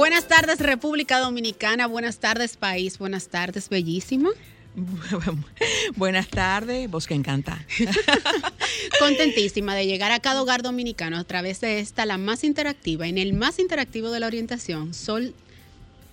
Buenas 0.00 0.28
tardes 0.28 0.60
República 0.60 1.18
Dominicana, 1.18 1.86
buenas 1.86 2.20
tardes 2.20 2.56
país, 2.56 2.96
buenas 2.96 3.28
tardes 3.28 3.68
bellísima. 3.68 4.30
Buenas 5.96 6.28
tardes, 6.28 6.90
vos 6.90 7.06
que 7.06 7.12
encanta. 7.12 7.66
Contentísima 8.98 9.74
de 9.74 9.84
llegar 9.84 10.10
a 10.10 10.20
cada 10.20 10.40
hogar 10.40 10.62
dominicano 10.62 11.18
a 11.18 11.24
través 11.24 11.60
de 11.60 11.80
esta, 11.80 12.06
la 12.06 12.16
más 12.16 12.44
interactiva, 12.44 13.08
en 13.08 13.18
el 13.18 13.34
más 13.34 13.58
interactivo 13.58 14.10
de 14.10 14.20
la 14.20 14.26
orientación, 14.26 14.94
Sol 14.94 15.34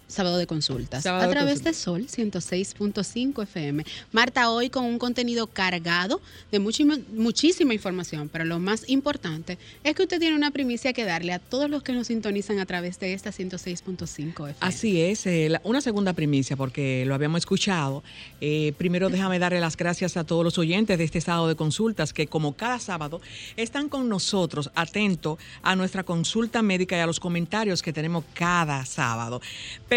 Sábado 0.08 0.38
de 0.38 0.48
consultas. 0.48 1.06
a 1.06 1.30
través 1.30 1.64
de, 1.64 1.74
Sol 1.74 2.08
106.5 2.08 3.44
FM. 3.44 3.84
Marta, 4.12 4.50
hoy 4.52 4.70
con 4.70 4.86
un 4.86 5.00
contenido 5.00 5.48
cargado 5.48 6.22
de 6.52 6.60
muchísima 6.60 7.74
información, 7.74 8.30
pero 8.30 8.46
lo 8.46 8.60
más 8.60 8.88
importante 8.88 9.58
es 9.84 9.96
que 9.96 10.04
usted 10.04 10.20
tiene 10.20 10.36
una 10.36 10.52
primicia 10.52 10.94
que 10.94 11.04
darle 11.04 11.34
a 11.34 11.40
todos 11.40 11.70
los 11.70 11.84
que 11.84 11.92
nos 11.92 12.08
sintonizan 12.08 12.60
a 12.60 12.66
través 12.66 13.00
de 13.00 13.14
esta 13.14 13.32
106.5 13.32 14.28
FM. 14.28 14.56
Así 14.62 15.02
es, 15.02 15.26
eh, 15.26 15.60
una 15.64 15.82
segunda 15.82 16.14
primicia, 16.14 16.56
porque 16.56 17.04
lo 17.06 17.14
habíamos 17.14 17.40
escuchado. 17.40 18.04
Eh, 18.40 18.74
primero 18.78 19.10
déjame 19.10 19.40
darle 19.40 19.60
las 19.60 19.76
gracias 19.76 20.16
a 20.16 20.24
todos 20.24 20.44
los 20.44 20.58
oyentes 20.58 20.98
de 20.98 21.04
este 21.04 21.20
sábado 21.20 21.48
de 21.48 21.56
consultas 21.56 22.14
que 22.14 22.28
como 22.28 22.56
cada 22.56 22.80
sábado 22.80 23.20
están 23.58 23.90
con 23.90 24.08
nosotros 24.08 24.72
atentos 24.76 25.38
a 25.64 25.76
nuestra 25.76 26.04
consulta 26.04 26.62
médica 26.62 26.96
y 26.96 27.00
a 27.00 27.06
los 27.06 27.20
comentarios 27.20 27.82
que 27.82 27.92
tenemos 27.92 28.24
cada 28.34 28.86
sábado 28.86 29.42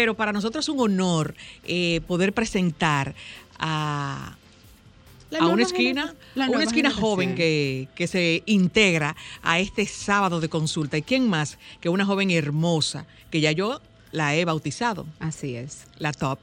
para 0.15 0.33
nosotros 0.33 0.65
es 0.65 0.69
un 0.69 0.79
honor 0.79 1.35
eh, 1.63 2.01
poder 2.07 2.33
presentar 2.33 3.15
a, 3.59 4.35
una 5.39 5.63
esquina, 5.63 6.13
una 6.35 6.63
esquina 6.63 6.91
joven 6.91 7.35
que, 7.35 7.87
que, 7.95 8.07
se 8.07 8.43
integra 8.45 9.15
a 9.41 9.59
este 9.59 9.85
sábado 9.85 10.41
de 10.41 10.49
consulta. 10.49 10.97
¿Y 10.97 11.01
quién 11.03 11.29
más 11.29 11.57
que 11.79 11.89
una 11.89 12.05
joven 12.05 12.31
hermosa 12.31 13.05
que 13.29 13.39
ya 13.39 13.51
yo 13.51 13.81
la 14.11 14.35
he 14.35 14.43
bautizado? 14.43 15.05
Así 15.19 15.55
es. 15.55 15.85
La 15.97 16.11
top. 16.11 16.39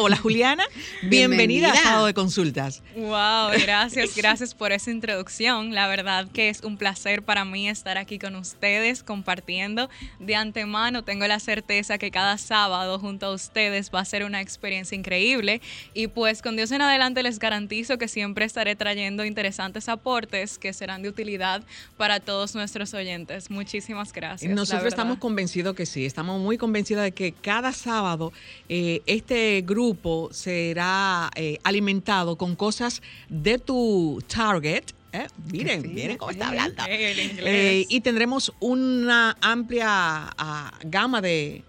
Hola 0.00 0.16
Juliana, 0.16 0.64
bienvenida, 1.02 1.72
a 1.72 1.74
Sábado 1.74 2.06
de 2.06 2.14
Consultas. 2.14 2.84
Wow, 2.94 3.50
gracias, 3.62 4.14
gracias 4.14 4.54
por 4.54 4.70
esa 4.70 4.92
introducción. 4.92 5.74
La 5.74 5.88
verdad 5.88 6.28
que 6.32 6.50
es 6.50 6.62
un 6.62 6.76
placer 6.76 7.24
para 7.24 7.44
mí 7.44 7.68
estar 7.68 7.98
aquí 7.98 8.20
con 8.20 8.36
ustedes 8.36 9.02
compartiendo. 9.02 9.90
De 10.20 10.36
antemano 10.36 11.02
tengo 11.02 11.26
la 11.26 11.40
certeza 11.40 11.98
que 11.98 12.12
cada 12.12 12.38
sábado 12.38 13.00
junto 13.00 13.26
a 13.26 13.32
ustedes 13.32 13.90
va 13.92 13.98
a 13.98 14.04
ser 14.04 14.22
una 14.22 14.40
experiencia 14.40 14.94
increíble 14.94 15.60
y 15.94 16.06
pues 16.06 16.42
con 16.42 16.54
Dios 16.54 16.70
en 16.70 16.80
adelante 16.80 17.24
les 17.24 17.40
garantizo 17.40 17.98
que 17.98 18.06
siempre 18.06 18.44
estaré 18.44 18.76
trayendo 18.76 19.24
interesantes 19.24 19.88
aportes 19.88 20.58
que 20.58 20.72
serán 20.74 21.02
de 21.02 21.08
utilidad 21.08 21.64
para 21.96 22.20
todos 22.20 22.54
nuestros 22.54 22.94
oyentes. 22.94 23.50
Muchísimas 23.50 24.12
gracias. 24.12 24.54
Nosotros 24.54 24.86
estamos 24.86 25.18
convencidos 25.18 25.74
que 25.74 25.86
sí, 25.86 26.06
estamos 26.06 26.40
muy 26.40 26.56
convencidos 26.56 27.02
de 27.02 27.10
que 27.10 27.32
cada 27.32 27.72
sábado 27.72 28.32
eh, 28.68 29.02
este 29.06 29.64
grupo 29.66 29.87
será 30.32 31.30
eh, 31.34 31.58
alimentado 31.62 32.36
con 32.36 32.56
cosas 32.56 33.02
de 33.28 33.58
tu 33.58 34.22
target. 34.26 34.84
¿eh? 35.12 35.26
Miren, 35.52 35.94
miren 35.94 36.18
cómo 36.18 36.30
está 36.30 36.48
hablando. 36.48 36.82
Eh, 36.88 37.86
y 37.88 38.00
tendremos 38.00 38.52
una 38.60 39.36
amplia 39.40 39.86
ah, 39.88 40.72
gama 40.84 41.20
de, 41.20 41.62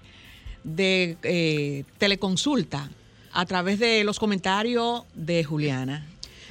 de 0.63 1.85
teleconsulta 1.97 2.90
a 3.31 3.46
través 3.46 3.80
de 3.80 4.03
los 4.03 4.19
comentarios 4.19 5.03
de 5.13 5.44
Juliana. 5.44 6.06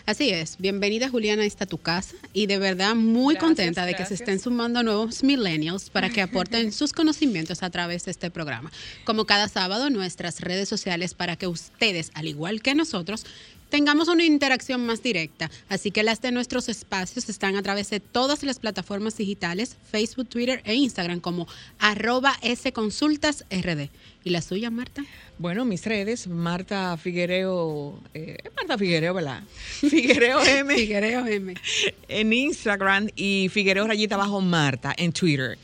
Así 0.08 0.30
es, 0.30 0.56
bienvenida 0.56 1.10
Juliana, 1.10 1.44
esta 1.44 1.66
tu 1.66 1.76
casa. 1.76 2.16
Y 2.32 2.46
de 2.46 2.56
verdad 2.56 2.94
muy 2.94 3.36
contenta 3.36 3.84
de 3.84 3.92
que 3.92 4.06
se 4.06 4.14
estén 4.14 4.40
sumando 4.40 4.82
nuevos 4.82 5.22
millennials 5.22 5.90
para 5.90 6.08
que 6.08 6.22
aporten 6.22 6.72
sus 6.72 6.94
conocimientos 6.94 7.62
a 7.62 7.68
través 7.68 8.06
de 8.06 8.12
este 8.12 8.30
programa. 8.30 8.72
Como 9.04 9.26
cada 9.26 9.48
sábado, 9.48 9.90
nuestras 9.90 10.40
redes 10.40 10.66
sociales 10.66 11.12
para 11.12 11.36
que 11.36 11.46
ustedes, 11.46 12.10
al 12.14 12.26
igual 12.26 12.62
que 12.62 12.74
nosotros, 12.74 13.26
tengamos 13.68 14.08
una 14.08 14.24
interacción 14.24 14.84
más 14.86 15.02
directa. 15.02 15.50
Así 15.68 15.90
que 15.90 16.02
las 16.02 16.20
de 16.20 16.32
nuestros 16.32 16.68
espacios 16.68 17.28
están 17.28 17.56
a 17.56 17.62
través 17.62 17.90
de 17.90 18.00
todas 18.00 18.42
las 18.42 18.58
plataformas 18.58 19.16
digitales, 19.16 19.76
Facebook, 19.90 20.28
Twitter 20.28 20.62
e 20.64 20.74
Instagram 20.74 21.20
como 21.20 21.46
arroba 21.78 22.34
sconsultasrd. 22.54 23.88
¿Y 24.24 24.30
la 24.30 24.42
suya, 24.42 24.70
Marta? 24.70 25.04
Bueno, 25.38 25.64
mis 25.64 25.84
redes, 25.86 26.26
Marta 26.26 26.96
Figuereo, 26.96 28.00
eh, 28.14 28.36
Marta 28.56 28.76
Figuereo, 28.76 29.14
¿verdad? 29.14 29.42
Figuereo 29.88 30.42
M. 30.42 30.74
Figuereo 30.74 31.26
M. 31.26 31.54
En 32.08 32.32
Instagram 32.32 33.08
y 33.14 33.48
Figuereo 33.50 33.86
Rayita 33.86 34.16
Bajo 34.16 34.40
Marta 34.40 34.94
en 34.96 35.12
Twitter. 35.12 35.58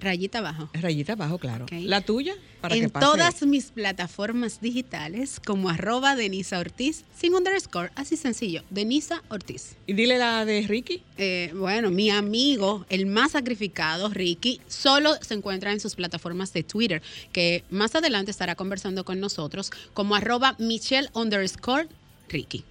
Rayita 0.00 0.38
abajo. 0.38 0.70
Rayita 0.74 1.14
abajo, 1.14 1.38
claro. 1.38 1.66
¿La 1.70 2.00
tuya? 2.00 2.34
Para 2.60 2.76
en 2.76 2.90
todas 2.90 3.42
mis 3.42 3.66
plataformas 3.66 4.60
digitales, 4.60 5.40
como 5.44 5.68
arroba 5.68 6.16
Denisa 6.16 6.58
Ortiz, 6.58 7.04
sin 7.16 7.34
underscore, 7.34 7.90
así 7.94 8.16
sencillo, 8.16 8.62
Denisa 8.70 9.22
Ortiz. 9.28 9.76
¿Y 9.86 9.92
dile 9.92 10.18
la 10.18 10.44
de 10.44 10.62
Ricky? 10.62 11.02
Eh, 11.16 11.52
bueno, 11.54 11.90
mi 11.90 12.10
amigo, 12.10 12.84
el 12.88 13.06
más 13.06 13.32
sacrificado, 13.32 14.08
Ricky, 14.08 14.60
solo 14.66 15.14
se 15.20 15.34
encuentra 15.34 15.72
en 15.72 15.80
sus 15.80 15.94
plataformas 15.94 16.52
de 16.52 16.62
Twitter, 16.62 17.02
que 17.32 17.64
más 17.70 17.94
adelante 17.94 18.30
estará 18.30 18.54
conversando 18.54 19.04
con 19.04 19.20
nosotros, 19.20 19.70
como 19.94 20.14
arroba 20.14 20.56
Michelle 20.58 21.08
underscore 21.14 21.88
Ricky. 22.28 22.64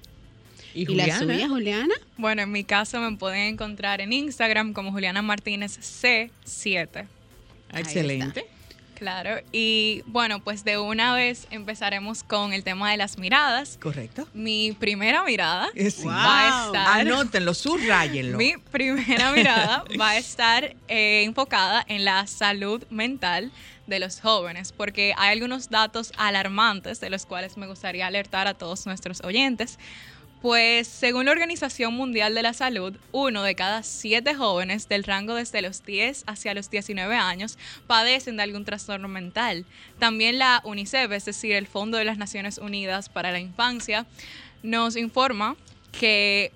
¿Y, 0.73 0.85
la 0.93 1.17
suya, 1.17 1.49
Juliana? 1.49 1.95
Bueno, 2.17 2.43
en 2.43 2.51
mi 2.51 2.63
caso 2.63 2.99
me 2.99 3.17
pueden 3.17 3.53
encontrar 3.53 3.99
en 3.99 4.13
Instagram 4.13 4.73
como 4.73 4.91
Juliana 4.91 5.23
Martínez 5.23 5.79
C7. 5.79 7.07
Excelente. 7.73 8.47
Claro, 8.97 9.41
y 9.51 10.01
bueno, 10.07 10.43
pues 10.43 10.63
de 10.63 10.79
una 10.79 11.13
vez 11.13 11.45
empezaremos 11.51 12.23
con 12.23 12.51
el 12.51 12.63
tema 12.63 12.89
de 12.89 12.97
las 12.97 13.19
miradas. 13.19 13.77
Correcto. 13.79 14.27
Mi 14.33 14.71
primera 14.71 15.23
mirada 15.23 15.69
va 16.03 16.63
a 16.63 16.65
estar. 16.65 17.01
Anótenlo, 17.01 17.53
subrayenlo. 17.53 18.39
Mi 18.39 18.57
primera 18.57 19.31
mirada 19.35 19.83
va 19.99 20.09
a 20.11 20.17
estar 20.17 20.75
eh, 20.87 21.23
enfocada 21.25 21.85
en 21.87 22.05
la 22.05 22.25
salud 22.25 22.83
mental 22.89 23.51
de 23.85 23.99
los 23.99 24.19
jóvenes, 24.19 24.71
porque 24.71 25.13
hay 25.15 25.33
algunos 25.33 25.69
datos 25.69 26.11
alarmantes 26.17 26.99
de 26.99 27.11
los 27.11 27.27
cuales 27.27 27.55
me 27.55 27.67
gustaría 27.67 28.07
alertar 28.07 28.47
a 28.47 28.55
todos 28.55 28.87
nuestros 28.87 29.21
oyentes. 29.23 29.77
Pues 30.41 30.87
según 30.87 31.25
la 31.25 31.31
Organización 31.31 31.95
Mundial 31.95 32.35
de 32.35 32.43
la 32.43 32.53
Salud, 32.53 32.95
uno 33.11 33.41
de 33.41 33.55
cada 33.55 33.81
siete 33.81 34.35
jóvenes 34.35 34.87
del 34.87 35.03
rango 35.03 35.33
desde 35.33 35.63
los 35.63 35.83
10 35.83 36.25
hacia 36.27 36.53
los 36.53 36.69
19 36.69 37.15
años 37.15 37.57
padecen 37.87 38.37
de 38.37 38.43
algún 38.43 38.63
trastorno 38.63 39.07
mental. 39.07 39.65
También 39.97 40.37
la 40.37 40.61
UNICEF, 40.63 41.11
es 41.11 41.25
decir, 41.25 41.53
el 41.53 41.65
Fondo 41.65 41.97
de 41.97 42.05
las 42.05 42.19
Naciones 42.19 42.59
Unidas 42.59 43.09
para 43.09 43.31
la 43.31 43.39
Infancia, 43.39 44.05
nos 44.61 44.95
informa 44.95 45.55
que 45.91 46.51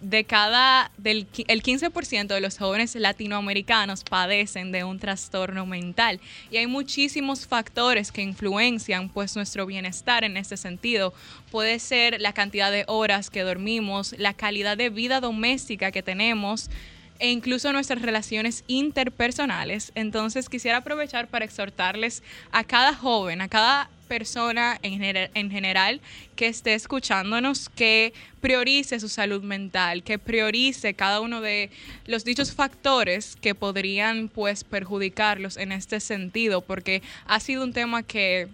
de 0.00 0.24
cada, 0.24 0.90
del, 0.96 1.26
el 1.48 1.62
15% 1.62 2.26
de 2.26 2.40
los 2.40 2.58
jóvenes 2.58 2.94
latinoamericanos 2.94 4.04
padecen 4.04 4.72
de 4.72 4.84
un 4.84 4.98
trastorno 4.98 5.66
mental 5.66 6.20
y 6.50 6.58
hay 6.58 6.66
muchísimos 6.66 7.46
factores 7.46 8.12
que 8.12 8.22
influencian 8.22 9.08
pues 9.08 9.36
nuestro 9.36 9.66
bienestar 9.66 10.24
en 10.24 10.36
este 10.36 10.56
sentido. 10.56 11.12
Puede 11.50 11.78
ser 11.78 12.20
la 12.20 12.32
cantidad 12.32 12.70
de 12.70 12.84
horas 12.86 13.30
que 13.30 13.42
dormimos, 13.42 14.14
la 14.18 14.34
calidad 14.34 14.76
de 14.76 14.90
vida 14.90 15.20
doméstica 15.20 15.90
que 15.90 16.02
tenemos, 16.02 16.70
e 17.18 17.30
incluso 17.30 17.72
nuestras 17.72 18.02
relaciones 18.02 18.64
interpersonales. 18.66 19.92
Entonces 19.94 20.48
quisiera 20.48 20.78
aprovechar 20.78 21.28
para 21.28 21.44
exhortarles 21.44 22.22
a 22.50 22.64
cada 22.64 22.94
joven, 22.94 23.40
a 23.40 23.48
cada 23.48 23.88
persona 24.04 24.78
en, 24.82 25.02
en 25.02 25.50
general 25.50 26.00
que 26.36 26.46
esté 26.46 26.74
escuchando,nos 26.74 27.68
que 27.68 28.12
priorice 28.40 29.00
su 29.00 29.08
salud 29.08 29.42
mental, 29.42 30.02
que 30.02 30.18
priorice 30.18 30.94
cada 30.94 31.20
uno 31.20 31.40
de 31.40 31.70
los 32.06 32.24
dichos 32.24 32.52
factores 32.52 33.36
que 33.40 33.54
podrían 33.54 34.28
pues 34.28 34.64
perjudicarlos 34.64 35.56
en 35.56 35.72
este 35.72 36.00
sentido, 36.00 36.60
porque 36.60 37.02
ha 37.26 37.40
sido 37.40 37.64
un 37.64 37.72
tema 37.72 38.02
que 38.02 38.48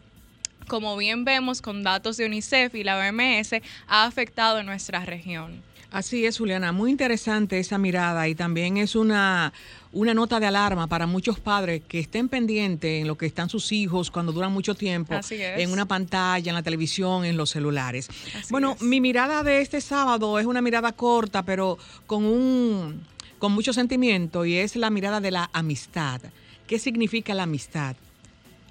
como 0.69 0.97
bien 0.97 1.25
vemos 1.25 1.61
con 1.61 1.82
datos 1.82 2.17
de 2.17 2.26
UNICEF 2.26 2.76
y 2.76 2.85
la 2.85 2.96
OMS, 2.96 3.55
ha 3.88 4.05
afectado 4.05 4.58
a 4.58 4.62
nuestra 4.62 5.05
región. 5.05 5.69
Así 5.92 6.25
es, 6.25 6.38
Juliana, 6.38 6.70
muy 6.70 6.92
interesante 6.92 7.58
esa 7.58 7.76
mirada 7.76 8.28
y 8.28 8.37
también 8.37 8.76
es 8.76 8.94
una, 8.94 9.52
una 9.92 10.14
nota 10.14 10.38
de 10.38 10.46
alarma 10.46 10.87
para 10.87 11.08
muchos 11.08 11.40
padres 11.40 11.82
que 11.88 11.98
estén 11.98 12.28
pendientes 12.28 13.00
en 13.00 13.08
lo 13.08 13.19
que 13.19 13.26
están 13.26 13.48
sus 13.48 13.72
hijos 13.72 14.08
cuando 14.12 14.31
duran 14.31 14.52
mucho 14.52 14.76
tiempo 14.76 15.19
en 15.31 15.70
una 15.72 15.87
pantalla, 15.87 16.48
en 16.48 16.54
la 16.54 16.62
televisión, 16.62 17.25
en 17.25 17.37
los 17.37 17.50
celulares. 17.50 18.08
bueno, 18.50 18.76
mi 18.81 19.00
mirada 19.00 19.42
de 19.42 19.62
este 19.62 19.81
sábado 19.81 20.38
es 20.38 20.46
una 20.46 20.62
mirada 20.62 20.92
corta, 20.92 21.44
pero 21.44 21.76
con 22.06 22.25
un 22.25 23.04
con 23.40 23.52
mucho 23.52 23.72
sentimiento 23.72 24.44
y 24.44 24.56
es 24.56 24.76
la 24.76 24.90
mirada 24.90 25.20
de 25.20 25.32
la 25.32 25.50
amistad. 25.52 26.20
¿Qué 26.69 26.78
significa 26.78 27.34
la 27.34 27.44
amistad? 27.44 27.96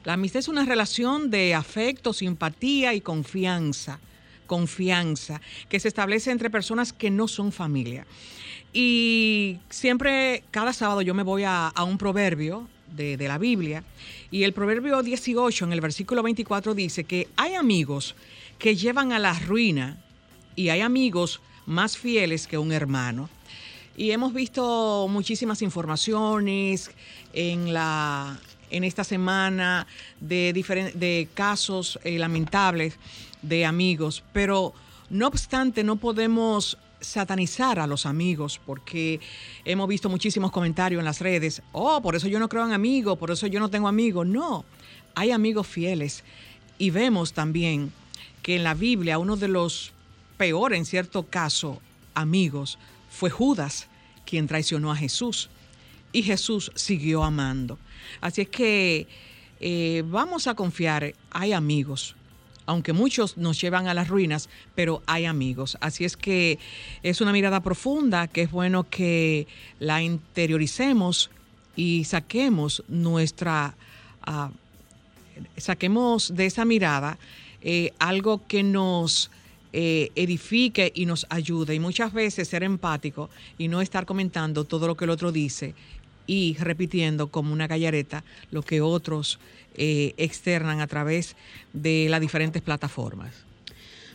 La 0.05 0.13
amistad 0.13 0.39
es 0.39 0.47
una 0.47 0.63
relación 0.63 1.29
de 1.31 1.53
afecto, 1.53 2.13
simpatía 2.13 2.93
y 2.93 3.01
confianza 3.01 3.99
confianza 4.49 5.39
que 5.69 5.79
se 5.79 5.87
establece 5.87 6.31
entre 6.31 6.49
personas 6.49 6.91
que 6.91 7.11
no 7.11 7.27
son 7.27 7.51
familia. 7.51 8.07
Y 8.73 9.59
siempre, 9.69 10.43
cada 10.49 10.73
sábado 10.73 11.03
yo 11.03 11.13
me 11.13 11.21
voy 11.21 11.43
a, 11.45 11.71
un 11.85 11.99
proverbio 11.99 12.67
de, 12.95 13.15
de, 13.15 13.27
la 13.27 13.37
Biblia 13.37 13.83
y 14.31 14.43
el 14.43 14.53
proverbio 14.53 15.03
18 15.03 15.65
en 15.65 15.73
el 15.73 15.81
versículo 15.81 16.23
24 16.23 16.73
dice 16.73 17.03
que 17.03 17.27
hay 17.35 17.53
amigos 17.53 18.15
que 18.57 18.75
llevan 18.75 19.11
a 19.11 19.19
la 19.19 19.33
ruina 19.37 19.97
y 20.55 20.69
hay 20.69 20.81
amigos 20.81 21.41
más 21.67 21.95
fieles 21.95 22.47
que 22.47 22.57
un 22.57 22.71
hermano. 22.71 23.29
Y 23.95 24.11
hemos 24.11 24.33
visto 24.33 25.07
muchísimas 25.07 25.61
informaciones 25.61 26.89
en 27.33 27.71
la 27.71 28.39
en 28.71 28.83
esta 28.83 29.03
semana 29.03 29.87
de, 30.19 30.53
de 30.53 31.27
casos 31.33 31.99
eh, 32.03 32.17
lamentables 32.19 32.97
de 33.41 33.65
amigos, 33.65 34.23
pero 34.33 34.73
no 35.09 35.27
obstante 35.27 35.83
no 35.83 35.95
podemos 35.95 36.77
satanizar 37.01 37.79
a 37.79 37.87
los 37.87 38.05
amigos 38.05 38.59
porque 38.65 39.19
hemos 39.65 39.87
visto 39.87 40.09
muchísimos 40.09 40.51
comentarios 40.51 40.99
en 40.99 41.05
las 41.05 41.21
redes, 41.21 41.61
oh, 41.71 42.01
por 42.01 42.15
eso 42.15 42.27
yo 42.27 42.39
no 42.39 42.49
creo 42.49 42.65
en 42.65 42.73
amigos, 42.73 43.17
por 43.17 43.31
eso 43.31 43.47
yo 43.47 43.59
no 43.59 43.69
tengo 43.69 43.87
amigos. 43.87 44.27
No, 44.27 44.65
hay 45.15 45.31
amigos 45.31 45.67
fieles 45.67 46.23
y 46.77 46.89
vemos 46.89 47.33
también 47.33 47.91
que 48.41 48.55
en 48.55 48.63
la 48.63 48.73
Biblia 48.73 49.19
uno 49.19 49.37
de 49.37 49.47
los 49.47 49.91
peores, 50.37 50.77
en 50.77 50.85
cierto 50.85 51.23
caso, 51.23 51.81
amigos 52.13 52.77
fue 53.09 53.29
Judas, 53.29 53.87
quien 54.25 54.47
traicionó 54.47 54.91
a 54.91 54.95
Jesús 54.95 55.49
y 56.11 56.23
Jesús 56.23 56.71
siguió 56.75 57.23
amando. 57.23 57.77
Así 58.21 58.41
es 58.41 58.49
que 58.49 59.07
eh, 59.59 60.03
vamos 60.05 60.47
a 60.47 60.55
confiar, 60.55 61.13
hay 61.31 61.53
amigos, 61.53 62.15
aunque 62.69 62.93
muchos 62.93 63.35
nos 63.35 63.59
llevan 63.59 63.87
a 63.87 63.95
las 63.95 64.09
ruinas, 64.09 64.47
pero 64.75 65.01
hay 65.07 65.25
amigos. 65.25 65.75
Así 65.81 66.05
es 66.05 66.15
que 66.15 66.59
es 67.01 67.19
una 67.19 67.31
mirada 67.31 67.61
profunda 67.61 68.27
que 68.27 68.43
es 68.43 68.51
bueno 68.51 68.87
que 68.87 69.47
la 69.79 70.03
interioricemos 70.03 71.31
y 71.75 72.03
saquemos 72.03 72.83
nuestra, 72.87 73.73
ah, 74.21 74.51
saquemos 75.57 76.35
de 76.35 76.45
esa 76.45 76.63
mirada 76.63 77.17
eh, 77.63 77.91
algo 77.97 78.45
que 78.45 78.61
nos 78.61 79.31
eh, 79.73 80.11
edifique 80.13 80.91
y 80.93 81.07
nos 81.07 81.25
ayude. 81.31 81.73
Y 81.73 81.79
muchas 81.79 82.13
veces 82.13 82.47
ser 82.49 82.61
empático 82.61 83.31
y 83.57 83.67
no 83.67 83.81
estar 83.81 84.05
comentando 84.05 84.63
todo 84.63 84.85
lo 84.85 84.95
que 84.95 85.05
el 85.05 85.09
otro 85.09 85.31
dice 85.31 85.73
y 86.29 86.55
repitiendo 86.59 87.29
como 87.29 87.51
una 87.51 87.65
gallareta 87.65 88.23
lo 88.51 88.61
que 88.61 88.81
otros 88.81 89.39
eh, 89.73 90.13
externan 90.17 90.79
a 90.79 90.85
través 90.85 91.35
de 91.73 92.05
las 92.07 92.21
diferentes 92.21 92.61
plataformas. 92.61 93.33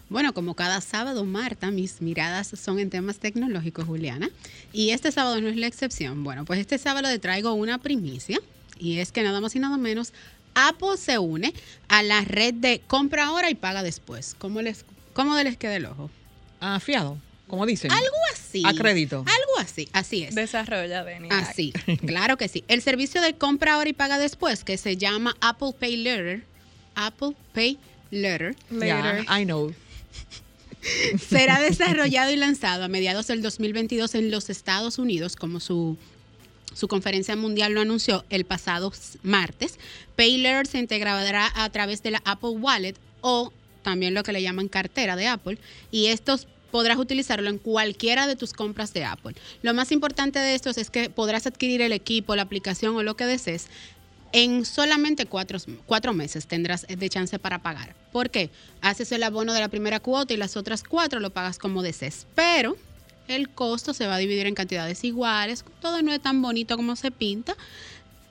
Bueno, 0.08 0.32
como 0.32 0.54
cada 0.54 0.80
sábado, 0.80 1.24
Marta, 1.24 1.72
mis 1.72 2.00
miradas 2.00 2.52
son 2.54 2.78
en 2.78 2.88
temas 2.88 3.18
tecnológicos, 3.18 3.86
Juliana. 3.86 4.30
Y 4.72 4.90
este 4.90 5.10
sábado 5.10 5.40
no 5.40 5.48
es 5.48 5.56
la 5.56 5.66
excepción. 5.66 6.22
Bueno, 6.22 6.44
pues 6.44 6.60
este 6.60 6.78
sábado 6.78 7.08
le 7.08 7.18
traigo 7.18 7.52
una 7.52 7.78
primicia. 7.78 8.38
Y 8.78 8.98
es 8.98 9.10
que 9.10 9.24
nada 9.24 9.40
más 9.40 9.56
y 9.56 9.58
nada 9.58 9.76
menos, 9.76 10.12
Apple 10.54 10.96
se 10.96 11.18
une 11.18 11.52
a 11.88 12.04
la 12.04 12.20
red 12.20 12.54
de 12.54 12.80
compra 12.86 13.26
ahora 13.26 13.50
y 13.50 13.56
paga 13.56 13.82
después. 13.82 14.36
¿Cómo 14.38 14.62
les, 14.62 14.84
cómo 15.14 15.34
les 15.34 15.56
queda 15.56 15.74
el 15.74 15.86
ojo? 15.86 16.12
Ah, 16.60 16.78
fiado 16.78 17.18
como 17.48 17.66
dicen. 17.66 17.90
Algo 17.90 18.16
así. 18.32 18.62
A 18.64 18.72
crédito. 18.74 19.18
Algo 19.18 19.58
así, 19.58 19.88
así 19.92 20.22
es. 20.22 20.34
Desarrolla, 20.34 21.04
Dani. 21.04 21.28
Así, 21.30 21.72
claro 22.06 22.36
que 22.36 22.48
sí. 22.48 22.64
El 22.68 22.82
servicio 22.82 23.20
de 23.20 23.34
compra 23.34 23.74
ahora 23.74 23.90
y 23.90 23.92
paga 23.92 24.18
después, 24.18 24.64
que 24.64 24.76
se 24.76 24.96
llama 24.96 25.36
Apple 25.40 25.72
Pay 25.78 25.96
Later, 25.98 26.42
Apple 26.94 27.34
Pay 27.52 27.78
Later. 28.10 28.56
Later. 28.70 29.24
I 29.28 29.44
know. 29.44 29.74
Será 31.28 31.60
desarrollado 31.60 32.30
y 32.30 32.36
lanzado 32.36 32.84
a 32.84 32.88
mediados 32.88 33.26
del 33.26 33.42
2022 33.42 34.14
en 34.14 34.30
los 34.30 34.50
Estados 34.50 34.98
Unidos, 34.98 35.36
como 35.36 35.60
su, 35.60 35.96
su 36.74 36.88
conferencia 36.88 37.36
mundial 37.36 37.72
lo 37.72 37.80
anunció 37.80 38.24
el 38.30 38.44
pasado 38.44 38.92
martes. 39.22 39.78
Pay 40.16 40.38
Later 40.38 40.66
se 40.66 40.78
integrará 40.78 41.50
a 41.54 41.70
través 41.70 42.02
de 42.02 42.12
la 42.12 42.22
Apple 42.24 42.50
Wallet 42.50 42.94
o 43.20 43.52
también 43.84 44.14
lo 44.14 44.24
que 44.24 44.32
le 44.32 44.42
llaman 44.42 44.66
cartera 44.66 45.14
de 45.14 45.28
Apple, 45.28 45.58
y 45.92 46.06
estos 46.06 46.48
podrás 46.74 46.98
utilizarlo 46.98 47.48
en 47.50 47.58
cualquiera 47.58 48.26
de 48.26 48.34
tus 48.34 48.52
compras 48.52 48.92
de 48.92 49.04
Apple. 49.04 49.36
Lo 49.62 49.74
más 49.74 49.92
importante 49.92 50.40
de 50.40 50.56
estos 50.56 50.76
es 50.76 50.90
que 50.90 51.08
podrás 51.08 51.46
adquirir 51.46 51.80
el 51.82 51.92
equipo, 51.92 52.34
la 52.34 52.42
aplicación 52.42 52.96
o 52.96 53.04
lo 53.04 53.16
que 53.16 53.26
desees 53.26 53.68
en 54.32 54.64
solamente 54.64 55.26
cuatro, 55.26 55.60
cuatro, 55.86 56.12
meses 56.14 56.48
tendrás 56.48 56.84
de 56.88 57.08
chance 57.08 57.38
para 57.38 57.60
pagar. 57.60 57.94
¿Por 58.10 58.28
qué? 58.28 58.50
Haces 58.80 59.12
el 59.12 59.22
abono 59.22 59.52
de 59.52 59.60
la 59.60 59.68
primera 59.68 60.00
cuota 60.00 60.34
y 60.34 60.36
las 60.36 60.56
otras 60.56 60.82
cuatro 60.82 61.20
lo 61.20 61.30
pagas 61.30 61.60
como 61.60 61.80
desees. 61.80 62.26
Pero 62.34 62.76
el 63.28 63.50
costo 63.50 63.94
se 63.94 64.08
va 64.08 64.16
a 64.16 64.18
dividir 64.18 64.48
en 64.48 64.56
cantidades 64.56 65.04
iguales. 65.04 65.64
Todo 65.80 66.02
no 66.02 66.12
es 66.12 66.20
tan 66.20 66.42
bonito 66.42 66.74
como 66.74 66.96
se 66.96 67.12
pinta. 67.12 67.56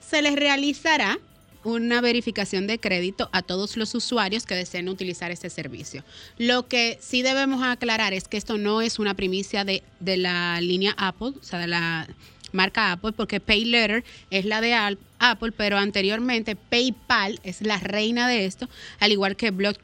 Se 0.05 0.21
les 0.21 0.35
realizará 0.35 1.17
una 1.63 2.01
verificación 2.01 2.67
de 2.67 2.79
crédito 2.79 3.29
a 3.31 3.41
todos 3.41 3.77
los 3.77 3.95
usuarios 3.95 4.45
que 4.45 4.55
deseen 4.55 4.89
utilizar 4.89 5.31
este 5.31 5.49
servicio. 5.49 6.03
Lo 6.37 6.67
que 6.67 6.97
sí 7.01 7.21
debemos 7.21 7.63
aclarar 7.63 8.13
es 8.13 8.27
que 8.27 8.37
esto 8.37 8.57
no 8.57 8.81
es 8.81 8.99
una 8.99 9.13
primicia 9.13 9.63
de, 9.65 9.83
de 9.99 10.17
la 10.17 10.59
línea 10.61 10.93
Apple, 10.97 11.33
o 11.39 11.43
sea, 11.43 11.59
de 11.59 11.67
la 11.67 12.07
marca 12.53 12.91
Apple, 12.91 13.11
porque 13.11 13.39
PayLetter 13.39 14.03
es 14.29 14.45
la 14.45 14.61
de 14.61 14.73
Apple, 15.19 15.51
pero 15.51 15.77
anteriormente 15.77 16.55
PayPal 16.55 17.39
es 17.43 17.61
la 17.61 17.77
reina 17.79 18.27
de 18.27 18.45
esto, 18.45 18.69
al 18.99 19.11
igual 19.11 19.35
que 19.35 19.51
Blood 19.51 19.77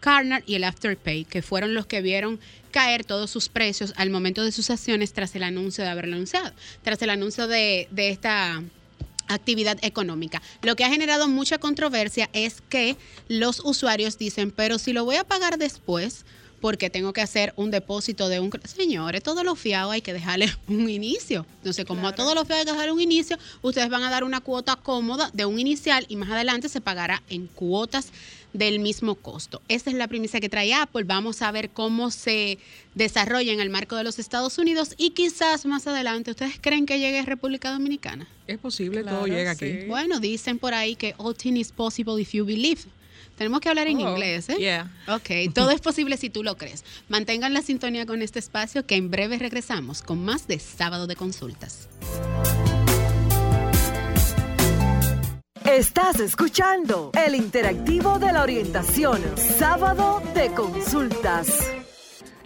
Carner 0.00 0.42
y 0.46 0.54
el 0.54 0.64
Afterpay, 0.64 1.24
que 1.24 1.42
fueron 1.42 1.74
los 1.74 1.86
que 1.86 2.00
vieron 2.00 2.40
caer 2.70 3.04
todos 3.04 3.30
sus 3.30 3.48
precios 3.48 3.92
al 3.96 4.10
momento 4.10 4.44
de 4.44 4.52
sus 4.52 4.70
acciones 4.70 5.12
tras 5.12 5.34
el 5.36 5.42
anuncio 5.42 5.84
de 5.84 5.90
haberlo 5.90 6.14
anunciado, 6.14 6.52
tras 6.82 7.02
el 7.02 7.10
anuncio 7.10 7.46
de, 7.46 7.88
de 7.90 8.08
esta 8.10 8.62
actividad 9.28 9.78
económica. 9.82 10.42
Lo 10.62 10.76
que 10.76 10.84
ha 10.84 10.90
generado 10.90 11.28
mucha 11.28 11.58
controversia 11.58 12.28
es 12.32 12.60
que 12.68 12.96
los 13.28 13.60
usuarios 13.64 14.18
dicen, 14.18 14.50
pero 14.50 14.78
si 14.78 14.92
lo 14.92 15.04
voy 15.04 15.16
a 15.16 15.24
pagar 15.24 15.58
después, 15.58 16.24
porque 16.62 16.90
tengo 16.90 17.12
que 17.12 17.20
hacer 17.20 17.52
un 17.56 17.72
depósito 17.72 18.28
de 18.28 18.38
un... 18.38 18.50
Señores, 18.64 19.20
todo 19.20 19.42
lo 19.42 19.56
fiado 19.56 19.90
hay 19.90 20.00
que 20.00 20.12
dejarle 20.12 20.46
un 20.68 20.88
inicio. 20.88 21.44
Entonces, 21.56 21.84
como 21.84 22.06
a 22.06 22.14
todo 22.14 22.34
lo 22.36 22.44
fiado 22.44 22.60
hay 22.60 22.64
que 22.64 22.70
dejarle 22.70 22.92
un 22.92 23.00
inicio, 23.00 23.36
ustedes 23.62 23.90
van 23.90 24.04
a 24.04 24.10
dar 24.10 24.22
una 24.22 24.40
cuota 24.40 24.76
cómoda 24.76 25.28
de 25.34 25.44
un 25.44 25.58
inicial 25.58 26.06
y 26.08 26.14
más 26.14 26.30
adelante 26.30 26.68
se 26.68 26.80
pagará 26.80 27.20
en 27.28 27.48
cuotas 27.48 28.12
del 28.52 28.78
mismo 28.78 29.16
costo. 29.16 29.60
Esa 29.66 29.90
es 29.90 29.96
la 29.96 30.06
premisa 30.06 30.38
que 30.38 30.48
trae 30.48 30.72
Apple. 30.72 31.02
Vamos 31.02 31.42
a 31.42 31.50
ver 31.50 31.70
cómo 31.70 32.12
se 32.12 32.58
desarrolla 32.94 33.52
en 33.52 33.60
el 33.60 33.70
marco 33.70 33.96
de 33.96 34.04
los 34.04 34.20
Estados 34.20 34.56
Unidos 34.56 34.94
y 34.96 35.10
quizás 35.10 35.66
más 35.66 35.88
adelante, 35.88 36.30
¿ustedes 36.30 36.60
creen 36.60 36.86
que 36.86 37.00
llegue 37.00 37.18
a 37.18 37.24
República 37.24 37.72
Dominicana? 37.72 38.28
Es 38.46 38.58
posible, 38.58 39.02
todo 39.02 39.26
llega 39.26 39.50
aquí. 39.50 39.86
Bueno, 39.88 40.20
dicen 40.20 40.60
por 40.60 40.74
ahí 40.74 40.94
que 40.94 41.14
all 41.18 41.34
things 41.34 41.58
is 41.58 41.72
possible 41.72 42.20
if 42.22 42.32
you 42.32 42.44
believe. 42.44 42.82
Tenemos 43.42 43.58
que 43.58 43.70
hablar 43.70 43.88
en 43.88 43.96
oh, 43.96 44.10
inglés, 44.10 44.48
¿eh? 44.50 44.56
Yeah. 44.56 44.88
Ok, 45.08 45.52
todo 45.52 45.72
es 45.72 45.80
posible 45.80 46.16
si 46.16 46.30
tú 46.30 46.44
lo 46.44 46.56
crees. 46.56 46.84
Mantengan 47.08 47.52
la 47.52 47.60
sintonía 47.60 48.06
con 48.06 48.22
este 48.22 48.38
espacio 48.38 48.86
que 48.86 48.94
en 48.94 49.10
breve 49.10 49.36
regresamos 49.36 50.00
con 50.00 50.24
más 50.24 50.46
de 50.46 50.60
Sábado 50.60 51.08
de 51.08 51.16
Consultas. 51.16 51.88
Estás 55.64 56.20
escuchando 56.20 57.10
el 57.26 57.34
interactivo 57.34 58.20
de 58.20 58.32
la 58.32 58.44
orientación, 58.44 59.20
Sábado 59.58 60.22
de 60.36 60.52
Consultas. 60.52 61.48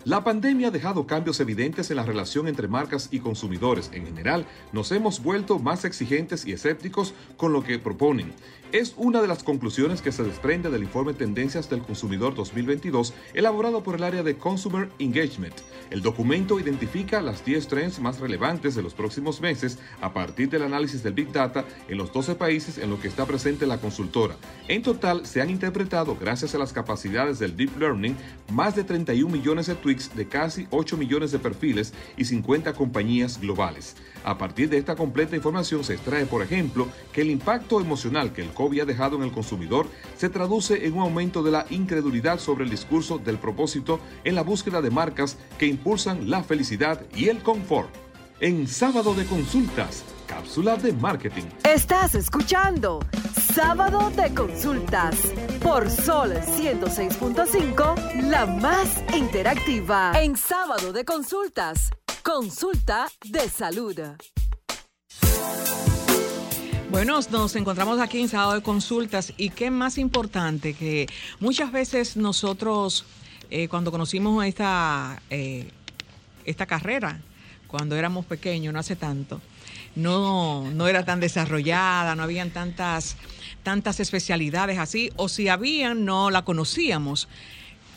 La 0.07 0.23
pandemia 0.23 0.69
ha 0.69 0.71
dejado 0.71 1.05
cambios 1.05 1.41
evidentes 1.41 1.91
en 1.91 1.97
la 1.97 2.05
relación 2.05 2.47
entre 2.47 2.69
marcas 2.69 3.09
y 3.11 3.19
consumidores. 3.19 3.91
En 3.93 4.07
general, 4.07 4.47
nos 4.73 4.93
hemos 4.93 5.21
vuelto 5.21 5.59
más 5.59 5.85
exigentes 5.85 6.47
y 6.47 6.53
escépticos 6.53 7.12
con 7.37 7.53
lo 7.53 7.65
que 7.65 7.81
proponen. 7.81 8.33
Es 8.73 8.94
una 8.96 9.23
de 9.23 9.28
las 9.28 9.44
conclusiones 9.44 10.02
que 10.02 10.11
se 10.11 10.25
desprende 10.25 10.70
del 10.70 10.82
informe 10.82 11.14
Tendencias 11.14 11.70
del 11.70 11.82
Consumidor 11.82 12.35
2022 12.35 13.14
elaborado 13.32 13.85
por 13.85 13.94
el 13.94 14.02
área 14.02 14.25
de 14.25 14.37
Consumer 14.37 14.88
Engagement. 14.99 15.54
El 15.90 16.02
documento 16.02 16.58
identifica 16.58 17.23
las 17.23 17.44
10 17.44 17.68
trends 17.68 18.00
más 18.00 18.18
relevantes 18.18 18.75
de 18.75 18.82
los 18.82 18.92
próximos 18.92 19.40
meses 19.40 19.78
a 20.00 20.12
partir 20.12 20.50
del 20.50 20.64
análisis 20.64 21.04
del 21.04 21.14
Big 21.14 21.30
Data 21.30 21.64
en 21.88 21.96
los 21.96 22.12
12 22.12 22.35
países 22.35 22.78
en 22.78 22.90
los 22.90 22.99
que 22.99 23.06
está 23.06 23.25
presente 23.25 23.66
la 23.66 23.78
consultora. 23.78 24.35
En 24.66 24.82
total, 24.82 25.26
se 25.26 25.40
han 25.40 25.50
interpretado, 25.50 26.16
gracias 26.20 26.56
a 26.56 26.58
las 26.58 26.73
capacidades 26.73 27.38
del 27.38 27.56
Deep 27.56 27.78
Learning, 27.78 28.16
más 28.50 28.75
de 28.75 28.82
31 28.82 29.32
millones 29.32 29.66
de 29.66 29.76
tweets 29.76 30.14
de 30.16 30.26
casi 30.26 30.66
8 30.70 30.96
millones 30.96 31.30
de 31.30 31.38
perfiles 31.38 31.94
y 32.16 32.25
50 32.25 32.73
compañías 32.73 33.40
globales. 33.40 33.94
A 34.26 34.37
partir 34.37 34.68
de 34.68 34.76
esta 34.76 34.97
completa 34.97 35.37
información 35.37 35.85
se 35.85 35.95
extrae, 35.95 36.26
por 36.26 36.42
ejemplo, 36.42 36.88
que 37.12 37.23
el 37.23 37.30
impacto 37.30 37.80
emocional 37.80 38.33
que 38.33 38.42
el 38.42 38.50
COVID 38.50 38.80
ha 38.80 38.85
dejado 38.85 39.14
en 39.14 39.23
el 39.23 39.30
consumidor 39.30 39.87
se 40.16 40.28
traduce 40.28 40.85
en 40.85 40.95
un 40.95 41.02
aumento 41.02 41.45
de 41.45 41.52
la 41.52 41.64
incredulidad 41.71 42.40
sobre 42.40 42.64
el 42.64 42.71
discurso 42.71 43.18
del 43.18 43.38
propósito 43.38 44.00
en 44.25 44.35
la 44.35 44.42
búsqueda 44.42 44.83
de 44.83 44.90
marcas 44.90 45.38
que 45.59 45.66
impulsan 45.66 46.28
la 46.28 46.42
felicidad 46.42 47.00
y 47.14 47.28
el 47.28 47.40
confort. 47.45 47.88
En 48.40 48.66
sábado 48.66 49.14
de 49.14 49.26
consultas, 49.26 50.02
cápsula 50.26 50.76
de 50.76 50.92
marketing. 50.92 51.45
Estás 51.62 52.16
escuchando 52.16 52.99
Sábado 53.54 54.11
de 54.11 54.35
Consultas 54.35 55.16
por 55.62 55.88
Sol 55.88 56.33
106.5, 56.33 58.23
la 58.28 58.45
más 58.45 59.02
interactiva. 59.16 60.12
En 60.21 60.37
Sábado 60.37 60.92
de 60.92 61.04
Consultas, 61.04 61.90
consulta 62.26 63.06
de 63.25 63.49
salud. 63.49 64.00
Bueno, 66.90 67.21
nos 67.30 67.54
encontramos 67.54 68.00
aquí 68.00 68.21
en 68.21 68.28
Sábado 68.28 68.54
de 68.54 68.62
Consultas 68.62 69.33
y 69.37 69.50
qué 69.50 69.71
más 69.71 69.97
importante 69.97 70.75
que 70.75 71.06
muchas 71.38 71.71
veces 71.71 72.16
nosotros 72.16 73.04
eh, 73.49 73.68
cuando 73.68 73.92
conocimos 73.92 74.45
esta, 74.45 75.23
eh, 75.30 75.71
esta 76.45 76.66
carrera, 76.66 77.21
cuando 77.68 77.95
éramos 77.95 78.26
pequeños, 78.26 78.75
no 78.75 78.80
hace 78.80 78.97
tanto, 78.97 79.40
no, 79.95 80.68
no 80.73 80.88
era 80.88 81.04
tan 81.04 81.21
desarrollada, 81.21 82.16
no 82.16 82.25
habían 82.25 82.50
tantas 82.50 83.16
tantas 83.62 84.00
especialidades 84.00 84.78
así, 84.78 85.12
o 85.14 85.28
si 85.28 85.47
habían, 85.49 86.04
no 86.04 86.30
la 86.30 86.45
conocíamos. 86.45 87.28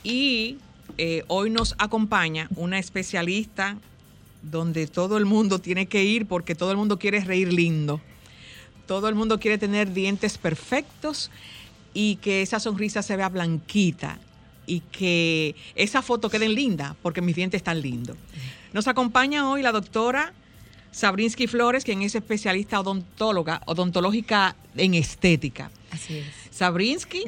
Y 0.03 0.57
eh, 0.99 1.23
hoy 1.27 1.49
nos 1.49 1.73
acompaña 1.79 2.47
una 2.55 2.77
especialista 2.77 3.77
donde 4.41 4.87
todo 4.87 5.17
el 5.17 5.25
mundo 5.25 5.59
tiene 5.59 5.87
que 5.87 6.03
ir 6.03 6.25
porque 6.25 6.55
todo 6.55 6.71
el 6.71 6.77
mundo 6.77 6.99
quiere 6.99 7.19
reír 7.21 7.51
lindo. 7.51 8.01
Todo 8.87 9.07
el 9.07 9.15
mundo 9.15 9.39
quiere 9.39 9.57
tener 9.57 9.93
dientes 9.93 10.37
perfectos 10.37 11.29
y 11.93 12.15
que 12.17 12.41
esa 12.41 12.59
sonrisa 12.59 13.01
se 13.03 13.15
vea 13.15 13.29
blanquita 13.29 14.19
y 14.65 14.81
que 14.91 15.55
esa 15.75 16.01
foto 16.01 16.29
quede 16.29 16.49
linda 16.49 16.95
porque 17.01 17.21
mis 17.21 17.35
dientes 17.35 17.59
están 17.59 17.81
lindos. 17.81 18.17
Nos 18.73 18.87
acompaña 18.87 19.49
hoy 19.49 19.61
la 19.61 19.71
doctora 19.71 20.33
Sabrinsky 20.91 21.47
Flores, 21.47 21.83
quien 21.83 22.01
es 22.01 22.15
especialista 22.15 22.79
odontóloga, 22.79 23.61
odontológica 23.65 24.55
en 24.75 24.93
estética. 24.95 25.71
Así 25.91 26.17
es. 26.17 26.25
Sabrinsky, 26.51 27.23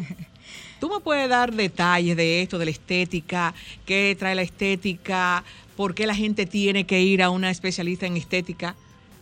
¿tú 0.80 0.90
me 0.90 1.00
puedes 1.00 1.30
dar 1.30 1.54
detalles 1.54 2.18
de 2.18 2.42
esto, 2.42 2.58
de 2.58 2.66
la 2.66 2.72
estética? 2.72 3.54
¿Qué 3.86 4.16
trae 4.18 4.36
la 4.36 4.42
estética? 4.42 5.44
¿Por 5.82 5.96
qué 5.96 6.06
la 6.06 6.14
gente 6.14 6.46
tiene 6.46 6.86
que 6.86 7.02
ir 7.02 7.24
a 7.24 7.32
una 7.32 7.50
especialista 7.50 8.06
en 8.06 8.16
estética? 8.16 8.76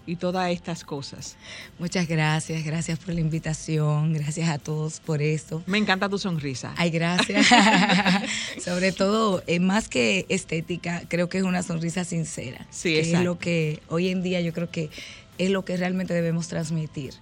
y 0.06 0.18
todas 0.18 0.52
estas 0.52 0.84
cosas. 0.84 1.38
Muchas 1.78 2.06
gracias, 2.06 2.66
gracias 2.66 3.00
por 3.00 3.14
la 3.14 3.22
invitación, 3.22 4.12
gracias 4.12 4.50
a 4.50 4.58
todos 4.58 5.00
por 5.00 5.22
esto. 5.22 5.64
Me 5.68 5.78
encanta 5.78 6.10
tu 6.10 6.18
sonrisa. 6.18 6.74
Ay, 6.76 6.90
gracias. 6.90 7.48
Sobre 8.62 8.92
todo, 8.92 9.42
eh, 9.48 9.62
más 9.62 9.88
que 9.88 10.26
estética, 10.28 11.04
creo 11.08 11.30
que 11.30 11.38
es 11.38 11.46
una 11.46 11.64
sonrisa 11.64 12.04
sincera. 12.04 12.68
Sí, 12.72 12.94
que 12.94 13.00
es 13.00 13.22
lo 13.22 13.40
que 13.40 13.82
hoy 13.88 14.10
en 14.10 14.22
día 14.22 14.42
yo 14.42 14.52
creo 14.52 14.70
que 14.70 14.90
es 15.38 15.52
lo 15.52 15.64
que 15.64 15.78
realmente 15.78 16.14
debemos 16.14 16.50
transmitir. 16.50 17.14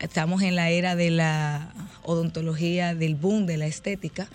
Estamos 0.00 0.42
en 0.42 0.56
la 0.56 0.70
era 0.70 0.96
de 0.96 1.10
la 1.10 1.72
odontología, 2.02 2.96
del 2.96 3.14
boom 3.14 3.46
de 3.46 3.56
la 3.56 3.66
estética, 3.66 4.26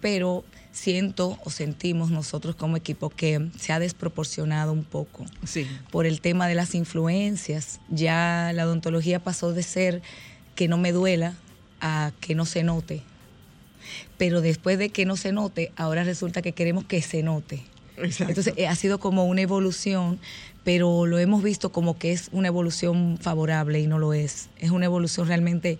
pero 0.00 0.44
siento 0.72 1.38
o 1.44 1.50
sentimos 1.50 2.10
nosotros 2.10 2.54
como 2.54 2.76
equipo 2.76 3.10
que 3.10 3.48
se 3.58 3.72
ha 3.72 3.78
desproporcionado 3.78 4.72
un 4.72 4.84
poco 4.84 5.26
sí. 5.44 5.66
por 5.90 6.06
el 6.06 6.20
tema 6.20 6.48
de 6.48 6.54
las 6.54 6.74
influencias. 6.74 7.80
Ya 7.88 8.52
la 8.54 8.66
odontología 8.66 9.18
pasó 9.20 9.52
de 9.52 9.62
ser 9.62 10.02
que 10.54 10.68
no 10.68 10.78
me 10.78 10.92
duela 10.92 11.34
a 11.80 12.12
que 12.20 12.34
no 12.34 12.46
se 12.46 12.62
note. 12.62 13.02
Pero 14.18 14.40
después 14.40 14.78
de 14.78 14.90
que 14.90 15.06
no 15.06 15.16
se 15.16 15.32
note, 15.32 15.72
ahora 15.76 16.04
resulta 16.04 16.42
que 16.42 16.52
queremos 16.52 16.84
que 16.84 17.02
se 17.02 17.22
note. 17.22 17.62
Exacto. 17.96 18.30
Entonces 18.30 18.54
eh, 18.56 18.68
ha 18.68 18.74
sido 18.76 19.00
como 19.00 19.24
una 19.24 19.40
evolución, 19.40 20.18
pero 20.64 21.06
lo 21.06 21.18
hemos 21.18 21.42
visto 21.42 21.72
como 21.72 21.98
que 21.98 22.12
es 22.12 22.28
una 22.32 22.48
evolución 22.48 23.18
favorable 23.20 23.80
y 23.80 23.86
no 23.86 23.98
lo 23.98 24.12
es. 24.14 24.48
Es 24.58 24.70
una 24.70 24.86
evolución 24.86 25.26
realmente 25.26 25.78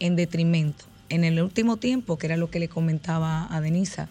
en 0.00 0.16
detrimento 0.16 0.91
en 1.12 1.24
el 1.24 1.42
último 1.42 1.76
tiempo, 1.76 2.16
que 2.16 2.26
era 2.26 2.38
lo 2.38 2.50
que 2.50 2.58
le 2.58 2.68
comentaba 2.68 3.46
a 3.54 3.60
Denisa, 3.60 4.08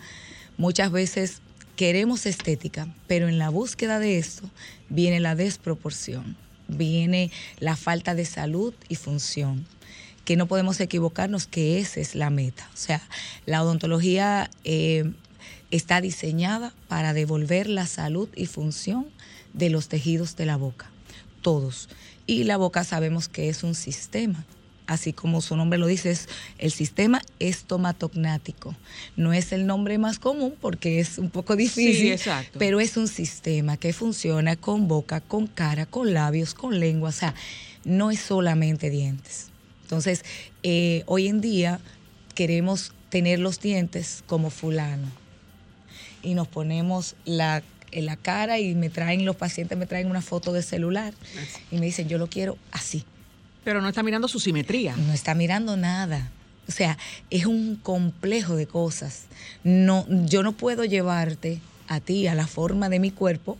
muchas 0.58 0.92
veces 0.92 1.42
queremos 1.76 2.28
estética, 2.28 2.88
pero 3.08 3.28
en 3.28 3.40
la 3.40 3.50
búsqueda 3.50 3.98
de 3.98 4.20
esto 4.20 4.48
viene 4.88 5.20
la 5.20 5.34
desproporción, 5.34 6.38
viene 6.68 7.32
la 7.60 7.76
falta 7.76 8.14
de 8.14 8.26
salud 8.26 8.76
y 8.88 8.96
función 8.96 9.66
que 10.26 10.36
no 10.36 10.46
podemos 10.46 10.80
equivocarnos 10.80 11.48
que 11.48 11.80
esa 11.80 12.00
es 12.00 12.14
la 12.14 12.30
meta. 12.30 12.70
O 12.76 12.78
sea, 12.78 13.02
la 13.48 13.64
odontología 13.64 14.52
eh, 14.64 15.12
está 15.72 16.02
diseñada 16.02 16.72
para 16.88 17.14
devolver 17.14 17.68
la 17.68 17.88
salud 17.88 18.30
y 18.36 18.46
función 18.46 19.08
de 19.54 19.72
los 19.72 19.88
tejidos 19.88 20.36
de 20.36 20.46
la 20.46 20.56
boca, 20.56 20.92
todos. 21.42 21.90
Y 22.28 22.44
la 22.44 22.58
boca 22.58 22.84
sabemos 22.84 23.28
que 23.28 23.50
es 23.50 23.64
un 23.64 23.74
sistema 23.74 24.46
así 24.92 25.14
como 25.14 25.42
su 25.42 25.56
nombre 25.56 25.80
lo 25.80 25.88
dice, 25.88 26.12
es 26.12 26.28
el 26.58 26.72
sistema 26.72 27.22
estomatognático. 27.40 28.76
No 29.16 29.34
es 29.34 29.52
el 29.54 29.66
nombre 29.66 29.98
más 29.98 30.20
común 30.20 30.54
porque 30.60 31.00
es 31.00 31.18
un 31.18 31.30
poco 31.30 31.56
difícil, 31.56 32.20
pero 32.58 32.80
es 32.80 32.98
un 32.98 33.08
sistema 33.08 33.78
que 33.78 33.94
funciona 33.94 34.56
con 34.56 34.88
boca, 34.88 35.22
con 35.22 35.48
cara, 35.48 35.86
con 35.86 36.14
labios, 36.14 36.54
con 36.54 36.80
lengua, 36.80 37.10
o 37.10 37.14
sea, 37.14 37.34
no 37.86 38.12
es 38.12 38.20
solamente 38.20 38.90
dientes. 38.90 39.48
Entonces, 39.84 40.24
eh, 40.64 41.04
hoy 41.06 41.28
en 41.28 41.42
día 41.42 41.80
queremos 42.36 42.94
tener 43.10 43.40
los 43.40 43.60
dientes 43.60 44.24
como 44.28 44.50
fulano 44.50 45.08
y 46.24 46.34
nos 46.34 46.48
ponemos 46.48 47.16
la 47.26 47.64
en 47.92 48.06
la 48.06 48.16
cara 48.16 48.58
y 48.58 48.74
me 48.74 48.90
traen, 48.90 49.26
los 49.26 49.36
pacientes 49.36 49.78
me 49.78 49.86
traen 49.86 50.10
una 50.10 50.22
foto 50.22 50.54
de 50.54 50.64
celular 50.64 51.14
y 51.72 51.76
me 51.76 51.86
dicen, 51.86 52.08
yo 52.08 52.18
lo 52.18 52.28
quiero 52.28 52.58
así. 52.72 53.04
Pero 53.64 53.82
no 53.82 53.90
está 53.90 54.04
mirando 54.04 54.28
su 54.28 54.40
simetría. 54.40 54.96
No 54.96 55.14
está 55.14 55.36
mirando 55.36 55.78
nada. 55.78 56.32
O 56.68 56.72
sea, 56.72 56.98
es 57.30 57.46
un 57.46 57.76
complejo 57.76 58.56
de 58.56 58.68
cosas. 58.68 59.26
No, 59.64 60.06
yo 60.26 60.44
no 60.44 60.54
puedo 60.54 60.86
llevarte 60.86 61.60
a 61.88 62.00
ti 62.00 62.28
a 62.28 62.36
la 62.36 62.48
forma 62.48 62.90
de 62.90 63.00
mi 63.00 63.12
cuerpo 63.12 63.58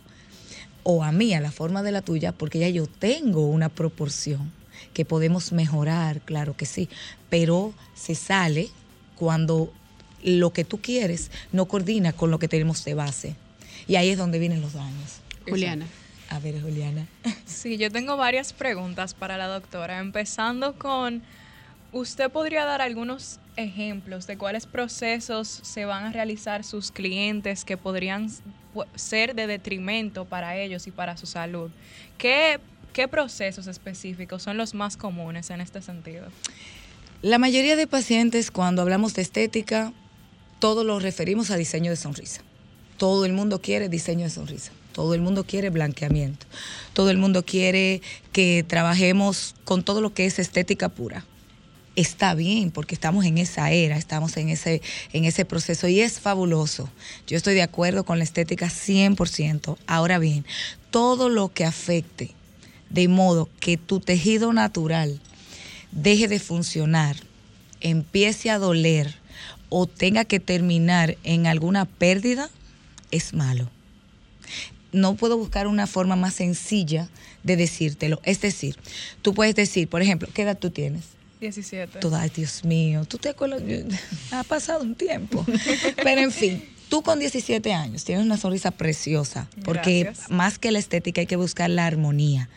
o 0.82 1.04
a 1.04 1.12
mí 1.12 1.34
a 1.34 1.40
la 1.40 1.52
forma 1.52 1.82
de 1.82 1.92
la 1.92 2.02
tuya 2.02 2.32
porque 2.32 2.58
ya 2.58 2.68
yo 2.68 2.86
tengo 2.86 3.46
una 3.46 3.68
proporción 3.68 4.50
que 4.94 5.04
podemos 5.04 5.52
mejorar, 5.52 6.20
claro 6.22 6.56
que 6.56 6.66
sí, 6.66 6.88
pero 7.30 7.72
se 7.94 8.14
sale 8.14 8.68
cuando 9.16 9.72
lo 10.22 10.52
que 10.52 10.64
tú 10.64 10.80
quieres 10.80 11.30
no 11.52 11.66
coordina 11.66 12.12
con 12.12 12.30
lo 12.30 12.38
que 12.38 12.48
tenemos 12.48 12.84
de 12.84 12.94
base. 12.94 13.36
Y 13.86 13.96
ahí 13.96 14.10
es 14.10 14.18
donde 14.18 14.38
vienen 14.38 14.60
los 14.60 14.74
daños. 14.74 15.20
Juliana. 15.48 15.86
A 16.32 16.38
ver, 16.38 16.60
Juliana. 16.60 17.06
Sí, 17.46 17.76
yo 17.76 17.90
tengo 17.90 18.16
varias 18.16 18.54
preguntas 18.54 19.12
para 19.12 19.36
la 19.36 19.46
doctora, 19.46 19.98
empezando 19.98 20.78
con, 20.78 21.22
¿usted 21.92 22.30
podría 22.30 22.64
dar 22.64 22.80
algunos 22.80 23.38
ejemplos 23.56 24.26
de 24.26 24.38
cuáles 24.38 24.64
procesos 24.64 25.60
se 25.62 25.84
van 25.84 26.04
a 26.04 26.12
realizar 26.12 26.64
sus 26.64 26.90
clientes 26.90 27.66
que 27.66 27.76
podrían 27.76 28.30
ser 28.94 29.34
de 29.34 29.46
detrimento 29.46 30.24
para 30.24 30.56
ellos 30.56 30.86
y 30.86 30.90
para 30.90 31.18
su 31.18 31.26
salud? 31.26 31.70
¿Qué, 32.16 32.58
qué 32.94 33.06
procesos 33.06 33.66
específicos 33.66 34.42
son 34.42 34.56
los 34.56 34.72
más 34.72 34.96
comunes 34.96 35.50
en 35.50 35.60
este 35.60 35.82
sentido? 35.82 36.28
La 37.20 37.38
mayoría 37.38 37.76
de 37.76 37.86
pacientes, 37.86 38.50
cuando 38.50 38.80
hablamos 38.80 39.12
de 39.12 39.20
estética, 39.20 39.92
todo 40.58 40.82
lo 40.84 40.98
referimos 40.98 41.50
a 41.50 41.56
diseño 41.56 41.90
de 41.90 41.96
sonrisa. 41.96 42.40
Todo 42.96 43.26
el 43.26 43.34
mundo 43.34 43.60
quiere 43.60 43.90
diseño 43.90 44.24
de 44.24 44.30
sonrisa. 44.30 44.72
Todo 44.92 45.14
el 45.14 45.22
mundo 45.22 45.44
quiere 45.44 45.70
blanqueamiento. 45.70 46.46
Todo 46.92 47.10
el 47.10 47.16
mundo 47.16 47.44
quiere 47.44 48.02
que 48.32 48.64
trabajemos 48.66 49.54
con 49.64 49.82
todo 49.82 50.00
lo 50.00 50.12
que 50.12 50.26
es 50.26 50.38
estética 50.38 50.90
pura. 50.90 51.24
Está 51.96 52.34
bien 52.34 52.70
porque 52.70 52.94
estamos 52.94 53.24
en 53.24 53.38
esa 53.38 53.70
era, 53.70 53.96
estamos 53.96 54.36
en 54.36 54.48
ese, 54.48 54.80
en 55.12 55.24
ese 55.24 55.44
proceso 55.44 55.88
y 55.88 56.00
es 56.00 56.20
fabuloso. 56.20 56.88
Yo 57.26 57.36
estoy 57.36 57.54
de 57.54 57.62
acuerdo 57.62 58.04
con 58.04 58.18
la 58.18 58.24
estética 58.24 58.66
100%. 58.66 59.76
Ahora 59.86 60.18
bien, 60.18 60.44
todo 60.90 61.28
lo 61.28 61.52
que 61.52 61.64
afecte 61.64 62.30
de 62.88 63.08
modo 63.08 63.48
que 63.60 63.76
tu 63.76 64.00
tejido 64.00 64.52
natural 64.52 65.20
deje 65.90 66.28
de 66.28 66.38
funcionar, 66.38 67.16
empiece 67.80 68.50
a 68.50 68.58
doler 68.58 69.16
o 69.68 69.86
tenga 69.86 70.24
que 70.24 70.40
terminar 70.40 71.16
en 71.24 71.46
alguna 71.46 71.86
pérdida, 71.86 72.50
es 73.10 73.34
malo 73.34 73.70
no 74.92 75.14
puedo 75.14 75.36
buscar 75.36 75.66
una 75.66 75.86
forma 75.86 76.16
más 76.16 76.34
sencilla 76.34 77.08
de 77.42 77.56
decírtelo. 77.56 78.20
Es 78.22 78.40
decir, 78.40 78.76
tú 79.22 79.34
puedes 79.34 79.54
decir, 79.54 79.88
por 79.88 80.02
ejemplo, 80.02 80.28
¿qué 80.32 80.42
edad 80.42 80.58
tú 80.58 80.70
tienes? 80.70 81.04
17. 81.40 81.98
ay, 82.14 82.30
Dios 82.34 82.64
mío, 82.64 83.04
tú 83.04 83.18
te 83.18 83.30
acuerdas, 83.30 83.62
ha 84.30 84.44
pasado 84.44 84.82
un 84.82 84.94
tiempo. 84.94 85.44
Pero 86.02 86.20
en 86.20 86.30
fin, 86.30 86.64
tú 86.88 87.02
con 87.02 87.18
17 87.18 87.72
años 87.72 88.04
tienes 88.04 88.24
una 88.24 88.36
sonrisa 88.36 88.70
preciosa, 88.70 89.48
porque 89.64 90.04
Gracias. 90.04 90.30
más 90.30 90.58
que 90.58 90.70
la 90.70 90.78
estética 90.78 91.20
hay 91.20 91.26
que 91.26 91.36
buscar 91.36 91.68
la 91.68 91.86
armonía. 91.86 92.48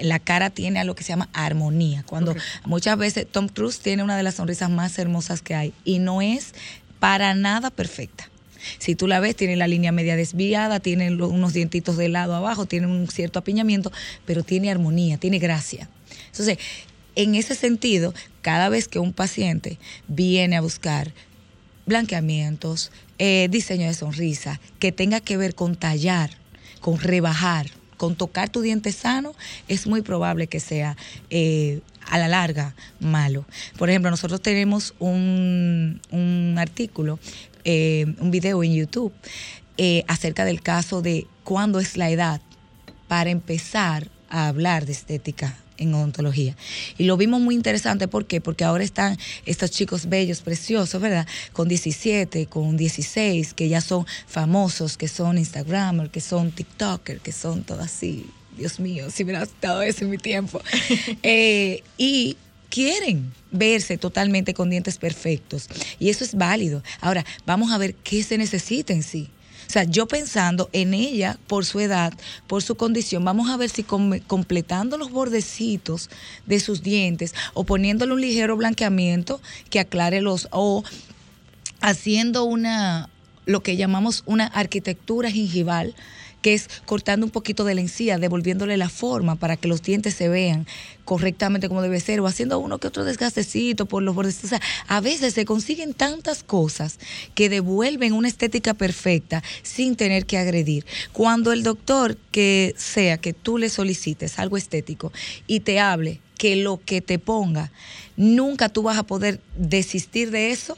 La 0.00 0.18
cara 0.18 0.48
tiene 0.48 0.80
a 0.80 0.84
lo 0.84 0.94
que 0.94 1.04
se 1.04 1.10
llama 1.10 1.28
armonía. 1.34 2.02
Cuando 2.04 2.34
muchas 2.64 2.96
veces 2.96 3.26
Tom 3.30 3.48
Cruise 3.48 3.80
tiene 3.80 4.02
una 4.02 4.16
de 4.16 4.22
las 4.22 4.36
sonrisas 4.36 4.70
más 4.70 4.98
hermosas 4.98 5.42
que 5.42 5.54
hay 5.54 5.74
y 5.84 5.98
no 5.98 6.22
es 6.22 6.54
para 6.98 7.34
nada 7.34 7.68
perfecta. 7.68 8.31
Si 8.78 8.94
tú 8.94 9.06
la 9.06 9.20
ves, 9.20 9.36
tiene 9.36 9.56
la 9.56 9.68
línea 9.68 9.92
media 9.92 10.16
desviada, 10.16 10.80
tiene 10.80 11.10
unos 11.14 11.52
dientitos 11.52 11.96
de 11.96 12.08
lado 12.08 12.34
abajo, 12.34 12.66
tiene 12.66 12.86
un 12.86 13.08
cierto 13.08 13.38
apiñamiento, 13.38 13.92
pero 14.24 14.42
tiene 14.42 14.70
armonía, 14.70 15.18
tiene 15.18 15.38
gracia. 15.38 15.88
Entonces, 16.26 16.58
en 17.14 17.34
ese 17.34 17.54
sentido, 17.54 18.14
cada 18.40 18.68
vez 18.68 18.88
que 18.88 18.98
un 18.98 19.12
paciente 19.12 19.78
viene 20.08 20.56
a 20.56 20.60
buscar 20.60 21.12
blanqueamientos, 21.86 22.90
eh, 23.18 23.48
diseño 23.50 23.86
de 23.86 23.94
sonrisa, 23.94 24.60
que 24.78 24.92
tenga 24.92 25.20
que 25.20 25.36
ver 25.36 25.54
con 25.54 25.76
tallar, 25.76 26.30
con 26.80 26.98
rebajar, 26.98 27.66
con 27.96 28.16
tocar 28.16 28.48
tu 28.48 28.62
diente 28.62 28.92
sano, 28.92 29.34
es 29.68 29.86
muy 29.86 30.02
probable 30.02 30.46
que 30.46 30.58
sea 30.58 30.96
eh, 31.30 31.80
a 32.06 32.18
la 32.18 32.28
larga 32.28 32.74
malo. 32.98 33.44
Por 33.78 33.90
ejemplo, 33.90 34.10
nosotros 34.10 34.40
tenemos 34.40 34.94
un, 34.98 36.00
un 36.10 36.56
artículo, 36.58 37.18
eh, 37.64 38.06
un 38.18 38.30
video 38.30 38.62
en 38.62 38.74
YouTube 38.74 39.12
eh, 39.78 40.04
acerca 40.08 40.44
del 40.44 40.62
caso 40.62 41.02
de 41.02 41.26
cuándo 41.44 41.80
es 41.80 41.96
la 41.96 42.10
edad 42.10 42.40
para 43.08 43.30
empezar 43.30 44.08
a 44.28 44.48
hablar 44.48 44.86
de 44.86 44.92
estética 44.92 45.56
en 45.78 45.94
odontología. 45.94 46.56
Y 46.98 47.04
lo 47.04 47.16
vimos 47.16 47.40
muy 47.40 47.54
interesante, 47.54 48.08
¿por 48.08 48.26
qué? 48.26 48.40
Porque 48.40 48.64
ahora 48.64 48.84
están 48.84 49.18
estos 49.46 49.70
chicos 49.70 50.08
bellos, 50.08 50.40
preciosos, 50.40 51.00
¿verdad? 51.00 51.26
Con 51.52 51.68
17, 51.68 52.46
con 52.46 52.76
16, 52.76 53.54
que 53.54 53.68
ya 53.68 53.80
son 53.80 54.06
famosos, 54.26 54.96
que 54.96 55.08
son 55.08 55.38
Instagramers, 55.38 56.10
que 56.10 56.20
son 56.20 56.50
TikTokers, 56.50 57.20
que 57.20 57.32
son 57.32 57.64
todo 57.64 57.80
así. 57.80 58.26
Dios 58.56 58.80
mío, 58.80 59.10
si 59.10 59.24
hubiera 59.24 59.42
estado 59.42 59.82
eso 59.82 60.04
en 60.04 60.10
mi 60.10 60.18
tiempo. 60.18 60.60
Eh, 61.22 61.82
y 61.98 62.36
quieren 62.72 63.32
verse 63.50 63.98
totalmente 63.98 64.54
con 64.54 64.70
dientes 64.70 64.96
perfectos. 64.96 65.68
Y 65.98 66.08
eso 66.08 66.24
es 66.24 66.34
válido. 66.34 66.82
Ahora, 67.00 67.24
vamos 67.44 67.70
a 67.70 67.78
ver 67.78 67.94
qué 67.94 68.22
se 68.22 68.38
necesita 68.38 68.94
en 68.94 69.02
sí. 69.02 69.28
O 69.68 69.72
sea, 69.72 69.84
yo 69.84 70.06
pensando 70.06 70.68
en 70.72 70.92
ella 70.94 71.38
por 71.46 71.64
su 71.64 71.80
edad, 71.80 72.12
por 72.46 72.62
su 72.62 72.74
condición, 72.74 73.24
vamos 73.24 73.48
a 73.50 73.56
ver 73.56 73.70
si 73.70 73.82
com- 73.82 74.18
completando 74.26 74.98
los 74.98 75.10
bordecitos 75.10 76.10
de 76.46 76.60
sus 76.60 76.82
dientes 76.82 77.34
o 77.54 77.64
poniéndole 77.64 78.12
un 78.14 78.20
ligero 78.20 78.56
blanqueamiento 78.56 79.40
que 79.70 79.80
aclare 79.80 80.20
los 80.20 80.48
o 80.50 80.82
haciendo 81.80 82.44
una 82.44 83.08
lo 83.44 83.62
que 83.62 83.76
llamamos 83.76 84.22
una 84.26 84.46
arquitectura 84.46 85.30
gingival 85.30 85.94
que 86.42 86.54
es 86.54 86.68
cortando 86.84 87.24
un 87.24 87.30
poquito 87.30 87.64
de 87.64 87.74
la 87.74 87.80
encía, 87.80 88.18
devolviéndole 88.18 88.76
la 88.76 88.88
forma 88.88 89.36
para 89.36 89.56
que 89.56 89.68
los 89.68 89.82
dientes 89.82 90.14
se 90.14 90.28
vean 90.28 90.66
correctamente 91.04 91.68
como 91.68 91.82
debe 91.82 92.00
ser, 92.00 92.20
o 92.20 92.26
haciendo 92.26 92.58
uno 92.58 92.78
que 92.78 92.88
otro 92.88 93.04
desgastecito 93.04 93.86
por 93.86 94.02
los 94.02 94.14
bordes. 94.14 94.44
O 94.44 94.48
sea, 94.48 94.60
a 94.86 95.00
veces 95.00 95.34
se 95.34 95.44
consiguen 95.44 95.94
tantas 95.94 96.42
cosas 96.42 96.98
que 97.34 97.48
devuelven 97.48 98.12
una 98.12 98.28
estética 98.28 98.74
perfecta 98.74 99.42
sin 99.62 99.96
tener 99.96 100.26
que 100.26 100.38
agredir. 100.38 100.84
Cuando 101.12 101.52
el 101.52 101.62
doctor 101.62 102.16
que 102.30 102.74
sea 102.76 103.18
que 103.18 103.32
tú 103.32 103.58
le 103.58 103.68
solicites 103.68 104.38
algo 104.38 104.56
estético 104.56 105.12
y 105.46 105.60
te 105.60 105.80
hable 105.80 106.20
que 106.36 106.56
lo 106.56 106.80
que 106.84 107.00
te 107.00 107.18
ponga, 107.18 107.70
nunca 108.16 108.68
tú 108.68 108.82
vas 108.82 108.98
a 108.98 109.04
poder 109.04 109.40
desistir 109.56 110.30
de 110.30 110.50
eso, 110.50 110.76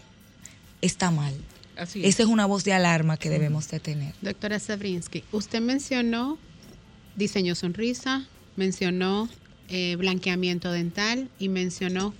está 0.82 1.10
mal. 1.10 1.34
Así 1.76 2.00
es. 2.00 2.14
Esa 2.14 2.22
es 2.24 2.28
una 2.28 2.46
voz 2.46 2.64
de 2.64 2.72
alarma 2.72 3.16
que 3.16 3.30
debemos 3.30 3.68
de 3.70 3.80
tener. 3.80 4.14
Doctora 4.22 4.58
Sabrinsky, 4.58 5.24
usted 5.32 5.60
mencionó 5.60 6.38
diseño 7.16 7.54
sonrisa, 7.54 8.26
mencionó 8.56 9.28
eh, 9.68 9.96
blanqueamiento 9.96 10.70
dental 10.72 11.28
y 11.38 11.48
mencionó 11.48 12.14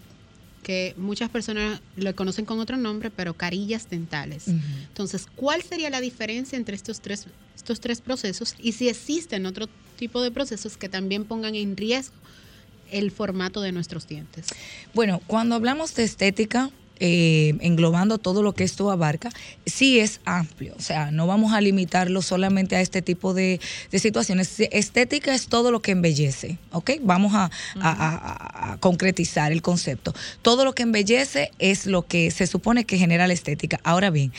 que 0.63 0.95
muchas 0.97 1.29
personas 1.29 1.81
lo 1.97 2.15
conocen 2.17 2.47
con 2.47 2.59
otro 2.59 2.77
nombre, 2.77 3.11
pero 3.11 3.35
carillas 3.35 3.91
dentales. 3.91 4.49
Entonces, 4.49 5.27
¿cuál 5.37 5.63
sería 5.63 5.91
la 5.91 6.01
diferencia 6.01 6.57
entre 6.57 6.75
estos 6.75 7.01
tres, 7.01 7.27
estos 7.55 7.81
tres 7.81 8.01
procesos 8.01 8.55
y 8.59 8.73
si 8.73 8.89
existen 8.89 9.45
otro 9.45 9.69
tipo 9.99 10.23
de 10.23 10.31
procesos 10.31 10.79
que 10.79 10.89
también 10.89 11.27
pongan 11.27 11.55
en 11.55 11.77
riesgo 11.77 12.15
el 12.91 13.11
formato 13.11 13.61
de 13.61 13.73
nuestros 13.73 14.09
dientes? 14.09 14.47
Bueno, 14.95 15.21
cuando 15.27 15.55
hablamos 15.55 15.95
de 15.95 16.05
estética, 16.05 16.71
eh, 17.01 17.55
englobando 17.61 18.19
todo 18.19 18.43
lo 18.43 18.53
que 18.55 18.65
esto 18.65 18.91
abarca, 18.91 19.31
sí 19.67 19.99
es 19.99 20.21
amplio. 20.25 20.75
O 20.79 20.83
sea, 20.83 21.11
no 21.11 21.27
vamos 21.27 21.53
a 21.53 21.61
limitarlo 21.61 22.23
solamente 22.23 22.77
a 22.77 22.81
este 22.81 23.03
tipo 23.03 23.35
de, 23.35 23.61
de 23.91 23.99
situaciones. 23.99 24.55
Estética 24.59 25.35
es 25.35 25.49
todo 25.49 25.71
lo 25.71 25.81
que 25.83 25.93
embellece, 25.93 26.59
¿ok? 26.73 26.93
Vamos 27.03 27.35
a, 27.35 27.45
a- 27.45 27.51
a- 27.81 28.73
a 28.73 28.77
concretizar 28.79 29.53
el 29.53 29.63
concepto. 29.63 30.15
Todo 30.43 30.65
lo 30.65 30.75
que 30.75 30.85
embellece 30.85 31.51
es 31.59 31.87
lo 31.87 32.07
que 32.07 32.31
se 32.31 32.47
supone 32.47 32.85
que 32.85 32.99
genera 32.99 33.27
la 33.27 33.33
estética. 33.35 33.81
Ahora 33.85 34.11
bien, 34.11 34.33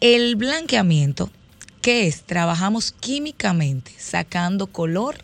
el 0.00 0.36
blanqueamiento, 0.36 1.30
¿qué 1.82 2.06
es? 2.06 2.22
Trabajamos 2.22 2.92
químicamente, 2.92 3.92
sacando 3.98 4.66
color 4.66 5.16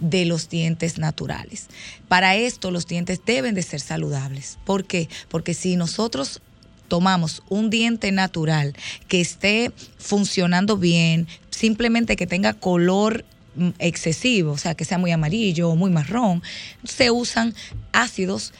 de 0.00 0.24
los 0.24 0.48
dientes 0.48 0.98
naturales. 0.98 1.68
Para 2.08 2.36
esto 2.36 2.70
los 2.70 2.86
dientes 2.86 3.20
deben 3.24 3.54
de 3.54 3.62
ser 3.62 3.80
saludables. 3.80 4.58
¿Por 4.64 4.84
qué? 4.84 5.08
Porque 5.28 5.54
si 5.54 5.76
nosotros 5.76 6.40
tomamos 6.88 7.42
un 7.48 7.70
diente 7.70 8.10
natural 8.10 8.74
que 9.08 9.20
esté 9.20 9.72
funcionando 9.98 10.76
bien, 10.76 11.28
simplemente 11.50 12.16
que 12.16 12.26
tenga 12.26 12.54
color 12.54 13.24
mm, 13.54 13.68
excesivo, 13.78 14.52
o 14.52 14.58
sea, 14.58 14.74
que 14.74 14.84
sea 14.84 14.98
muy 14.98 15.12
amarillo 15.12 15.70
o 15.70 15.76
muy 15.76 15.90
marrón, 15.90 16.42
se 16.84 17.10
usan 17.10 17.54
ácidos 17.92 18.52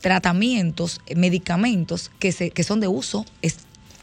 tratamientos, 0.00 1.00
medicamentos 1.16 2.10
que, 2.18 2.30
se, 2.30 2.50
que 2.50 2.62
son 2.62 2.80
de 2.80 2.88
uso 2.88 3.24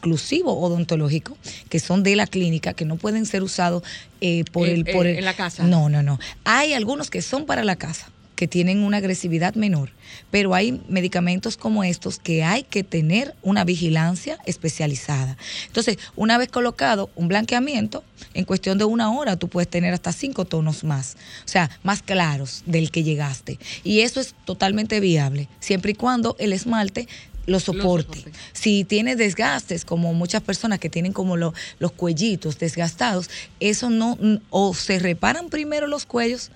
exclusivo 0.02 0.58
odontológico, 0.58 1.36
que 1.68 1.78
son 1.78 2.02
de 2.02 2.16
la 2.16 2.26
clínica, 2.26 2.74
que 2.74 2.84
no 2.84 2.96
pueden 2.96 3.24
ser 3.24 3.44
usados 3.44 3.84
eh, 4.20 4.44
por 4.50 4.68
el... 4.68 4.84
Por 4.84 5.06
el- 5.06 5.18
en 5.18 5.24
la 5.24 5.34
casa. 5.34 5.62
No, 5.62 5.88
no, 5.88 6.02
no. 6.02 6.18
Hay 6.42 6.72
algunos 6.74 7.08
que 7.08 7.22
son 7.22 7.46
para 7.46 7.62
la 7.62 7.76
casa 7.76 8.10
que 8.34 8.48
tienen 8.48 8.82
una 8.82 8.96
agresividad 8.96 9.54
menor, 9.54 9.90
pero 10.32 10.52
hay 10.56 10.80
medicamentos 10.88 11.56
como 11.56 11.84
estos 11.84 12.18
que 12.18 12.42
hay 12.42 12.64
que 12.64 12.82
tener 12.82 13.36
una 13.42 13.62
vigilancia 13.62 14.38
especializada. 14.46 15.36
Entonces, 15.68 15.98
una 16.16 16.36
vez 16.38 16.48
colocado 16.48 17.08
un 17.14 17.28
blanqueamiento, 17.28 18.02
en 18.34 18.44
cuestión 18.44 18.78
de 18.78 18.84
una 18.84 19.12
hora 19.12 19.36
tú 19.36 19.46
puedes 19.46 19.68
tener 19.70 19.94
hasta 19.94 20.10
cinco 20.12 20.44
tonos 20.44 20.82
más, 20.82 21.16
o 21.44 21.48
sea, 21.48 21.70
más 21.84 22.02
claros 22.02 22.64
del 22.66 22.90
que 22.90 23.04
llegaste. 23.04 23.60
Y 23.84 24.00
eso 24.00 24.18
es 24.20 24.34
totalmente 24.44 24.98
viable, 24.98 25.48
siempre 25.60 25.92
y 25.92 25.94
cuando 25.94 26.34
el 26.40 26.52
esmalte 26.52 27.06
lo 27.46 27.58
soporte. 27.60 28.18
soporte. 28.20 28.38
Si 28.52 28.84
tiene 28.84 29.16
desgastes, 29.16 29.84
como 29.84 30.14
muchas 30.14 30.42
personas 30.42 30.78
que 30.78 30.88
tienen 30.88 31.12
como 31.12 31.36
lo- 31.36 31.54
los 31.78 31.92
cuellitos 31.92 32.58
desgastados, 32.58 33.28
eso 33.60 33.90
no, 33.90 34.16
o 34.50 34.74
se 34.74 34.98
reparan 34.98 35.48
primero 35.48 35.86
los 35.86 36.06
cuellos 36.06 36.50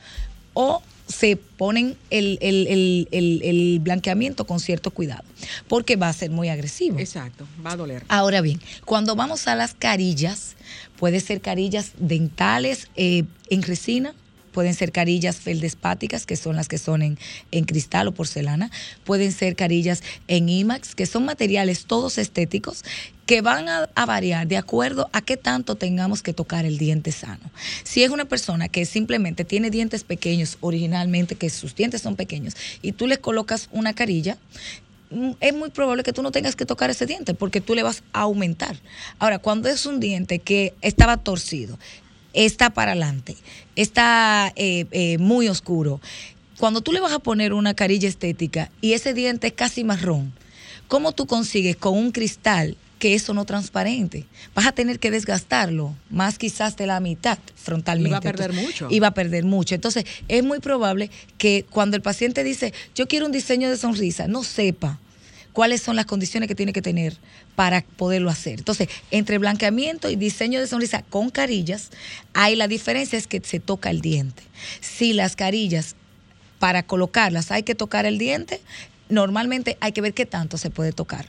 o 0.54 0.82
se 1.08 1.36
ponen 1.36 1.96
el, 2.10 2.36
el- 2.40 2.66
el- 2.66 3.08
el- 3.12 3.42
el 3.44 3.78
blanqueamiento 3.80 4.44
con 4.44 4.58
cierto 4.58 4.90
cuidado, 4.90 5.22
porque 5.68 5.94
va 5.96 6.08
a 6.08 6.12
ser 6.12 6.30
muy 6.30 6.48
agresivo. 6.48 6.98
Exacto, 6.98 7.46
va 7.64 7.72
a 7.72 7.76
doler. 7.76 8.04
Ahora 8.08 8.40
bien, 8.40 8.60
cuando 8.84 9.14
vamos 9.14 9.46
a 9.46 9.54
las 9.54 9.72
carillas, 9.74 10.56
puede 10.98 11.20
ser 11.20 11.40
carillas 11.40 11.92
dentales 11.98 12.88
eh, 12.96 13.22
en 13.50 13.62
resina, 13.62 14.14
pueden 14.56 14.72
ser 14.72 14.90
carillas 14.90 15.36
feldespáticas, 15.36 16.24
que 16.24 16.34
son 16.34 16.56
las 16.56 16.66
que 16.66 16.78
son 16.78 17.02
en, 17.02 17.18
en 17.50 17.66
cristal 17.66 18.08
o 18.08 18.12
porcelana, 18.12 18.70
pueden 19.04 19.30
ser 19.30 19.54
carillas 19.54 20.02
en 20.28 20.48
IMAX, 20.48 20.94
que 20.94 21.04
son 21.04 21.26
materiales 21.26 21.84
todos 21.84 22.16
estéticos 22.16 22.82
que 23.26 23.42
van 23.42 23.68
a, 23.68 23.90
a 23.94 24.06
variar 24.06 24.46
de 24.46 24.56
acuerdo 24.56 25.10
a 25.12 25.20
qué 25.20 25.36
tanto 25.36 25.74
tengamos 25.74 26.22
que 26.22 26.32
tocar 26.32 26.64
el 26.64 26.78
diente 26.78 27.12
sano. 27.12 27.50
Si 27.84 28.02
es 28.02 28.08
una 28.08 28.24
persona 28.24 28.70
que 28.70 28.86
simplemente 28.86 29.44
tiene 29.44 29.68
dientes 29.68 30.04
pequeños 30.04 30.56
originalmente, 30.62 31.34
que 31.34 31.50
sus 31.50 31.74
dientes 31.74 32.00
son 32.00 32.16
pequeños, 32.16 32.56
y 32.80 32.92
tú 32.92 33.06
le 33.06 33.18
colocas 33.18 33.68
una 33.72 33.92
carilla, 33.92 34.38
mm, 35.10 35.32
es 35.40 35.52
muy 35.52 35.68
probable 35.68 36.02
que 36.02 36.14
tú 36.14 36.22
no 36.22 36.32
tengas 36.32 36.56
que 36.56 36.64
tocar 36.64 36.88
ese 36.88 37.04
diente 37.04 37.34
porque 37.34 37.60
tú 37.60 37.74
le 37.74 37.82
vas 37.82 38.02
a 38.14 38.22
aumentar. 38.22 38.80
Ahora, 39.18 39.38
cuando 39.38 39.68
es 39.68 39.84
un 39.84 40.00
diente 40.00 40.38
que 40.38 40.72
estaba 40.80 41.18
torcido, 41.18 41.78
está 42.44 42.70
para 42.70 42.92
adelante, 42.92 43.36
está 43.74 44.52
eh, 44.56 44.86
eh, 44.90 45.18
muy 45.18 45.48
oscuro, 45.48 46.00
cuando 46.58 46.80
tú 46.80 46.92
le 46.92 47.00
vas 47.00 47.12
a 47.12 47.18
poner 47.18 47.52
una 47.52 47.74
carilla 47.74 48.08
estética 48.08 48.70
y 48.80 48.92
ese 48.92 49.14
diente 49.14 49.48
es 49.48 49.52
casi 49.52 49.84
marrón, 49.84 50.32
¿cómo 50.88 51.12
tú 51.12 51.26
consigues 51.26 51.76
con 51.76 51.96
un 51.96 52.12
cristal 52.12 52.76
que 52.98 53.14
eso 53.14 53.34
no 53.34 53.44
transparente? 53.44 54.26
Vas 54.54 54.66
a 54.66 54.72
tener 54.72 54.98
que 54.98 55.10
desgastarlo, 55.10 55.94
más 56.08 56.38
quizás 56.38 56.76
de 56.76 56.86
la 56.86 57.00
mitad 57.00 57.38
frontalmente. 57.56 58.08
Y 58.08 58.12
va 58.12 58.18
a 58.18 58.20
perder 58.22 58.50
Entonces, 58.50 58.66
mucho. 58.80 58.88
Y 58.94 59.00
va 59.00 59.08
a 59.08 59.14
perder 59.14 59.44
mucho. 59.44 59.74
Entonces, 59.74 60.04
es 60.28 60.42
muy 60.42 60.60
probable 60.60 61.10
que 61.36 61.66
cuando 61.68 61.96
el 61.96 62.02
paciente 62.02 62.42
dice, 62.42 62.72
yo 62.94 63.06
quiero 63.06 63.26
un 63.26 63.32
diseño 63.32 63.68
de 63.68 63.76
sonrisa, 63.76 64.26
no 64.26 64.42
sepa 64.42 64.98
cuáles 65.56 65.80
son 65.80 65.96
las 65.96 66.04
condiciones 66.04 66.48
que 66.48 66.54
tiene 66.54 66.74
que 66.74 66.82
tener 66.82 67.16
para 67.54 67.80
poderlo 67.80 68.28
hacer. 68.28 68.58
Entonces, 68.58 68.90
entre 69.10 69.38
blanqueamiento 69.38 70.10
y 70.10 70.14
diseño 70.14 70.60
de 70.60 70.66
sonrisa 70.66 71.00
con 71.00 71.30
carillas, 71.30 71.92
hay 72.34 72.56
la 72.56 72.68
diferencia 72.68 73.18
es 73.18 73.26
que 73.26 73.40
se 73.42 73.58
toca 73.58 73.88
el 73.88 74.02
diente. 74.02 74.42
Si 74.82 75.14
las 75.14 75.34
carillas 75.34 75.96
para 76.58 76.82
colocarlas 76.82 77.50
hay 77.52 77.62
que 77.62 77.74
tocar 77.74 78.04
el 78.04 78.18
diente, 78.18 78.60
normalmente 79.08 79.78
hay 79.80 79.92
que 79.92 80.02
ver 80.02 80.12
qué 80.12 80.26
tanto 80.26 80.58
se 80.58 80.68
puede 80.68 80.92
tocar. 80.92 81.24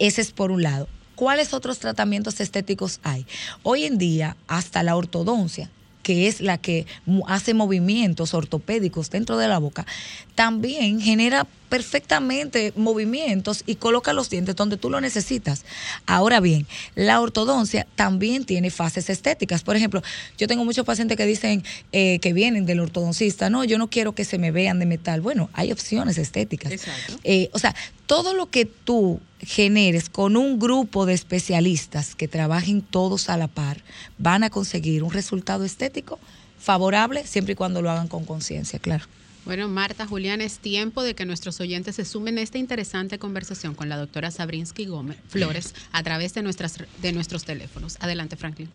Ese 0.00 0.20
es 0.20 0.32
por 0.32 0.50
un 0.50 0.64
lado. 0.64 0.88
¿Cuáles 1.14 1.54
otros 1.54 1.78
tratamientos 1.78 2.40
estéticos 2.40 2.98
hay? 3.04 3.24
Hoy 3.62 3.84
en 3.84 3.98
día, 3.98 4.36
hasta 4.48 4.82
la 4.82 4.96
ortodoncia, 4.96 5.70
que 6.10 6.26
es 6.26 6.40
la 6.40 6.58
que 6.58 6.86
hace 7.28 7.54
movimientos 7.54 8.34
ortopédicos 8.34 9.10
dentro 9.10 9.38
de 9.38 9.46
la 9.46 9.58
boca, 9.58 9.86
también 10.34 11.00
genera 11.00 11.46
perfectamente 11.68 12.72
movimientos 12.74 13.62
y 13.64 13.76
coloca 13.76 14.12
los 14.12 14.28
dientes 14.28 14.56
donde 14.56 14.76
tú 14.76 14.90
lo 14.90 15.00
necesitas. 15.00 15.64
Ahora 16.06 16.40
bien, 16.40 16.66
la 16.96 17.20
ortodoncia 17.20 17.86
también 17.94 18.44
tiene 18.44 18.70
fases 18.70 19.08
estéticas. 19.08 19.62
Por 19.62 19.76
ejemplo, 19.76 20.02
yo 20.36 20.48
tengo 20.48 20.64
muchos 20.64 20.84
pacientes 20.84 21.16
que 21.16 21.26
dicen 21.26 21.62
eh, 21.92 22.18
que 22.18 22.32
vienen 22.32 22.66
del 22.66 22.80
ortodoncista, 22.80 23.48
no, 23.48 23.62
yo 23.62 23.78
no 23.78 23.88
quiero 23.88 24.12
que 24.12 24.24
se 24.24 24.36
me 24.36 24.50
vean 24.50 24.80
de 24.80 24.86
metal. 24.86 25.20
Bueno, 25.20 25.48
hay 25.52 25.70
opciones 25.70 26.18
estéticas. 26.18 26.72
Exacto. 26.72 27.20
Eh, 27.22 27.50
o 27.52 27.60
sea, 27.60 27.76
todo 28.06 28.34
lo 28.34 28.50
que 28.50 28.64
tú 28.64 29.20
generes 29.42 30.10
con 30.10 30.36
un 30.36 30.58
grupo 30.58 31.06
de 31.06 31.14
especialistas 31.14 32.14
que 32.14 32.28
trabajen 32.28 32.82
todos 32.82 33.28
a 33.28 33.36
la 33.36 33.48
par, 33.48 33.78
van 34.18 34.44
a 34.44 34.50
conseguir 34.50 35.02
un 35.02 35.12
resultado 35.12 35.64
estético 35.64 36.18
favorable 36.58 37.26
siempre 37.26 37.52
y 37.52 37.56
cuando 37.56 37.82
lo 37.82 37.90
hagan 37.90 38.08
con 38.08 38.24
conciencia, 38.24 38.78
claro. 38.78 39.04
Bueno, 39.46 39.68
Marta, 39.68 40.06
Julián, 40.06 40.42
es 40.42 40.58
tiempo 40.58 41.02
de 41.02 41.14
que 41.14 41.24
nuestros 41.24 41.60
oyentes 41.60 41.96
se 41.96 42.04
sumen 42.04 42.36
a 42.38 42.42
esta 42.42 42.58
interesante 42.58 43.18
conversación 43.18 43.74
con 43.74 43.88
la 43.88 43.96
doctora 43.96 44.30
Sabrinsky 44.30 44.84
Gómez 44.84 45.16
Flores 45.28 45.74
a 45.92 46.02
través 46.02 46.34
de, 46.34 46.42
nuestras, 46.42 46.76
de 47.00 47.12
nuestros 47.12 47.44
teléfonos. 47.44 47.96
Adelante, 48.00 48.36
Franklin. 48.36 48.68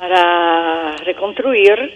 para 0.01 0.95
reconstruir. 1.05 1.93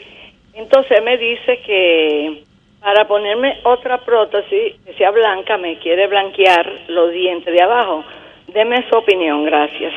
Entonces 0.54 1.04
me 1.04 1.18
dice 1.18 1.60
que 1.66 2.44
para 2.80 3.08
ponerme 3.08 3.60
otra 3.64 3.98
prótesis 3.98 4.76
que 4.86 4.94
sea 4.94 5.10
blanca 5.10 5.58
me 5.58 5.80
quiere 5.80 6.06
blanquear 6.06 6.72
los 6.88 7.12
dientes 7.12 7.52
de 7.52 7.64
abajo. 7.64 8.06
Deme 8.48 8.88
su 8.88 8.96
opinión, 8.96 9.44
gracias. 9.44 9.92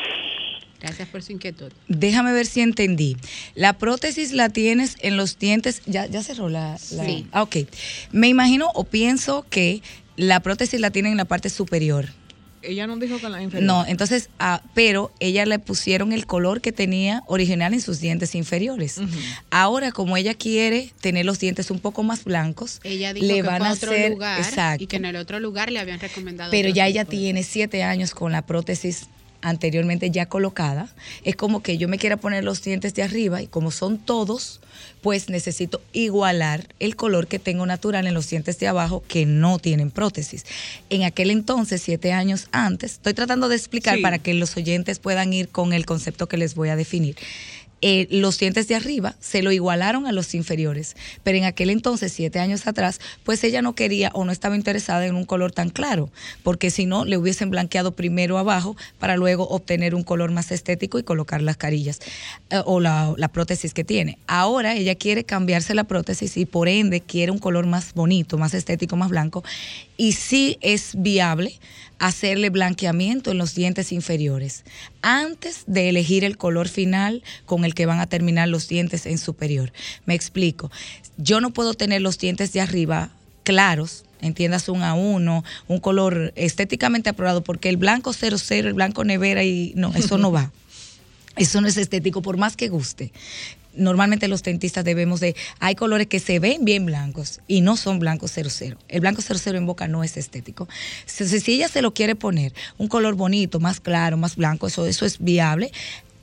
Gracias 0.80 1.08
por 1.08 1.22
su 1.22 1.32
inquietud. 1.32 1.72
Déjame 1.88 2.32
ver 2.32 2.46
si 2.46 2.60
entendí. 2.60 3.16
La 3.54 3.72
prótesis 3.78 4.32
la 4.32 4.48
tienes 4.48 4.96
en 5.00 5.16
los 5.16 5.38
dientes. 5.38 5.82
¿Ya, 5.86 6.06
ya 6.06 6.22
cerró 6.22 6.48
la, 6.48 6.78
la... 6.92 7.04
Sí. 7.04 7.26
Ah, 7.32 7.42
ok. 7.42 7.56
Me 8.12 8.28
imagino 8.28 8.70
o 8.74 8.84
pienso 8.84 9.44
que 9.50 9.82
la 10.16 10.40
prótesis 10.40 10.80
la 10.80 10.90
tiene 10.90 11.10
en 11.10 11.16
la 11.16 11.24
parte 11.24 11.50
superior. 11.50 12.06
Ella 12.60 12.86
no 12.86 12.96
dijo 12.96 13.18
que 13.18 13.28
la 13.28 13.40
inferior. 13.40 13.66
No, 13.66 13.86
entonces, 13.86 14.30
ah, 14.38 14.62
pero 14.74 15.12
ella 15.20 15.46
le 15.46 15.58
pusieron 15.60 16.12
el 16.12 16.26
color 16.26 16.60
que 16.60 16.72
tenía 16.72 17.22
original 17.26 17.72
en 17.72 17.80
sus 17.80 18.00
dientes 18.00 18.34
inferiores. 18.34 18.98
Uh 18.98 19.02
-huh. 19.02 19.42
Ahora, 19.50 19.92
como 19.92 20.16
ella 20.16 20.34
quiere 20.34 20.92
tener 21.00 21.24
los 21.24 21.38
dientes 21.38 21.70
un 21.70 21.78
poco 21.78 22.02
más 22.02 22.24
blancos, 22.24 22.80
ella 22.82 23.12
dijo 23.12 23.26
le 23.26 23.34
que 23.34 23.42
van 23.42 23.58
fue 23.58 23.68
a 23.68 23.72
otro 23.72 23.90
hacer 23.92 24.10
lugar 24.10 24.40
exacto. 24.40 24.82
y 24.82 24.86
que 24.88 24.96
en 24.96 25.04
el 25.04 25.16
otro 25.16 25.38
lugar 25.38 25.70
le 25.70 25.78
habían 25.78 26.00
recomendado. 26.00 26.50
Pero 26.50 26.68
ya 26.68 26.88
ella 26.88 27.04
tiene 27.04 27.44
siete 27.44 27.84
años 27.84 28.12
con 28.12 28.32
la 28.32 28.42
prótesis 28.42 29.06
anteriormente 29.42 30.10
ya 30.10 30.26
colocada, 30.26 30.88
es 31.24 31.36
como 31.36 31.62
que 31.62 31.78
yo 31.78 31.88
me 31.88 31.98
quiera 31.98 32.16
poner 32.16 32.44
los 32.44 32.62
dientes 32.62 32.94
de 32.94 33.02
arriba 33.02 33.42
y 33.42 33.46
como 33.46 33.70
son 33.70 33.98
todos, 33.98 34.60
pues 35.00 35.28
necesito 35.28 35.80
igualar 35.92 36.66
el 36.80 36.96
color 36.96 37.26
que 37.26 37.38
tengo 37.38 37.66
natural 37.66 38.06
en 38.06 38.14
los 38.14 38.28
dientes 38.28 38.58
de 38.58 38.68
abajo 38.68 39.02
que 39.06 39.26
no 39.26 39.58
tienen 39.58 39.90
prótesis. 39.90 40.44
En 40.90 41.04
aquel 41.04 41.30
entonces, 41.30 41.82
siete 41.82 42.12
años 42.12 42.48
antes, 42.52 42.92
estoy 42.92 43.14
tratando 43.14 43.48
de 43.48 43.56
explicar 43.56 43.96
sí. 43.96 44.02
para 44.02 44.18
que 44.18 44.34
los 44.34 44.56
oyentes 44.56 44.98
puedan 44.98 45.32
ir 45.32 45.48
con 45.48 45.72
el 45.72 45.86
concepto 45.86 46.26
que 46.26 46.36
les 46.36 46.54
voy 46.54 46.68
a 46.70 46.76
definir. 46.76 47.16
Eh, 47.80 48.08
los 48.10 48.38
dientes 48.38 48.66
de 48.66 48.74
arriba 48.74 49.14
se 49.20 49.42
lo 49.42 49.52
igualaron 49.52 50.06
a 50.06 50.12
los 50.12 50.34
inferiores, 50.34 50.96
pero 51.22 51.38
en 51.38 51.44
aquel 51.44 51.70
entonces, 51.70 52.12
siete 52.12 52.40
años 52.40 52.66
atrás, 52.66 53.00
pues 53.22 53.44
ella 53.44 53.62
no 53.62 53.74
quería 53.74 54.10
o 54.14 54.24
no 54.24 54.32
estaba 54.32 54.56
interesada 54.56 55.06
en 55.06 55.14
un 55.14 55.24
color 55.24 55.52
tan 55.52 55.70
claro, 55.70 56.10
porque 56.42 56.70
si 56.70 56.86
no, 56.86 57.04
le 57.04 57.16
hubiesen 57.16 57.50
blanqueado 57.50 57.92
primero 57.92 58.38
abajo 58.38 58.76
para 58.98 59.16
luego 59.16 59.48
obtener 59.48 59.94
un 59.94 60.02
color 60.02 60.32
más 60.32 60.50
estético 60.50 60.98
y 60.98 61.04
colocar 61.04 61.40
las 61.40 61.56
carillas 61.56 62.00
eh, 62.50 62.60
o 62.64 62.80
la, 62.80 63.14
la, 63.16 63.28
prótesis 63.28 63.74
que 63.74 63.84
tiene. 63.84 64.18
Ahora 64.26 64.74
ella 64.74 64.96
quiere 64.96 65.24
cambiarse 65.24 65.74
la 65.74 65.84
prótesis 65.84 66.36
y 66.36 66.46
por 66.46 66.68
ende 66.68 67.00
quiere 67.00 67.30
un 67.30 67.38
color 67.38 67.66
más 67.66 67.94
bonito, 67.94 68.38
más 68.38 68.54
estético, 68.54 68.96
más 68.96 69.10
blanco, 69.10 69.44
y 69.96 70.12
sí 70.12 70.58
es 70.60 70.92
viable 70.96 71.58
hacerle 71.98 72.50
blanqueamiento 72.50 73.30
en 73.30 73.38
los 73.38 73.54
dientes 73.54 73.92
inferiores 73.92 74.64
antes 75.02 75.64
de 75.66 75.88
elegir 75.88 76.24
el 76.24 76.36
color 76.36 76.68
final 76.68 77.22
con 77.44 77.64
el 77.64 77.74
que 77.74 77.86
van 77.86 78.00
a 78.00 78.06
terminar 78.06 78.48
los 78.48 78.68
dientes 78.68 79.06
en 79.06 79.18
superior. 79.18 79.72
Me 80.06 80.14
explico. 80.14 80.70
Yo 81.16 81.40
no 81.40 81.50
puedo 81.50 81.74
tener 81.74 82.00
los 82.00 82.18
dientes 82.18 82.52
de 82.52 82.60
arriba 82.60 83.10
claros, 83.42 84.04
entiendas 84.20 84.68
un 84.68 84.82
a 84.82 84.94
uno, 84.94 85.44
un 85.68 85.80
color 85.80 86.32
estéticamente 86.36 87.10
aprobado, 87.10 87.42
porque 87.42 87.68
el 87.68 87.76
blanco 87.76 88.12
00, 88.12 88.68
el 88.68 88.74
blanco 88.74 89.04
nevera 89.04 89.42
y 89.44 89.72
no, 89.74 89.94
eso 89.94 90.18
no 90.18 90.32
va. 90.32 90.52
Eso 91.36 91.60
no 91.60 91.68
es 91.68 91.76
estético, 91.76 92.20
por 92.20 92.36
más 92.36 92.56
que 92.56 92.68
guste 92.68 93.12
normalmente 93.78 94.28
los 94.28 94.42
dentistas 94.42 94.84
debemos 94.84 95.20
de, 95.20 95.34
hay 95.60 95.74
colores 95.74 96.06
que 96.06 96.20
se 96.20 96.38
ven 96.38 96.64
bien 96.64 96.86
blancos 96.86 97.40
y 97.46 97.60
no 97.60 97.76
son 97.76 97.98
blancos 97.98 98.32
00. 98.32 98.78
El 98.88 99.00
blanco 99.00 99.22
00 99.22 99.56
en 99.56 99.66
boca 99.66 99.88
no 99.88 100.04
es 100.04 100.16
estético. 100.16 100.68
Si, 101.06 101.52
ella 101.52 101.68
se 101.68 101.82
lo 101.82 101.94
quiere 101.94 102.14
poner 102.14 102.52
un 102.76 102.88
color 102.88 103.14
bonito, 103.14 103.60
más 103.60 103.80
claro, 103.80 104.16
más 104.16 104.36
blanco, 104.36 104.66
eso, 104.66 104.86
eso 104.86 105.06
es 105.06 105.18
viable, 105.18 105.72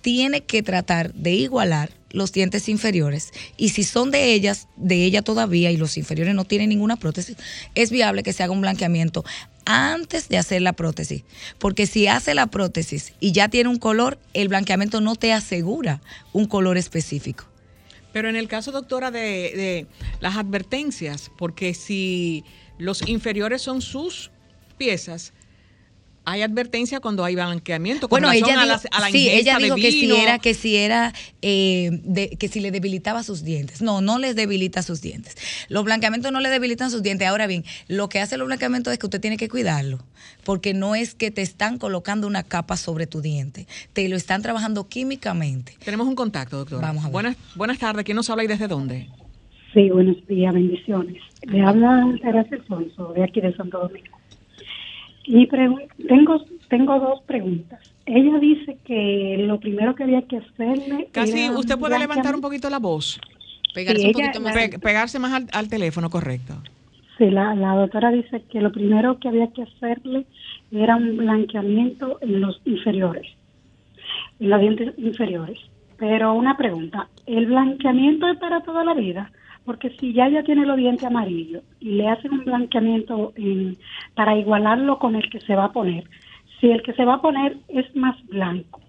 tiene 0.02 0.42
que 0.42 0.62
tratar 0.62 1.14
de 1.14 1.32
igualar 1.32 1.90
los 2.16 2.32
dientes 2.32 2.70
inferiores 2.70 3.32
y 3.58 3.70
si 3.70 3.84
son 3.84 4.10
de 4.10 4.34
ellas, 4.34 4.68
de 4.78 5.04
ella 5.04 5.22
todavía 5.22 5.70
y 5.72 5.78
los 5.78 5.98
inferiores 5.98 6.34
no 6.34 6.46
tienen 6.46 6.70
ninguna 6.70 6.96
prótesis, 6.96 7.36
es 7.76 7.92
viable 7.92 8.24
que 8.24 8.34
se 8.34 8.42
haga 8.42 8.54
un 8.54 8.62
blanqueamiento 8.62 9.24
antes 9.66 10.30
de 10.30 10.38
hacer 10.38 10.62
la 10.62 10.74
prótesis, 10.74 11.24
porque 11.60 11.88
si 11.88 12.08
hace 12.08 12.34
la 12.34 12.48
prótesis 12.48 13.14
y 13.20 13.32
ya 13.32 13.50
tiene 13.50 13.70
un 13.70 13.80
color, 13.80 14.18
el 14.34 14.48
blanqueamiento 14.48 15.02
no 15.02 15.16
te 15.16 15.34
asegura 15.34 16.02
un 16.34 16.46
color 16.46 16.78
específico. 16.78 17.46
Pero 18.14 18.30
en 18.30 18.38
el 18.38 18.48
caso, 18.48 18.72
doctora, 18.72 19.12
de, 19.12 19.20
de 19.20 19.88
las 20.22 20.38
advertencias, 20.38 21.32
porque 21.38 21.74
si 21.74 22.46
los 22.78 23.08
inferiores 23.08 23.62
son 23.62 23.82
sus 23.82 24.32
piezas, 24.78 25.34
hay 26.26 26.42
advertencia 26.42 27.00
cuando 27.00 27.24
hay 27.24 27.36
blanqueamiento. 27.36 28.10
Con 28.10 28.22
bueno, 28.22 28.32
ella 28.32 28.62
a 28.62 28.66
la, 28.66 29.10
sí, 29.10 29.30
ella 29.30 29.58
dijo 29.58 29.76
que 29.76 29.92
si 29.92 30.12
era 30.12 30.40
que 30.40 30.54
si 30.54 30.76
era 30.76 31.14
eh, 31.42 32.36
que 32.40 32.48
si 32.48 32.60
le 32.60 32.72
debilitaba 32.72 33.24
sus 33.24 33.44
dientes. 33.44 33.82
No, 33.82 34.02
no 34.02 34.20
les 34.20 34.36
debilita 34.36 34.82
sus 34.82 35.02
dientes. 35.02 35.36
Los 35.70 35.86
blanqueamientos 35.86 36.32
no 36.32 36.40
le 36.40 36.50
debilitan 36.50 36.92
sus 36.92 37.04
dientes. 37.04 37.28
Ahora 37.28 37.48
bien, 37.48 37.64
lo 37.88 38.10
que 38.10 38.20
hace 38.20 38.38
los 38.38 38.48
blanqueamientos 38.48 38.92
es 38.92 39.00
que 39.00 39.06
usted 39.06 39.22
tiene 39.22 39.38
que 39.38 39.48
cuidarlo, 39.50 40.00
porque 40.44 40.74
no 40.74 40.96
es 40.96 41.16
que 41.16 41.32
te 41.32 41.42
están 41.42 41.78
colocando 41.78 42.28
una 42.28 42.44
capa 42.44 42.78
sobre 42.78 43.08
tu 43.08 43.22
diente, 43.22 43.68
te 43.94 44.10
lo 44.10 44.16
están 44.16 44.42
trabajando 44.42 44.88
químicamente. 44.88 45.78
Tenemos 45.84 46.08
un 46.08 46.16
contacto, 46.16 46.58
doctor. 46.58 46.82
Vamos 46.82 47.04
a 47.04 47.08
ver. 47.08 47.14
Buenas, 47.14 47.38
buenas 47.56 47.80
tardes. 47.80 48.04
¿Quién 48.04 48.16
nos 48.16 48.30
habla 48.30 48.44
y 48.44 48.48
desde 48.48 48.68
dónde? 48.68 49.08
Sí, 49.74 49.90
buenos 49.90 50.26
días, 50.28 50.54
bendiciones. 50.54 51.22
Le 51.44 51.62
habla 51.62 52.18
Teresa 52.22 52.56
Alfonso, 52.56 53.12
de 53.14 53.24
aquí 53.24 53.42
de 53.42 53.54
Santo 53.56 53.80
Domingo. 53.80 54.15
Y 55.28 55.48
tengo, 55.48 56.46
tengo 56.70 57.00
dos 57.00 57.22
preguntas. 57.24 57.80
Ella 58.06 58.38
dice 58.40 58.78
que 58.86 59.38
lo 59.40 59.60
primero 59.60 59.96
que 59.96 60.04
había 60.04 60.22
que 60.24 60.38
hacerle. 60.38 61.08
Casi, 61.12 61.50
usted 61.50 61.78
puede 61.78 61.98
levantar 61.98 62.36
un 62.36 62.42
poquito 62.42 62.70
la 62.70 62.80
voz. 62.80 63.20
Pegarse 63.74 64.08
un 64.08 64.14
poquito 64.14 64.40
más. 64.40 64.56
pegarse 64.82 65.20
más 65.20 65.44
al, 65.52 65.70
teléfono, 65.70 66.10
correcto. 66.10 66.54
Sí, 67.18 67.30
la, 67.30 67.56
la 67.56 67.76
doctora 67.76 68.12
dice 68.12 68.44
que 68.52 68.62
lo 68.62 68.72
primero 68.72 69.20
que 69.20 69.30
había 69.30 69.48
que 69.48 69.64
hacerle 69.64 70.26
era 70.72 70.96
un 70.98 71.18
blanqueamiento 71.18 72.20
en 72.22 72.42
los 72.42 72.62
inferiores, 72.66 73.28
en 74.40 74.50
los 74.50 74.62
dientes 74.62 74.94
inferiores. 74.98 75.58
Pero 75.98 76.34
una 76.34 76.58
pregunta, 76.58 77.08
¿el 77.26 77.48
blanqueamiento 77.48 78.28
es 78.28 78.38
para 78.38 78.62
toda 78.62 78.84
la 78.84 78.94
vida? 78.94 79.32
Porque 79.66 79.90
si 80.00 80.14
ya 80.14 80.30
ya 80.30 80.44
tiene 80.44 80.66
los 80.66 80.78
dientes 80.78 81.06
amarillos 81.06 81.64
y 81.80 81.92
le 81.92 82.08
hacen 82.08 82.34
un 82.34 82.46
blanqueamiento 82.46 83.34
para 84.14 84.38
igualarlo 84.38 85.00
con 85.00 85.16
el 85.16 85.30
que 85.30 85.42
se 85.42 85.56
va 85.56 85.66
a 85.66 85.74
poner, 85.74 86.04
si 86.60 86.70
el 86.70 86.84
que 86.84 86.94
se 86.94 87.06
va 87.06 87.16
a 87.16 87.22
poner 87.22 87.58
es 87.68 87.94
más 87.96 88.16
blanco 88.28 88.82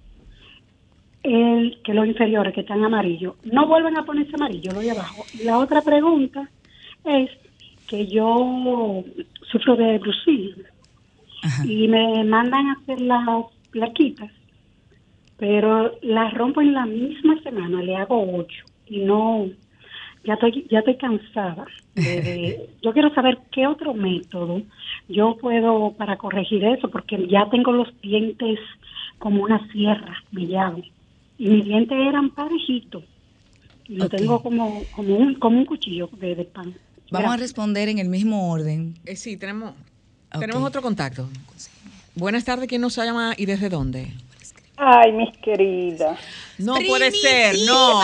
el 1.23 1.81
que 1.83 1.93
los 1.93 2.07
inferiores 2.07 2.55
que 2.55 2.61
están 2.61 2.85
amarillos, 2.85 3.35
no 3.45 3.67
vuelven 3.67 3.97
a 3.99 4.05
ponerse 4.05 4.37
amarillo 4.37 4.71
lo 4.73 4.81
de 4.81 4.93
abajo. 4.93 5.25
la 5.43 5.59
otra 5.59 5.83
pregunta 5.83 6.49
es 7.05 7.31
que 7.89 8.07
yo 8.07 9.03
sufro 9.51 9.75
de 9.75 9.99
brucil 9.99 10.65
y 11.65 11.89
me 11.89 12.23
mandan 12.23 12.69
a 12.69 12.73
hacer 12.75 13.01
las 13.01 13.27
plaquitas, 13.71 14.31
pero 15.37 15.93
las 16.03 16.33
rompo 16.33 16.61
en 16.61 16.75
la 16.75 16.87
misma 16.87 17.41
semana, 17.43 17.83
le 17.83 17.97
hago 17.97 18.39
ocho 18.39 18.65
y 18.87 19.01
no 19.01 19.49
ya 20.27 20.35
estoy, 20.35 20.67
ya 20.71 20.81
estoy 20.81 20.97
cansada. 20.97 21.67
yo 22.83 22.93
quiero 22.93 23.15
saber 23.15 23.39
qué 23.53 23.67
otro 23.67 23.95
método 23.95 24.63
yo 25.09 25.37
puedo 25.41 25.93
para 25.93 26.17
corregir 26.17 26.65
eso, 26.65 26.91
porque 26.91 27.27
ya 27.29 27.49
tengo 27.51 27.73
los 27.73 27.89
dientes 28.01 28.59
como 29.19 29.43
una 29.43 29.67
sierra, 29.73 30.17
me 30.33 30.43
llamo. 30.43 30.83
Y 31.39 31.49
mis 31.49 31.65
dientes 31.65 31.97
eran 31.97 32.31
parejitos. 32.31 33.05
Y 33.89 33.97
lo 33.97 34.09
tengo 34.09 34.43
como, 34.43 34.83
como, 34.95 35.17
un, 35.17 35.35
como 35.35 35.59
un 35.59 35.65
cuchillo 35.65 36.11
de, 36.19 36.45
pan. 36.45 36.75
Vamos 37.11 37.33
a 37.33 37.37
responder 37.37 37.89
en 37.89 37.99
el 37.99 38.09
mismo 38.09 38.51
orden. 38.51 38.95
Eh, 39.05 39.15
sí, 39.15 39.37
tenemos, 39.37 39.75
tenemos 40.41 40.63
otro 40.65 40.83
contacto. 40.83 41.29
Buenas 42.17 42.45
tardes, 42.45 42.67
¿quién 42.67 42.81
nos 42.81 42.97
llama 42.97 43.35
y 43.37 43.47
desde 43.47 43.69
dónde? 43.69 44.13
Ay, 44.77 45.13
mis 45.13 45.37
queridas. 45.39 46.19
No 46.59 46.75
puede 46.87 47.11
ser, 47.11 47.55
no. 47.67 48.01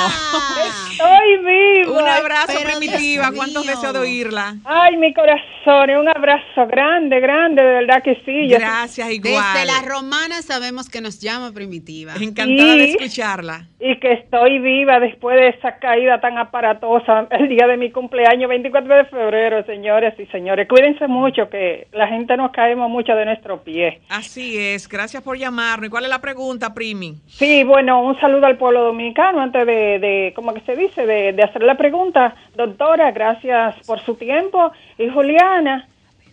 Estoy 0.90 1.38
viva. 1.38 2.02
Un 2.02 2.06
abrazo, 2.06 2.58
Primitiva. 2.62 3.30
¿Cuántos 3.34 3.66
deseos 3.66 3.94
de 3.94 3.98
oírla? 3.98 4.56
Ay, 4.64 4.96
mi 4.98 5.14
corazón, 5.14 5.90
un 5.90 6.08
abrazo 6.08 6.66
grande, 6.66 7.18
grande, 7.20 7.62
de 7.62 7.72
verdad 7.72 8.02
que 8.02 8.20
sí. 8.26 8.48
Gracias, 8.48 9.10
igual. 9.10 9.42
Desde 9.54 9.66
la 9.66 9.80
romana 9.88 10.42
sabemos 10.42 10.90
que 10.90 11.00
nos 11.00 11.18
llama 11.18 11.52
Primitiva. 11.52 12.12
Encantada 12.20 12.74
de 12.74 12.90
escucharla. 12.90 13.68
Y 13.80 13.98
que 13.98 14.12
estoy 14.12 14.58
viva 14.58 15.00
después 15.00 15.36
de 15.36 15.48
esa 15.48 15.78
caída 15.78 16.20
tan 16.20 16.36
aparatosa 16.36 17.26
el 17.30 17.48
día 17.48 17.66
de 17.66 17.78
mi 17.78 17.90
cumpleaños, 17.90 18.50
24 18.50 18.94
de 18.96 19.04
febrero, 19.06 19.64
señores 19.64 20.14
y 20.18 20.26
señores. 20.26 20.68
Cuídense 20.68 21.08
mucho, 21.08 21.48
que 21.48 21.88
la 21.92 22.06
gente 22.06 22.36
nos 22.36 22.52
caemos 22.52 22.90
mucho 22.90 23.14
de 23.14 23.24
nuestro 23.24 23.62
pie. 23.62 24.00
Así 24.10 24.58
es. 24.58 24.86
Gracias 24.88 25.22
por 25.22 25.38
llamarnos. 25.38 25.86
¿Y 25.86 25.90
cuál 25.90 26.04
es 26.04 26.10
la 26.10 26.20
pregunta, 26.20 26.61
Primi? 26.70 27.14
Sí, 27.26 27.64
bueno, 27.64 28.02
un 28.02 28.18
saludo 28.20 28.46
al 28.46 28.56
pueblo 28.56 28.84
dominicano 28.84 29.40
antes 29.40 29.66
de, 29.66 29.98
de 29.98 30.32
¿cómo 30.34 30.54
que 30.54 30.60
se 30.60 30.76
dice?, 30.76 31.06
de, 31.06 31.42
hacer 31.42 31.62
la 31.62 31.76
pregunta. 31.76 32.34
Doctora, 32.54 33.10
gracias 33.12 33.76
por 33.86 34.00
su 34.00 34.14
tiempo. 34.14 34.72
Y 34.98 35.08
Juliana, 35.08 35.88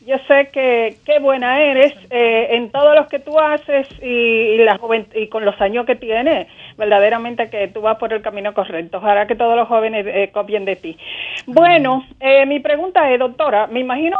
yo 0.05 0.17
sé 0.27 0.49
que 0.51 0.97
qué 1.05 1.19
buena 1.19 1.61
eres 1.61 1.93
eh, 2.09 2.47
en 2.51 2.71
todo 2.71 2.95
lo 2.95 3.07
que 3.07 3.19
tú 3.19 3.37
haces 3.39 3.87
y, 4.01 4.57
la 4.57 4.79
y 5.13 5.27
con 5.27 5.45
los 5.45 5.59
años 5.61 5.85
que 5.85 5.95
tienes, 5.95 6.47
verdaderamente 6.77 7.49
que 7.49 7.67
tú 7.67 7.81
vas 7.81 7.97
por 7.97 8.13
el 8.13 8.21
camino 8.21 8.53
correcto. 8.53 8.97
Ojalá 8.97 9.27
que 9.27 9.35
todos 9.35 9.55
los 9.55 9.67
jóvenes 9.67 10.05
eh, 10.07 10.29
copien 10.33 10.65
de 10.65 10.75
ti. 10.75 10.97
Bueno, 11.45 12.05
eh, 12.19 12.45
mi 12.45 12.59
pregunta 12.59 13.11
es, 13.11 13.19
doctora, 13.19 13.67
me 13.67 13.81
imagino 13.81 14.19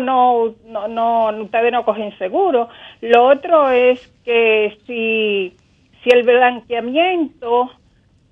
no, 0.00 0.54
no, 0.66 0.88
no, 0.88 1.42
ustedes 1.42 1.72
no 1.72 1.84
cogen 1.84 2.16
seguro. 2.18 2.68
Lo 3.00 3.26
otro 3.26 3.70
es 3.70 4.06
que 4.24 4.78
si 4.86 5.54
si 6.02 6.10
el 6.10 6.22
blanqueamiento 6.22 7.70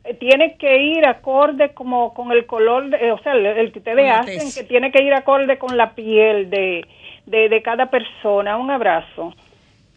eh, 0.05 0.15
tiene 0.15 0.57
que 0.57 0.83
ir 0.83 1.07
acorde 1.07 1.75
como 1.75 2.15
con 2.15 2.33
el 2.33 2.47
color, 2.47 2.91
de, 2.91 3.13
o 3.13 3.23
sea, 3.23 3.33
el, 3.33 3.73
que 3.73 3.79
ustedes 3.79 4.11
hacen, 4.11 4.53
que 4.53 4.65
tiene 4.65 4.91
que 4.93 5.03
ir 5.03 5.13
acorde 5.15 5.59
con 5.59 5.77
la 5.77 5.95
piel 5.95 6.51
de, 6.51 6.87
de, 7.27 7.63
cada 7.63 7.91
persona. 7.91 8.57
Un 8.57 8.71
abrazo. 8.71 9.35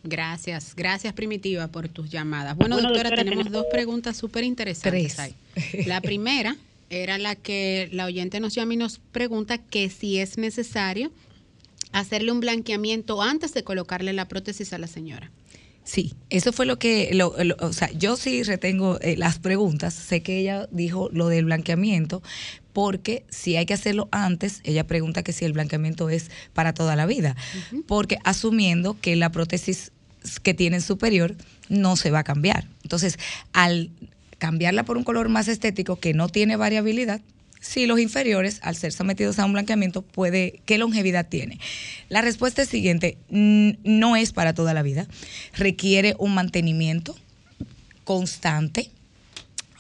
Gracias, 0.02 0.76
gracias 0.76 1.14
Primitiva 1.14 1.68
por 1.68 1.90
tus 1.90 2.10
llamadas. 2.10 2.56
Bueno, 2.56 2.80
doctora, 2.80 3.12
tenemos 3.12 3.52
dos 3.52 3.66
preguntas 3.70 4.16
súper 4.16 4.46
interesantes 4.46 5.36
La 5.86 6.00
primera 6.00 6.56
era 6.90 7.18
la 7.18 7.36
que 7.36 7.90
la 7.92 8.06
oyente 8.06 8.40
nos 8.40 8.56
llama 8.56 8.74
y 8.74 8.78
nos 8.78 9.00
pregunta 9.00 9.58
que 9.58 9.90
si 9.90 10.20
es 10.20 10.38
necesario 10.38 11.12
hacerle 11.92 12.32
un 12.32 12.40
blanqueamiento 12.40 13.22
antes 13.22 13.54
de 13.54 13.64
colocarle 13.64 14.14
la 14.14 14.28
prótesis 14.28 14.74
a 14.74 14.78
la 14.78 14.88
señora. 14.88 15.32
Sí, 15.84 16.14
eso 16.30 16.54
fue 16.54 16.68
lo 16.68 16.78
que, 16.78 17.10
lo, 17.14 17.34
o 17.62 17.74
sea, 17.74 17.90
yo 17.94 18.16
sí 18.16 18.44
retengo 18.44 19.00
eh, 19.02 19.18
las 19.18 19.40
preguntas, 19.40 19.94
sé 19.96 20.22
que 20.22 20.38
ella 20.38 20.68
dijo 20.72 21.10
lo 21.12 21.30
del 21.30 21.46
blanqueamiento, 21.46 22.22
porque 22.74 23.26
si 23.30 23.56
hay 23.56 23.66
que 23.66 23.74
hacerlo 23.74 24.08
antes, 24.12 24.62
ella 24.64 24.86
pregunta 24.86 25.24
que 25.24 25.34
si 25.34 25.46
el 25.46 25.54
blanqueamiento 25.54 26.10
es 26.10 26.30
para 26.54 26.74
toda 26.76 26.96
la 26.96 27.08
vida, 27.08 27.36
porque 27.88 28.20
asumiendo 28.24 28.98
que 29.02 29.16
la 29.16 29.32
prótesis 29.32 29.92
que 30.44 30.54
tiene 30.54 30.80
superior 30.80 31.36
no 31.70 31.96
se 31.96 32.12
va 32.12 32.20
a 32.20 32.24
cambiar. 32.24 32.68
Entonces, 32.84 33.18
al 33.52 33.90
cambiarla 34.40 34.84
por 34.84 34.98
un 34.98 35.04
color 35.04 35.30
más 35.30 35.48
estético 35.48 35.98
que 35.98 36.16
no 36.16 36.28
tiene 36.30 36.56
variabilidad, 36.56 37.22
si 37.62 37.86
los 37.86 38.00
inferiores, 38.00 38.60
al 38.64 38.76
ser 38.76 38.94
sometidos 38.94 39.38
a 39.38 39.46
un 39.46 39.54
blanqueamiento, 39.54 40.02
puede, 40.02 40.62
¿qué 40.66 40.78
longevidad 40.78 41.28
tiene? 41.28 41.60
La 42.08 42.22
respuesta 42.22 42.62
es 42.62 42.70
siguiente, 42.70 43.18
no 43.30 44.16
es 44.16 44.32
para 44.32 44.54
toda 44.54 44.74
la 44.74 44.82
vida, 44.82 45.08
requiere 45.54 46.16
un 46.20 46.34
mantenimiento 46.34 47.16
constante, 48.06 48.90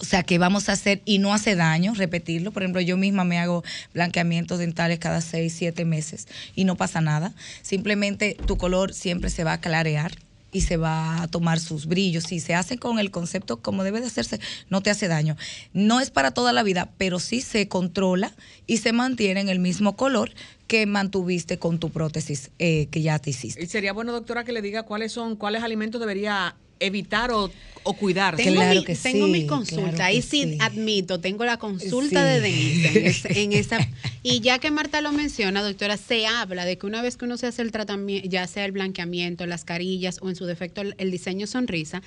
o 0.02 0.06
sea, 0.06 0.24
que 0.24 0.38
vamos 0.38 0.69
a 0.69 0.74
hacer 0.74 1.02
y 1.04 1.19
no 1.19 1.34
hace 1.34 1.56
daño 1.56 1.93
repetirlo. 1.93 2.52
Por 2.52 2.63
ejemplo, 2.63 2.80
yo 2.80 2.95
misma 2.95 3.26
me 3.26 3.38
hago 3.38 3.63
blanqueamientos 3.93 4.60
dentales 4.60 5.00
cada 5.00 5.19
seis, 5.19 5.54
siete 5.58 5.84
meses 5.84 6.28
y 6.56 6.63
no 6.63 6.78
pasa 6.78 7.02
nada. 7.02 7.34
Simplemente 7.62 8.38
tu 8.45 8.58
color 8.58 8.93
siempre 8.93 9.30
se 9.30 9.43
va 9.43 9.54
a 9.54 9.62
clarear 9.62 10.13
y 10.51 10.62
se 10.62 10.77
va 10.77 11.21
a 11.21 11.27
tomar 11.27 11.59
sus 11.59 11.85
brillos. 11.85 12.25
Si 12.25 12.39
se 12.39 12.55
hace 12.55 12.77
con 12.77 12.99
el 12.99 13.12
concepto 13.12 13.62
como 13.62 13.83
debe 13.83 14.01
de 14.01 14.07
hacerse, 14.07 14.39
no 14.69 14.81
te 14.81 14.89
hace 14.89 15.07
daño. 15.07 15.38
No 15.73 15.99
es 15.99 16.12
para 16.12 16.31
toda 16.31 16.53
la 16.53 16.63
vida, 16.63 16.91
pero 16.97 17.19
sí 17.19 17.41
se 17.41 17.67
controla 17.67 18.33
y 18.67 18.77
se 18.77 18.93
mantiene 18.93 19.41
en 19.41 19.49
el 19.49 19.59
mismo 19.59 19.95
color 19.95 20.31
que 20.67 20.85
mantuviste 20.85 21.57
con 21.57 21.79
tu 21.79 21.89
prótesis 21.89 22.51
eh, 22.59 22.88
que 22.91 23.01
ya 23.01 23.17
te 23.19 23.31
hiciste. 23.31 23.62
Y 23.62 23.67
sería 23.67 23.93
bueno, 23.93 24.12
doctora, 24.12 24.43
que 24.43 24.51
le 24.51 24.62
diga 24.62 24.83
cuáles 24.83 25.12
son, 25.12 25.35
cuáles 25.35 25.63
alimentos 25.63 25.99
debería 25.99 26.55
evitar 26.79 27.31
o, 27.31 27.51
cuidar. 27.99 28.35
Tengo, 28.35 28.61
mi, 28.61 28.83
tengo 28.83 29.27
mi 29.27 29.47
consulta, 29.47 30.05
ahí 30.05 30.21
sí, 30.21 30.57
admito, 30.59 31.19
tengo 31.19 31.43
la 31.43 31.57
consulta 31.57 32.23
de 32.23 32.39
Denise 32.39 33.27
en, 33.41 33.51
esa. 33.51 33.79
Y 34.21 34.41
ya 34.41 34.59
que 34.59 34.69
Marta 34.69 35.01
lo 35.01 35.11
menciona, 35.11 35.63
doctora, 35.63 35.97
se 35.97 36.27
habla 36.27 36.65
de 36.65 36.77
que 36.77 36.85
una 36.85 37.01
vez 37.01 37.17
que 37.17 37.25
uno 37.25 37.37
se 37.37 37.47
hace 37.47 37.63
el 37.63 37.71
tratamiento, 37.71 38.29
ya 38.29 38.45
sea 38.45 38.65
el 38.65 38.73
blanqueamiento, 38.73 39.47
las 39.47 39.65
carillas 39.65 40.19
o 40.21 40.29
en 40.29 40.35
su 40.35 40.45
defecto 40.45 40.81
el 40.81 41.11
diseño 41.11 41.47
sonrisa, 41.47 42.03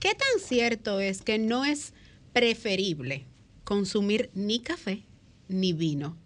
¿qué 0.00 0.16
tan 0.16 0.44
cierto 0.44 0.98
es 0.98 1.22
que 1.22 1.38
no 1.38 1.64
es 1.64 1.92
preferible 2.32 3.24
consumir 3.62 4.30
ni 4.34 4.58
café 4.58 5.04
ni 5.48 5.72
vino? 5.72 6.16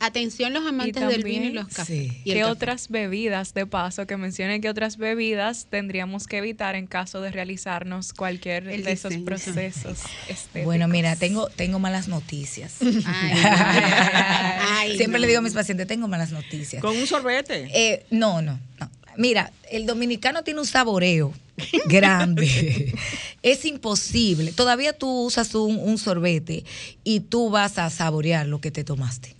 Atención 0.00 0.52
los 0.54 0.66
amantes 0.66 1.06
del 1.06 1.22
vino 1.22 1.44
y 1.44 1.52
los 1.52 1.68
cafés. 1.68 2.12
¿Qué 2.24 2.44
otras 2.44 2.88
bebidas, 2.88 3.52
de 3.54 3.66
paso, 3.66 4.06
que 4.06 4.16
mencionen 4.16 4.62
qué 4.62 4.70
otras 4.70 4.96
bebidas 4.96 5.66
tendríamos 5.68 6.26
que 6.26 6.38
evitar 6.38 6.74
en 6.74 6.86
caso 6.86 7.20
de 7.20 7.30
realizarnos 7.30 8.14
cualquier 8.14 8.64
de 8.64 8.90
esos 8.90 9.14
procesos 9.18 9.98
Bueno, 10.64 10.88
mira, 10.88 11.14
tengo, 11.16 11.48
tengo 11.50 11.78
malas 11.78 12.08
noticias. 12.08 12.72
Siempre 14.96 15.20
le 15.20 15.26
digo 15.26 15.40
a 15.40 15.42
mis 15.42 15.52
pacientes, 15.52 15.86
tengo 15.86 16.08
malas 16.08 16.32
noticias. 16.32 16.80
¿Con 16.80 16.96
un 16.96 17.06
sorbete? 17.06 17.68
Eh, 17.74 18.06
no, 18.10 18.40
no, 18.40 18.58
no 18.80 18.90
Mira, 19.16 19.52
el 19.70 19.86
dominicano 19.86 20.42
tiene 20.42 20.60
un 20.60 20.66
saboreo 20.66 21.32
grande. 21.86 22.94
es 23.42 23.64
imposible. 23.64 24.52
Todavía 24.52 24.92
tú 24.92 25.08
usas 25.24 25.54
un, 25.54 25.78
un 25.78 25.98
sorbete 25.98 26.64
y 27.04 27.20
tú 27.20 27.50
vas 27.50 27.78
a 27.78 27.90
saborear 27.90 28.46
lo 28.46 28.60
que 28.60 28.70
te 28.70 28.84
tomaste. 28.84 29.33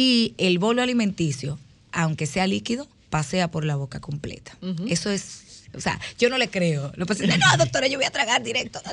Y 0.00 0.34
el 0.38 0.60
bolo 0.60 0.80
alimenticio, 0.80 1.58
aunque 1.90 2.26
sea 2.26 2.46
líquido, 2.46 2.86
pasea 3.10 3.50
por 3.50 3.64
la 3.64 3.74
boca 3.74 3.98
completa. 3.98 4.56
Eso 4.86 5.10
es 5.10 5.48
o 5.74 5.80
sea, 5.80 6.00
yo 6.18 6.30
no 6.30 6.38
le 6.38 6.48
creo. 6.48 6.92
No, 6.96 7.04
pues, 7.04 7.20
no, 7.20 7.56
doctora, 7.58 7.88
yo 7.88 7.98
voy 7.98 8.06
a 8.06 8.10
tragar 8.10 8.42
directo. 8.42 8.80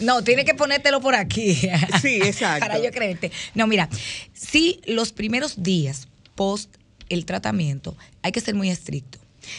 No, 0.00 0.22
tiene 0.22 0.44
que 0.44 0.54
ponértelo 0.54 1.00
por 1.00 1.14
aquí. 1.14 1.56
Sí, 2.02 2.16
exacto. 2.16 2.66
Para 2.66 2.78
yo 2.78 2.90
creerte. 2.90 3.30
No, 3.54 3.66
mira, 3.66 3.88
sí, 4.32 4.80
los 4.84 5.12
primeros 5.12 5.62
días 5.62 6.08
post 6.34 6.74
el 7.08 7.24
tratamiento 7.24 7.96
hay 8.22 8.32
que 8.32 8.40
ser 8.40 8.54
muy 8.54 8.68
estricto. 8.68 9.18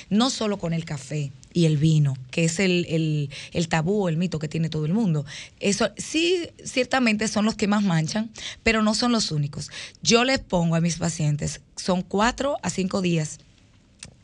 No 0.10 0.30
solo 0.30 0.58
con 0.58 0.74
el 0.74 0.86
café 0.86 1.32
y 1.54 1.66
el 1.66 1.78
vino, 1.78 2.16
que 2.32 2.46
es 2.46 2.60
el, 2.60 2.86
el, 2.90 3.30
el 3.52 3.68
tabú, 3.68 4.08
el 4.08 4.18
mito 4.18 4.40
que 4.40 4.48
tiene 4.48 4.70
todo 4.70 4.86
el 4.86 4.94
mundo. 4.94 5.26
Eso 5.60 5.92
sí, 5.98 6.50
ciertamente 6.64 7.28
son 7.28 7.46
los 7.46 7.56
que 7.56 7.68
más 7.68 7.84
manchan, 7.84 8.32
pero 8.64 8.82
no 8.82 8.96
son 8.96 9.12
los 9.12 9.32
únicos. 9.32 9.70
Yo 10.02 10.24
les 10.24 10.40
pongo 10.40 10.76
a 10.76 10.82
mis 10.82 10.98
pacientes, 10.98 11.62
son 11.76 12.02
cuatro 12.02 12.58
a 12.64 12.70
cinco 12.70 13.02
días, 13.02 13.40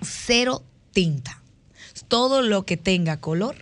cero 0.02 0.64
tinta 0.94 1.42
todo 2.08 2.42
lo 2.42 2.66
que 2.66 2.78
tenga 2.78 3.18
color 3.18 3.56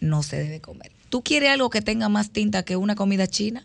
no 0.00 0.22
se 0.22 0.36
debe 0.36 0.60
comer. 0.60 0.92
¿Tú 1.08 1.22
quieres 1.22 1.50
algo 1.50 1.70
que 1.70 1.82
tenga 1.82 2.08
más 2.08 2.30
tinta 2.30 2.64
que 2.64 2.76
una 2.76 2.94
comida 2.94 3.26
china? 3.26 3.64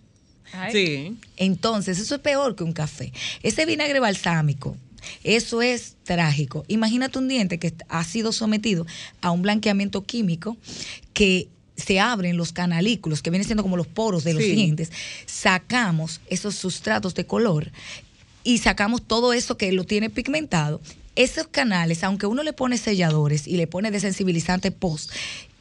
Sí. 0.72 1.18
Entonces, 1.38 2.00
eso 2.00 2.16
es 2.16 2.22
peor 2.22 2.56
que 2.56 2.64
un 2.64 2.74
café. 2.74 3.12
Ese 3.44 3.66
vinagre 3.66 4.00
balsámico, 4.00 4.78
eso 5.24 5.62
es 5.62 5.96
trágico. 6.04 6.66
Imagínate 6.68 7.20
un 7.20 7.28
diente 7.28 7.60
que 7.60 7.74
ha 7.90 8.04
sido 8.04 8.32
sometido 8.32 8.86
a 9.22 9.32
un 9.32 9.42
blanqueamiento 9.42 10.04
químico 10.04 10.58
que 11.14 11.50
se 11.80 12.00
abren 12.00 12.38
los 12.38 12.52
canalículos, 12.52 13.22
que 13.22 13.30
vienen 13.30 13.46
siendo 13.46 13.64
como 13.64 13.78
los 13.78 13.88
poros 13.88 14.24
de 14.24 14.34
los 14.34 14.44
dientes, 14.44 14.92
sacamos 15.26 16.22
esos 16.30 16.56
sustratos 16.56 17.16
de 17.16 17.26
color 17.26 17.72
y 18.44 18.60
sacamos 18.60 19.02
todo 19.02 19.34
eso 19.34 19.58
que 19.58 19.72
lo 19.72 19.84
tiene 19.84 20.10
pigmentado. 20.10 20.82
Esos 21.16 21.48
canales, 21.48 22.04
aunque 22.04 22.28
uno 22.28 22.44
le 22.44 22.54
pone 22.54 22.78
selladores 22.78 23.48
y 23.48 23.58
le 23.58 23.68
pone 23.68 23.92
desensibilizante 23.92 24.72
post, 24.72 25.12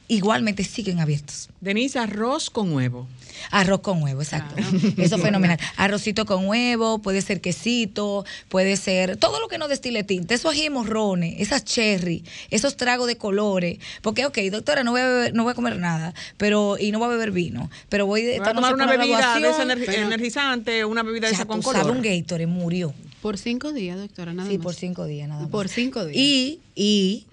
igualmente 0.08 0.64
siguen 0.64 1.00
abiertos. 1.00 1.50
Denise, 1.60 1.98
arroz 1.98 2.50
con 2.50 2.72
huevo. 2.72 3.06
Arroz 3.50 3.80
con 3.80 4.02
huevo, 4.02 4.22
exacto. 4.22 4.54
Eso 4.96 5.16
es 5.16 5.22
fenomenal. 5.22 5.58
Arrocito 5.76 6.24
con 6.24 6.46
huevo, 6.46 7.00
puede 7.00 7.20
ser 7.20 7.40
quesito, 7.40 8.24
puede 8.48 8.76
ser 8.76 9.18
todo 9.18 9.38
lo 9.38 9.48
que 9.48 9.58
no 9.58 9.68
destile 9.68 10.02
tinta. 10.04 10.34
Esos 10.34 10.52
ají 10.52 10.70
morrones, 10.70 11.34
esas 11.38 11.64
cherry, 11.64 12.24
esos 12.50 12.76
tragos 12.76 13.06
de 13.06 13.16
colores. 13.16 13.78
Porque, 14.02 14.24
ok, 14.24 14.38
doctora, 14.50 14.82
no 14.82 14.92
voy 14.92 15.02
a, 15.02 15.30
no 15.32 15.44
voy 15.44 15.52
a 15.52 15.54
comer 15.54 15.76
nada, 15.78 16.14
pero 16.38 16.76
y 16.78 16.90
no 16.90 16.98
voy 16.98 17.06
a 17.06 17.10
beber 17.10 17.30
vino, 17.30 17.70
pero 17.88 18.06
voy, 18.06 18.34
a 18.34 18.42
tomar 18.54 18.74
una 18.74 18.86
bebida 18.86 19.38
de 19.38 19.50
esa 19.50 19.62
energizante, 19.62 20.84
una 20.84 21.02
bebida 21.02 21.28
de 21.28 21.34
esa 21.34 21.44
con 21.44 21.60
color. 21.60 21.90
un 21.90 22.02
Gatorade 22.02 22.46
murió. 22.46 22.94
Por 23.20 23.36
cinco 23.36 23.72
días, 23.72 23.98
doctora, 23.98 24.32
nada 24.32 24.48
sí, 24.48 24.58
más. 24.58 24.64
por 24.64 24.74
cinco 24.74 25.04
días, 25.04 25.28
nada 25.28 25.42
más. 25.42 25.50
Por 25.50 25.68
cinco 25.68 26.04
días. 26.04 26.16
Y, 26.16 26.60
y 26.74 27.26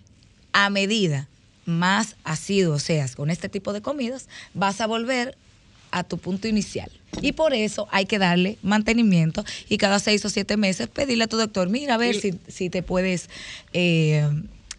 a 0.52 0.70
medida 0.70 1.30
más 1.66 2.16
asiduo 2.24 2.80
seas 2.80 3.16
con 3.16 3.30
este 3.30 3.50
tipo 3.50 3.74
de 3.74 3.82
comidas, 3.82 4.28
vas 4.54 4.82
a 4.82 4.88
volver 4.88 5.38
a 5.92 6.04
tu 6.04 6.18
punto 6.18 6.48
inicial. 6.48 6.92
Y 7.22 7.32
por 7.32 7.54
eso 7.54 7.88
hay 7.92 8.06
que 8.06 8.20
darle 8.20 8.58
mantenimiento 8.62 9.46
y 9.70 9.78
cada 9.78 10.00
seis 10.00 10.24
o 10.26 10.30
siete 10.30 10.58
meses 10.58 10.88
pedirle 10.88 11.24
a 11.24 11.28
tu 11.28 11.38
doctor, 11.38 11.70
mira, 11.70 11.96
a 11.96 11.98
ver 11.98 12.16
si, 12.16 12.34
si, 12.48 12.70
te 12.70 12.84
puedes 12.84 13.30
eh, 13.74 14.28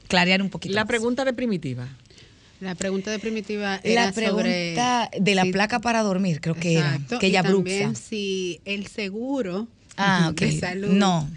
clarear 0.08 0.42
un 0.42 0.50
poquito. 0.50 0.74
La 0.74 0.84
pregunta 0.84 1.24
de 1.24 1.32
primitiva. 1.32 1.88
La 2.60 2.74
pregunta 2.74 3.10
de 3.10 3.18
primitiva 3.18 3.80
era 3.82 4.06
la 4.06 4.12
pregunta 4.12 5.10
de 5.18 5.34
la 5.34 5.44
placa 5.46 5.80
para 5.80 6.02
dormir, 6.02 6.40
creo 6.40 6.54
que 6.54 6.78
era, 6.78 6.98
que 7.20 7.26
ella 7.26 7.42
también 7.42 7.96
si 7.96 8.60
el 8.64 8.86
seguro 8.86 9.68
Ah, 9.96 10.28
ok. 10.32 10.42
No. 10.88 11.28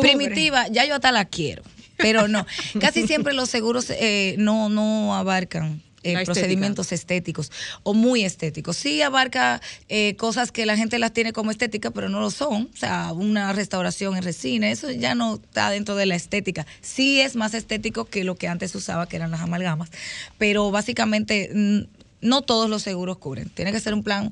Primitiva, 0.00 0.68
ya 0.68 0.86
yo 0.86 0.94
hasta 0.94 1.12
la 1.12 1.26
quiero, 1.26 1.62
pero 2.04 2.28
no. 2.28 2.46
Casi 2.80 3.06
siempre 3.06 3.32
los 3.32 3.48
seguros 3.48 3.88
eh, 3.88 4.34
no, 4.36 4.68
no 4.68 5.14
abarcan 5.14 5.80
eh, 6.02 6.22
procedimientos 6.26 6.92
estéticos 6.92 7.50
o 7.82 7.94
muy 7.94 8.24
estéticos. 8.24 8.76
Sí 8.76 9.00
abarca 9.00 9.62
eh, 9.88 10.16
cosas 10.16 10.52
que 10.52 10.66
la 10.66 10.76
gente 10.76 10.98
las 10.98 11.14
tiene 11.14 11.32
como 11.32 11.50
estética, 11.50 11.90
pero 11.92 12.10
no 12.10 12.20
lo 12.20 12.30
son. 12.30 12.68
O 12.74 12.76
sea, 12.76 13.12
una 13.12 13.54
restauración 13.54 14.14
en 14.18 14.22
resina, 14.22 14.70
eso 14.70 14.90
ya 14.90 15.14
no 15.14 15.36
está 15.36 15.70
dentro 15.70 15.96
de 15.96 16.04
la 16.04 16.14
estética. 16.14 16.66
Sí 16.82 17.22
es 17.22 17.36
más 17.36 17.54
estético 17.54 18.04
que 18.04 18.22
lo 18.22 18.34
que 18.34 18.48
antes 18.48 18.74
usaba, 18.74 19.08
que 19.08 19.16
eran 19.16 19.30
las 19.30 19.40
amalgamas, 19.40 19.90
pero 20.36 20.70
básicamente 20.70 21.50
mm, 21.54 21.80
no 22.20 22.42
todos 22.42 22.68
los 22.68 22.82
seguros 22.82 23.16
cubren. 23.16 23.48
Tiene 23.48 23.72
que 23.72 23.80
ser 23.80 23.94
un 23.94 24.02
plan 24.02 24.30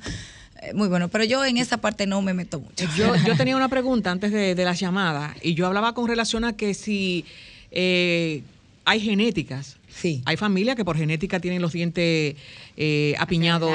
eh, 0.61 0.74
muy 0.74 0.88
bueno, 0.88 1.08
pero 1.08 1.24
yo 1.24 1.42
en 1.42 1.56
esa 1.56 1.78
parte 1.78 2.06
no 2.06 2.20
me 2.20 2.35
meto 2.35 2.61
mucho. 2.61 2.85
Yo, 2.96 3.16
yo 3.16 3.35
tenía 3.38 3.56
una 3.56 3.68
pregunta 3.68 4.11
antes 4.11 4.30
de, 4.30 4.54
de 4.54 4.64
las 4.66 4.78
llamadas 4.78 5.37
y 5.40 5.54
yo 5.54 5.66
hablaba 5.66 5.94
con 5.94 6.06
relación 6.06 6.44
a 6.44 6.54
que 6.54 6.74
si 6.74 7.24
eh, 7.72 8.42
hay 8.85 9.00
genéticas. 9.00 9.76
Sí. 9.88 10.22
Hay 10.24 10.37
familias 10.37 10.76
que 10.76 10.85
por 10.85 10.96
genética 10.96 11.40
tienen 11.40 11.61
los 11.61 11.72
dientes 11.72 12.37
eh, 12.76 13.14
apiñados, 13.18 13.72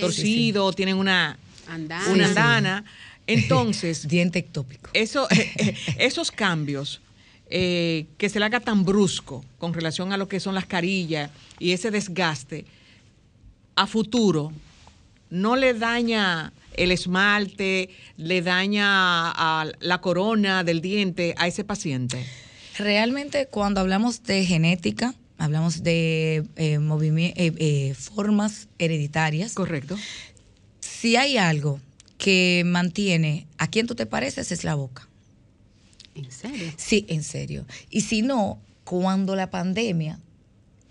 torcidos, 0.00 0.76
tienen 0.76 0.96
una 0.96 1.38
andana. 1.68 2.10
Una 2.10 2.26
andana. 2.26 2.84
Entonces. 3.26 4.08
Diente 4.08 4.40
ectópico. 4.40 4.90
Eso, 4.92 5.28
esos 5.98 6.30
cambios 6.30 7.00
que 7.46 8.28
se 8.28 8.40
le 8.40 8.46
haga 8.46 8.58
tan 8.58 8.84
brusco 8.84 9.44
con 9.58 9.74
relación 9.74 10.12
a 10.12 10.16
lo 10.16 10.26
que 10.26 10.40
son 10.40 10.56
las 10.56 10.66
carillas 10.66 11.30
y 11.60 11.70
ese 11.70 11.92
desgaste, 11.92 12.64
a 13.76 13.86
futuro, 13.86 14.50
no 15.30 15.54
le 15.54 15.74
daña 15.74 16.52
el 16.76 16.90
esmalte, 16.90 17.90
le 18.16 18.42
daña 18.42 19.30
a 19.30 19.66
la 19.80 20.00
corona 20.00 20.64
del 20.64 20.80
diente 20.80 21.34
a 21.38 21.46
ese 21.46 21.64
paciente? 21.64 22.24
Realmente 22.78 23.46
cuando 23.46 23.80
hablamos 23.80 24.22
de 24.24 24.44
genética, 24.44 25.14
hablamos 25.38 25.82
de 25.82 26.44
eh, 26.56 26.78
eh, 26.78 27.32
eh, 27.36 27.94
formas 27.94 28.68
hereditarias. 28.78 29.54
Correcto. 29.54 29.96
Si 30.80 31.16
hay 31.16 31.36
algo 31.36 31.80
que 32.18 32.62
mantiene 32.66 33.46
a 33.58 33.68
quién 33.68 33.86
tú 33.86 33.94
te 33.94 34.06
pareces 34.06 34.50
es 34.52 34.64
la 34.64 34.74
boca. 34.74 35.08
¿En 36.14 36.30
serio? 36.30 36.72
Sí, 36.76 37.06
en 37.08 37.22
serio. 37.22 37.66
Y 37.90 38.02
si 38.02 38.22
no, 38.22 38.58
cuando 38.84 39.36
la 39.36 39.50
pandemia, 39.50 40.18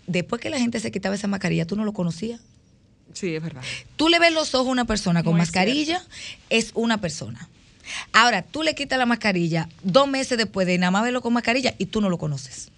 después 0.06 0.40
que 0.40 0.50
la 0.50 0.58
gente 0.58 0.80
se 0.80 0.90
quitaba 0.90 1.14
esa 1.14 1.28
mascarilla, 1.28 1.66
tú 1.66 1.76
no 1.76 1.84
lo 1.84 1.92
conocías. 1.92 2.40
Sí, 3.12 3.34
es 3.34 3.42
verdad. 3.42 3.62
Tú 3.96 4.08
le 4.08 4.18
ves 4.18 4.32
los 4.32 4.54
ojos 4.54 4.68
a 4.68 4.72
una 4.72 4.84
persona 4.84 5.22
con 5.22 5.36
mascarilla, 5.36 6.02
es 6.50 6.72
una 6.74 7.00
persona. 7.00 7.48
Ahora, 8.12 8.42
tú 8.42 8.62
le 8.62 8.74
quitas 8.74 8.98
la 8.98 9.06
mascarilla 9.06 9.68
dos 9.82 10.08
meses 10.08 10.38
después 10.38 10.66
de 10.66 10.78
nada 10.78 10.90
más 10.90 11.02
verlo 11.02 11.20
con 11.22 11.32
mascarilla 11.32 11.74
y 11.78 11.86
tú 11.86 12.00
no 12.00 12.08
lo 12.08 12.18
conoces. 12.18 12.68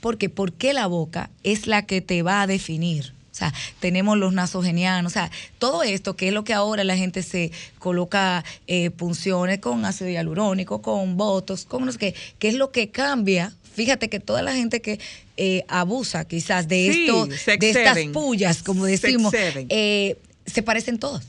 ¿Por 0.00 0.18
qué? 0.18 0.28
Porque 0.28 0.72
la 0.72 0.86
boca 0.86 1.30
es 1.44 1.66
la 1.66 1.86
que 1.86 2.00
te 2.00 2.22
va 2.22 2.42
a 2.42 2.46
definir. 2.46 3.14
O 3.30 3.34
sea, 3.38 3.54
tenemos 3.78 4.18
los 4.18 4.32
nasogenianos, 4.32 5.12
o 5.12 5.14
sea, 5.14 5.30
todo 5.60 5.84
esto 5.84 6.16
que 6.16 6.28
es 6.28 6.34
lo 6.34 6.42
que 6.42 6.54
ahora 6.54 6.82
la 6.82 6.96
gente 6.96 7.22
se 7.22 7.52
coloca 7.78 8.44
eh, 8.66 8.90
punciones 8.90 9.60
con 9.60 9.84
ácido 9.84 10.10
hialurónico, 10.10 10.82
con 10.82 11.16
botox, 11.16 11.64
con 11.64 11.86
no 11.86 11.92
sé 11.92 11.98
qué, 11.98 12.14
que 12.40 12.48
es 12.48 12.54
lo 12.54 12.72
que 12.72 12.90
cambia 12.90 13.52
fíjate 13.78 14.08
que 14.08 14.18
toda 14.18 14.42
la 14.42 14.54
gente 14.54 14.82
que 14.82 14.98
eh, 15.36 15.64
abusa 15.68 16.24
quizás 16.24 16.66
de 16.66 16.88
esto, 16.88 17.26
de 17.26 17.70
estas 17.70 17.98
pullas, 18.12 18.64
como 18.64 18.84
decimos, 18.84 19.32
eh, 19.32 20.16
se 20.46 20.62
parecen 20.64 20.98
todos 20.98 21.22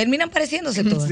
terminan 0.00 0.30
pareciéndose 0.30 0.82
todos. 0.82 1.10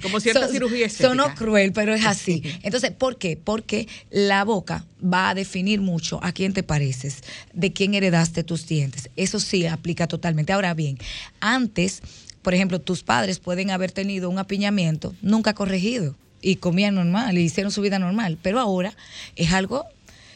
Como 0.00 0.20
cierta 0.20 0.46
cirugía 0.46 0.88
Sonó 0.88 1.34
cruel, 1.34 1.72
pero 1.72 1.92
es 1.92 2.06
así. 2.06 2.44
Entonces, 2.62 2.92
¿por 2.92 3.18
qué? 3.18 3.36
Porque 3.36 3.88
la 4.08 4.44
boca 4.44 4.84
va 5.02 5.30
a 5.30 5.34
definir 5.34 5.80
mucho 5.80 6.20
a 6.22 6.30
quién 6.30 6.52
te 6.52 6.62
pareces, 6.62 7.24
de 7.52 7.72
quién 7.72 7.92
heredaste 7.92 8.44
tus 8.44 8.68
dientes. 8.68 9.10
Eso 9.16 9.40
sí 9.40 9.66
aplica 9.66 10.06
totalmente. 10.06 10.52
Ahora 10.52 10.74
bien, 10.74 10.96
antes, 11.40 12.02
por 12.42 12.54
ejemplo, 12.54 12.80
tus 12.80 13.02
padres 13.02 13.40
pueden 13.40 13.72
haber 13.72 13.90
tenido 13.90 14.30
un 14.30 14.38
apiñamiento 14.38 15.12
nunca 15.20 15.52
corregido 15.52 16.14
y 16.40 16.56
comían 16.56 16.94
normal 16.94 17.36
y 17.36 17.40
hicieron 17.40 17.72
su 17.72 17.80
vida 17.80 17.98
normal, 17.98 18.38
pero 18.40 18.60
ahora 18.60 18.94
es 19.34 19.52
algo 19.52 19.86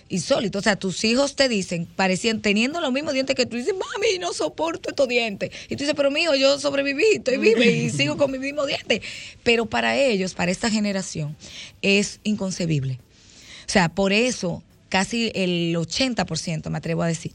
insólito. 0.09 0.59
O 0.59 0.63
sea, 0.63 0.77
tus 0.77 1.05
hijos 1.05 1.37
te 1.37 1.49
dicen, 1.49 1.87
parecían 1.87 2.41
teniendo 2.41 2.81
los 2.81 2.93
mismos 2.93 3.15
dientes 3.15 3.37
que 3.37 3.47
tú 3.47 3.57
dices, 3.57 3.75
mami, 3.75 4.19
no 4.19 4.33
soporto 4.33 4.91
estos 4.91 5.09
dientes. 5.09 5.51
Y 5.69 5.77
tú 5.77 5.85
dices, 5.85 5.95
pero 5.97 6.11
mijo, 6.11 6.35
yo 6.35 6.59
sobreviví, 6.59 7.05
estoy 7.15 7.39
viva 7.39 7.65
y 7.65 7.91
sigo 7.97 8.17
con 8.17 8.31
mis 8.31 8.41
mismos 8.41 8.67
dientes. 8.67 9.01
Pero 9.43 9.67
para 9.67 9.97
ellos, 9.97 10.35
para 10.35 10.51
esta 10.51 10.71
generación, 10.71 11.37
es 11.83 12.21
inconcebible. 12.25 12.99
O 13.67 13.71
sea, 13.71 13.89
por 13.89 14.13
eso 14.13 14.63
casi 14.89 15.31
el 15.35 15.75
80%, 15.77 16.71
me 16.71 16.79
atrevo 16.79 17.03
a 17.03 17.07
decir, 17.07 17.33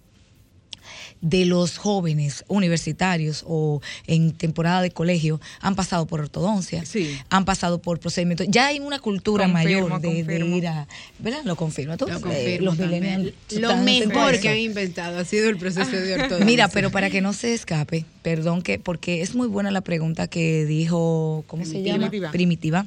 de 1.24 1.46
los 1.46 1.78
jóvenes 1.78 2.44
universitarios 2.50 3.46
o 3.48 3.82
en 4.08 4.34
temporada 4.34 4.82
de 4.82 4.92
colegio 4.92 5.40
han 5.62 5.74
pasado 5.74 6.06
por 6.06 6.20
ortodoncia, 6.20 6.84
han 7.30 7.46
pasado 7.46 7.82
por 7.82 8.00
procedimientos. 8.00 8.46
Ya 8.50 8.68
hay 8.68 8.80
una 8.80 9.00
cultura 9.00 9.48
mayor 9.48 10.02
de, 10.02 10.20
ir 10.20 10.68
a. 10.68 10.86
¿Verdad? 11.20 11.40
Lo 11.46 11.56
confirmo. 11.56 11.96
Lo, 11.96 12.32
eh, 12.32 12.60
los 12.62 12.78
lo 12.78 13.78
mejor 13.78 14.40
que 14.40 14.50
han 14.50 14.58
inventado 14.58 15.18
ha 15.18 15.26
sido 15.26 15.50
el 15.50 15.58
proceso 15.58 15.92
de 15.92 16.14
ortodoncia. 16.14 16.46
Mira, 16.46 16.68
pero 16.68 16.92
para 16.92 17.10
que 17.10 17.22
no 17.22 17.32
se 17.32 17.54
escape, 17.54 18.06
perdón, 18.22 18.62
que 18.62 18.78
porque 18.78 19.22
es 19.22 19.34
muy 19.34 19.48
buena 19.48 19.72
la 19.72 19.82
pregunta 19.82 20.28
que 20.28 20.66
dijo, 20.66 21.46
¿cómo 21.48 21.64
se 21.66 21.82
llama? 21.82 22.12
Primitiva. 22.32 22.86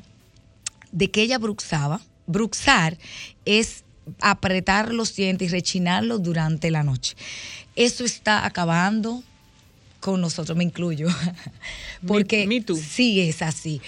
De 0.92 1.10
que 1.10 1.22
ella 1.22 1.38
bruxaba. 1.38 2.02
Bruxar 2.26 2.98
es 3.44 3.84
apretar 4.20 4.92
los 4.92 5.14
dientes 5.14 5.48
y 5.48 5.50
rechinarlos 5.50 6.22
durante 6.22 6.70
la 6.70 6.82
noche. 6.82 7.16
Eso 7.76 8.04
está 8.04 8.44
acabando 8.44 9.22
con 10.00 10.20
nosotros, 10.20 10.56
me 10.56 10.64
incluyo. 10.64 11.08
Porque 12.06 12.48
sí 12.76 13.20
es 13.20 13.42
así 13.42 13.80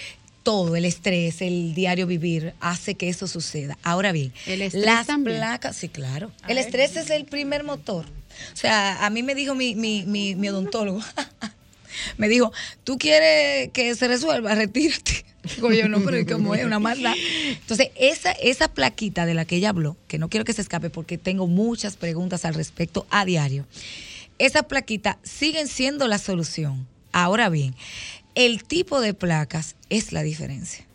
todo, 0.43 0.75
el 0.75 0.85
estrés, 0.85 1.41
el 1.41 1.75
diario 1.75 2.07
vivir, 2.07 2.53
hace 2.59 2.95
que 2.95 3.09
eso 3.09 3.27
suceda. 3.27 3.77
Ahora 3.83 4.11
bien, 4.11 4.33
el 4.47 4.61
estrés 4.61 4.85
las 4.85 5.07
placas, 5.23 5.75
sí, 5.75 5.89
claro. 5.89 6.31
el 6.47 6.57
estrés 6.57 6.95
es 6.95 7.09
el 7.09 7.25
primer 7.25 7.63
motor. 7.63 8.05
O 8.53 8.55
sea, 8.55 9.05
a 9.05 9.09
mí 9.09 9.21
me 9.21 9.35
dijo 9.35 9.53
mi, 9.53 9.75
mi, 9.75 10.05
mi 10.05 10.49
odontólogo, 10.49 11.01
me 12.17 12.29
dijo, 12.29 12.51
tú 12.83 12.97
quieres 12.97 13.69
que 13.71 13.93
se 13.95 14.07
resuelva, 14.07 14.55
retírate. 14.55 15.25
Digo 15.55 15.87
no, 15.87 16.01
pero 16.01 16.25
como 16.25 16.55
es 16.55 16.65
una 16.65 16.79
maldad. 16.79 17.13
Entonces, 17.47 17.89
esa, 17.95 18.31
esa 18.31 18.67
plaquita 18.67 19.25
de 19.25 19.33
la 19.33 19.45
que 19.45 19.57
ella 19.57 19.69
habló, 19.69 19.95
que 20.07 20.17
no 20.17 20.29
quiero 20.29 20.45
que 20.45 20.53
se 20.53 20.61
escape 20.61 20.89
porque 20.89 21.17
tengo 21.17 21.47
muchas 21.47 21.97
preguntas 21.97 22.45
al 22.45 22.53
respecto 22.53 23.05
a 23.09 23.25
diario, 23.25 23.65
esa 24.37 24.63
plaquita 24.63 25.17
siguen 25.23 25.67
siendo 25.67 26.07
la 26.07 26.17
solución. 26.17 26.87
Ahora 27.11 27.49
bien, 27.49 27.75
el 28.35 28.63
tipo 28.63 29.01
de 29.01 29.13
placas 29.13 29.75
es 29.89 30.11
la 30.11 30.23
diferencia. 30.23 30.85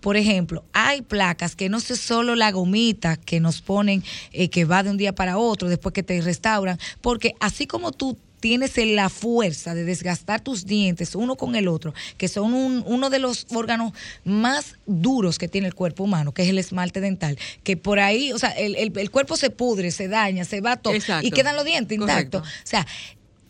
Por 0.00 0.16
ejemplo, 0.16 0.64
hay 0.72 1.02
placas 1.02 1.56
que 1.56 1.68
no 1.68 1.80
sé 1.80 1.96
solo 1.96 2.34
la 2.34 2.50
gomita 2.50 3.16
que 3.16 3.40
nos 3.40 3.62
ponen, 3.62 4.02
eh, 4.32 4.48
que 4.48 4.64
va 4.64 4.82
de 4.82 4.90
un 4.90 4.96
día 4.96 5.14
para 5.14 5.38
otro 5.38 5.68
después 5.68 5.92
que 5.92 6.02
te 6.02 6.20
restauran, 6.20 6.78
porque 7.00 7.34
así 7.40 7.66
como 7.66 7.92
tú 7.92 8.16
tienes 8.40 8.76
la 8.76 9.08
fuerza 9.08 9.74
de 9.74 9.84
desgastar 9.84 10.40
tus 10.40 10.66
dientes 10.66 11.14
uno 11.14 11.36
con 11.36 11.56
el 11.56 11.68
otro, 11.68 11.94
que 12.16 12.28
son 12.28 12.54
uno 12.54 13.10
de 13.10 13.18
los 13.18 13.46
órganos 13.54 13.92
más 14.24 14.76
duros 14.86 15.38
que 15.38 15.48
tiene 15.48 15.66
el 15.66 15.74
cuerpo 15.74 16.04
humano, 16.04 16.32
que 16.32 16.42
es 16.42 16.48
el 16.48 16.58
esmalte 16.58 17.00
dental, 17.00 17.38
que 17.62 17.76
por 17.76 17.98
ahí, 17.98 18.32
o 18.32 18.38
sea, 18.38 18.50
el, 18.50 19.10
cuerpo 19.10 19.36
se 19.36 19.50
pudre, 19.50 19.90
se 19.90 20.08
daña, 20.08 20.44
se 20.44 20.60
va 20.60 20.76
todo 20.76 20.94
y 21.22 21.30
quedan 21.30 21.56
los 21.56 21.64
dientes 21.64 21.98
intactos. 21.98 22.42
O 22.42 22.46
sea, 22.64 22.86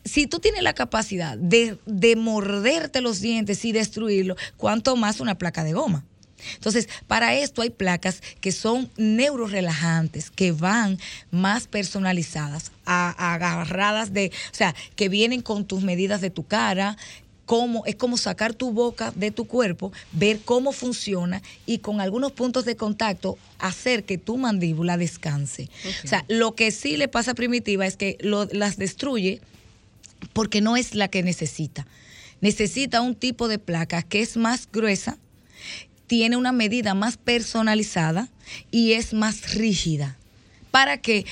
si 0.04 0.26
tú 0.26 0.38
tienes 0.38 0.62
la 0.62 0.72
capacidad 0.72 1.36
de, 1.36 1.78
de 1.84 2.16
morderte 2.16 3.00
los 3.00 3.20
dientes 3.20 3.64
y 3.64 3.72
destruirlo, 3.72 4.36
¿cuánto 4.56 4.96
más 4.96 5.20
una 5.20 5.36
placa 5.36 5.64
de 5.64 5.72
goma? 5.72 6.04
Entonces, 6.54 6.88
para 7.06 7.34
esto 7.34 7.62
hay 7.62 7.70
placas 7.70 8.22
que 8.40 8.52
son 8.52 8.90
neurorelajantes, 8.96 10.30
que 10.30 10.52
van 10.52 10.98
más 11.30 11.66
personalizadas, 11.66 12.72
agarradas 12.84 14.12
de, 14.12 14.30
o 14.52 14.54
sea, 14.54 14.74
que 14.94 15.08
vienen 15.08 15.42
con 15.42 15.64
tus 15.64 15.82
medidas 15.82 16.20
de 16.20 16.30
tu 16.30 16.44
cara, 16.44 16.96
Cómo, 17.46 17.86
es 17.86 17.94
como 17.94 18.16
sacar 18.16 18.54
tu 18.54 18.72
boca 18.72 19.12
de 19.14 19.30
tu 19.30 19.44
cuerpo, 19.44 19.92
ver 20.10 20.40
cómo 20.44 20.72
funciona 20.72 21.42
y 21.64 21.78
con 21.78 22.00
algunos 22.00 22.32
puntos 22.32 22.64
de 22.64 22.74
contacto 22.74 23.38
hacer 23.60 24.02
que 24.02 24.18
tu 24.18 24.36
mandíbula 24.36 24.96
descanse. 24.96 25.70
O 26.02 26.08
sea, 26.08 26.24
lo 26.26 26.56
que 26.56 26.72
sí 26.72 26.96
le 26.96 27.06
pasa 27.06 27.30
a 27.30 27.34
Primitiva 27.34 27.86
es 27.86 27.96
que 27.96 28.18
las 28.20 28.78
destruye 28.78 29.40
porque 30.32 30.60
no 30.60 30.76
es 30.76 30.96
la 30.96 31.06
que 31.06 31.22
necesita. 31.22 31.86
Necesita 32.40 33.00
un 33.00 33.14
tipo 33.14 33.46
de 33.46 33.60
placa 33.60 34.02
que 34.02 34.22
es 34.22 34.36
más 34.36 34.68
gruesa, 34.72 35.16
tiene 36.06 36.36
una 36.36 36.52
medida 36.52 36.94
más 36.94 37.16
personalizada 37.16 38.28
y 38.70 38.92
es 38.92 39.12
más 39.12 39.54
rígida 39.54 40.16
para 40.70 40.98
que 40.98 41.24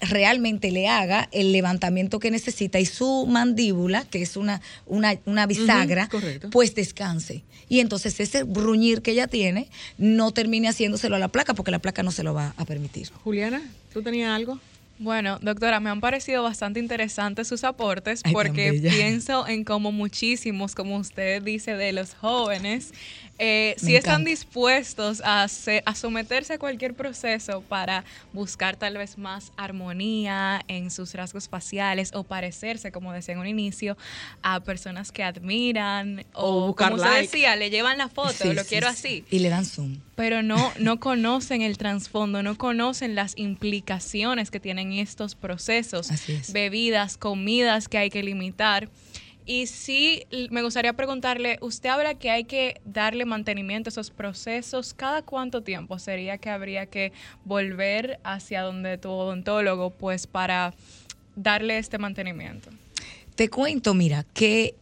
realmente 0.00 0.70
le 0.70 0.88
haga 0.88 1.28
el 1.32 1.52
levantamiento 1.52 2.18
que 2.18 2.30
necesita 2.30 2.80
y 2.80 2.86
su 2.86 3.26
mandíbula, 3.26 4.04
que 4.04 4.22
es 4.22 4.36
una, 4.36 4.60
una, 4.86 5.46
bisagra, 5.46 6.08
pues 6.50 6.74
descanse. 6.74 7.42
Y 7.68 7.80
entonces 7.80 8.18
ese 8.18 8.42
bruñir 8.42 9.02
que 9.02 9.12
ella 9.12 9.28
tiene 9.28 9.68
no 9.98 10.32
termine 10.32 10.68
haciéndoselo 10.68 11.16
a 11.16 11.18
la 11.18 11.28
placa 11.28 11.54
porque 11.54 11.70
la 11.70 11.78
placa 11.78 12.02
no 12.02 12.10
se 12.10 12.22
lo 12.22 12.34
va 12.34 12.54
a 12.56 12.64
permitir. 12.64 13.10
Juliana, 13.22 13.62
¿tú 13.92 14.02
tenías 14.02 14.30
algo? 14.30 14.58
Bueno, 15.00 15.38
doctora, 15.40 15.80
me 15.80 15.88
han 15.88 16.00
parecido 16.00 16.42
bastante 16.42 16.78
interesantes 16.78 17.48
sus 17.48 17.64
aportes 17.64 18.22
porque 18.30 18.74
pienso 18.74 19.48
en 19.48 19.64
como 19.64 19.92
muchísimos, 19.92 20.74
como 20.74 20.98
usted 20.98 21.42
dice, 21.42 21.74
de 21.74 21.94
los 21.94 22.12
jóvenes 22.12 22.92
eh, 23.42 23.74
si 23.78 23.96
están 23.96 24.22
dispuestos 24.22 25.22
a, 25.24 25.44
a, 25.44 25.94
someterse 25.94 26.52
a 26.52 26.58
cualquier 26.58 26.92
proceso 26.92 27.62
para 27.62 28.04
buscar 28.34 28.76
tal 28.76 28.98
vez 28.98 29.16
más 29.16 29.50
armonía 29.56 30.62
en 30.68 30.90
sus 30.90 31.14
rasgos 31.14 31.48
faciales 31.48 32.10
o 32.12 32.22
parecerse, 32.22 32.92
como 32.92 33.14
decía 33.14 33.32
en 33.32 33.40
un 33.40 33.46
inicio, 33.46 33.96
a 34.42 34.60
personas 34.60 35.10
que 35.10 35.24
admiran 35.24 36.26
o, 36.34 36.76
como 36.76 36.96
usted 36.96 37.22
decía, 37.22 37.56
le 37.56 37.70
llevan 37.70 37.96
la 37.96 38.10
foto, 38.10 38.52
lo 38.52 38.62
quiero 38.66 38.88
así. 38.88 39.24
Y 39.30 39.38
le 39.38 39.48
dan 39.48 39.64
zoom. 39.64 39.96
Pero 40.20 40.42
no, 40.42 40.70
no 40.78 41.00
conocen 41.00 41.62
el 41.62 41.78
trasfondo, 41.78 42.42
no 42.42 42.58
conocen 42.58 43.14
las 43.14 43.32
implicaciones 43.38 44.50
que 44.50 44.60
tienen 44.60 44.92
estos 44.92 45.34
procesos, 45.34 46.10
bebidas, 46.52 47.16
comidas 47.16 47.88
que 47.88 47.96
hay 47.96 48.10
que 48.10 48.22
limitar. 48.22 48.90
Y 49.46 49.66
sí, 49.66 50.26
me 50.50 50.60
gustaría 50.62 50.92
preguntarle, 50.92 51.56
usted 51.62 51.88
habla 51.88 52.18
que 52.18 52.28
hay 52.28 52.44
que 52.44 52.82
darle 52.84 53.24
mantenimiento 53.24 53.88
a 53.88 53.92
esos 53.92 54.10
procesos. 54.10 54.92
¿Cada 54.92 55.22
cuánto 55.22 55.62
tiempo 55.62 55.98
sería 55.98 56.36
que 56.36 56.50
habría 56.50 56.84
que 56.84 57.14
volver 57.46 58.20
hacia 58.22 58.60
donde 58.60 58.98
tu 58.98 59.08
odontólogo, 59.08 59.88
pues 59.88 60.26
para 60.26 60.74
darle 61.34 61.78
este 61.78 61.96
mantenimiento? 61.96 62.68
Te 63.36 63.48
cuento, 63.48 63.94
mira, 63.94 64.26
que 64.34 64.74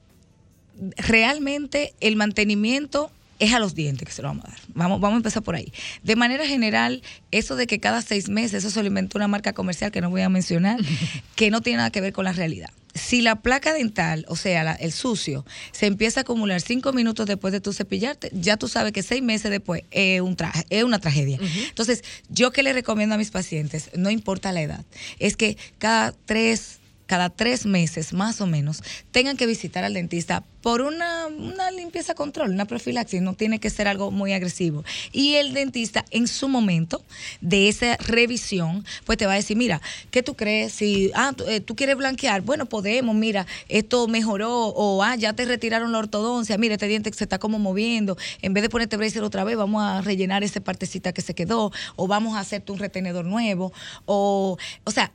realmente 0.96 1.94
el 2.00 2.16
mantenimiento 2.16 3.12
es 3.38 3.52
a 3.52 3.58
los 3.58 3.74
dientes 3.74 4.06
que 4.06 4.12
se 4.12 4.22
lo 4.22 4.28
vamos 4.28 4.44
a 4.44 4.48
dar. 4.48 4.58
Vamos, 4.74 5.00
vamos 5.00 5.16
a 5.16 5.18
empezar 5.18 5.42
por 5.42 5.54
ahí. 5.54 5.72
De 6.02 6.16
manera 6.16 6.46
general, 6.46 7.02
eso 7.30 7.56
de 7.56 7.66
que 7.66 7.78
cada 7.80 8.02
seis 8.02 8.28
meses, 8.28 8.64
eso 8.64 8.70
se 8.70 8.82
lo 8.82 8.88
inventó 8.88 9.18
una 9.18 9.28
marca 9.28 9.52
comercial 9.52 9.90
que 9.90 10.00
no 10.00 10.10
voy 10.10 10.22
a 10.22 10.28
mencionar, 10.28 10.80
que 11.36 11.50
no 11.50 11.60
tiene 11.60 11.78
nada 11.78 11.90
que 11.90 12.00
ver 12.00 12.12
con 12.12 12.24
la 12.24 12.32
realidad 12.32 12.70
si 12.98 13.22
la 13.22 13.36
placa 13.36 13.72
dental, 13.72 14.26
o 14.28 14.36
sea, 14.36 14.72
el 14.72 14.92
sucio, 14.92 15.46
se 15.72 15.86
empieza 15.86 16.20
a 16.20 16.22
acumular 16.22 16.60
cinco 16.60 16.92
minutos 16.92 17.26
después 17.26 17.52
de 17.52 17.60
tu 17.60 17.72
cepillarte, 17.72 18.30
ya 18.32 18.56
tú 18.56 18.68
sabes 18.68 18.92
que 18.92 19.02
seis 19.02 19.22
meses 19.22 19.50
después 19.50 19.84
es, 19.90 20.20
un 20.20 20.36
traje, 20.36 20.64
es 20.68 20.84
una 20.84 20.98
tragedia. 20.98 21.38
Entonces, 21.68 22.02
yo 22.28 22.50
que 22.50 22.62
le 22.62 22.72
recomiendo 22.72 23.14
a 23.14 23.18
mis 23.18 23.30
pacientes, 23.30 23.90
no 23.94 24.10
importa 24.10 24.52
la 24.52 24.62
edad, 24.62 24.84
es 25.18 25.36
que 25.36 25.56
cada 25.78 26.12
tres 26.26 26.80
cada 27.08 27.30
tres 27.30 27.66
meses 27.66 28.12
más 28.12 28.40
o 28.40 28.46
menos 28.46 28.82
tengan 29.10 29.36
que 29.36 29.46
visitar 29.46 29.82
al 29.82 29.94
dentista 29.94 30.44
por 30.60 30.82
una, 30.82 31.28
limpieza 31.74 32.14
control, 32.14 32.50
una 32.50 32.66
profilaxis, 32.66 33.22
no 33.22 33.32
tiene 33.32 33.58
que 33.58 33.70
ser 33.70 33.88
algo 33.88 34.10
muy 34.10 34.34
agresivo. 34.34 34.84
Y 35.12 35.36
el 35.36 35.54
dentista 35.54 36.04
en 36.10 36.28
su 36.28 36.48
momento 36.48 37.02
de 37.40 37.68
esa 37.68 37.96
revisión, 37.96 38.84
pues 39.06 39.16
te 39.16 39.24
va 39.24 39.32
a 39.32 39.36
decir, 39.36 39.56
mira, 39.56 39.80
¿qué 40.10 40.22
tú 40.22 40.34
crees? 40.34 40.72
Si 40.72 41.10
ah, 41.14 41.32
eh, 41.46 41.60
tú, 41.60 41.74
quieres 41.74 41.96
blanquear, 41.96 42.42
bueno, 42.42 42.66
podemos, 42.66 43.14
mira, 43.14 43.46
esto 43.68 44.08
mejoró, 44.08 44.66
o 44.66 45.02
ah, 45.02 45.16
ya 45.16 45.32
te 45.32 45.46
retiraron 45.46 45.92
la 45.92 45.98
ortodoncia, 45.98 46.58
mira, 46.58 46.74
este 46.74 46.88
diente 46.88 47.10
se 47.14 47.24
está 47.24 47.38
como 47.38 47.58
moviendo, 47.58 48.18
en 48.42 48.52
vez 48.52 48.62
de 48.62 48.68
ponerte 48.68 48.98
bracer 48.98 49.22
otra 49.22 49.44
vez, 49.44 49.56
vamos 49.56 49.82
a 49.82 50.02
rellenar 50.02 50.44
esa 50.44 50.60
partecita 50.60 51.14
que 51.14 51.22
se 51.22 51.34
quedó, 51.34 51.72
o 51.96 52.06
vamos 52.06 52.36
a 52.36 52.40
hacerte 52.40 52.72
un 52.72 52.78
retenedor 52.78 53.24
nuevo, 53.24 53.72
o, 54.04 54.58
o 54.84 54.90
sea, 54.90 55.12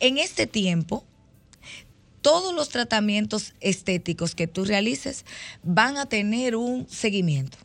en 0.00 0.18
este 0.18 0.46
tiempo, 0.46 1.04
todos 2.22 2.54
los 2.54 2.68
tratamientos 2.68 3.54
estéticos 3.60 4.34
que 4.34 4.46
tú 4.46 4.64
realices 4.64 5.24
van 5.62 5.96
a 5.96 6.06
tener 6.06 6.56
un 6.56 6.86
seguimiento. 6.88 7.58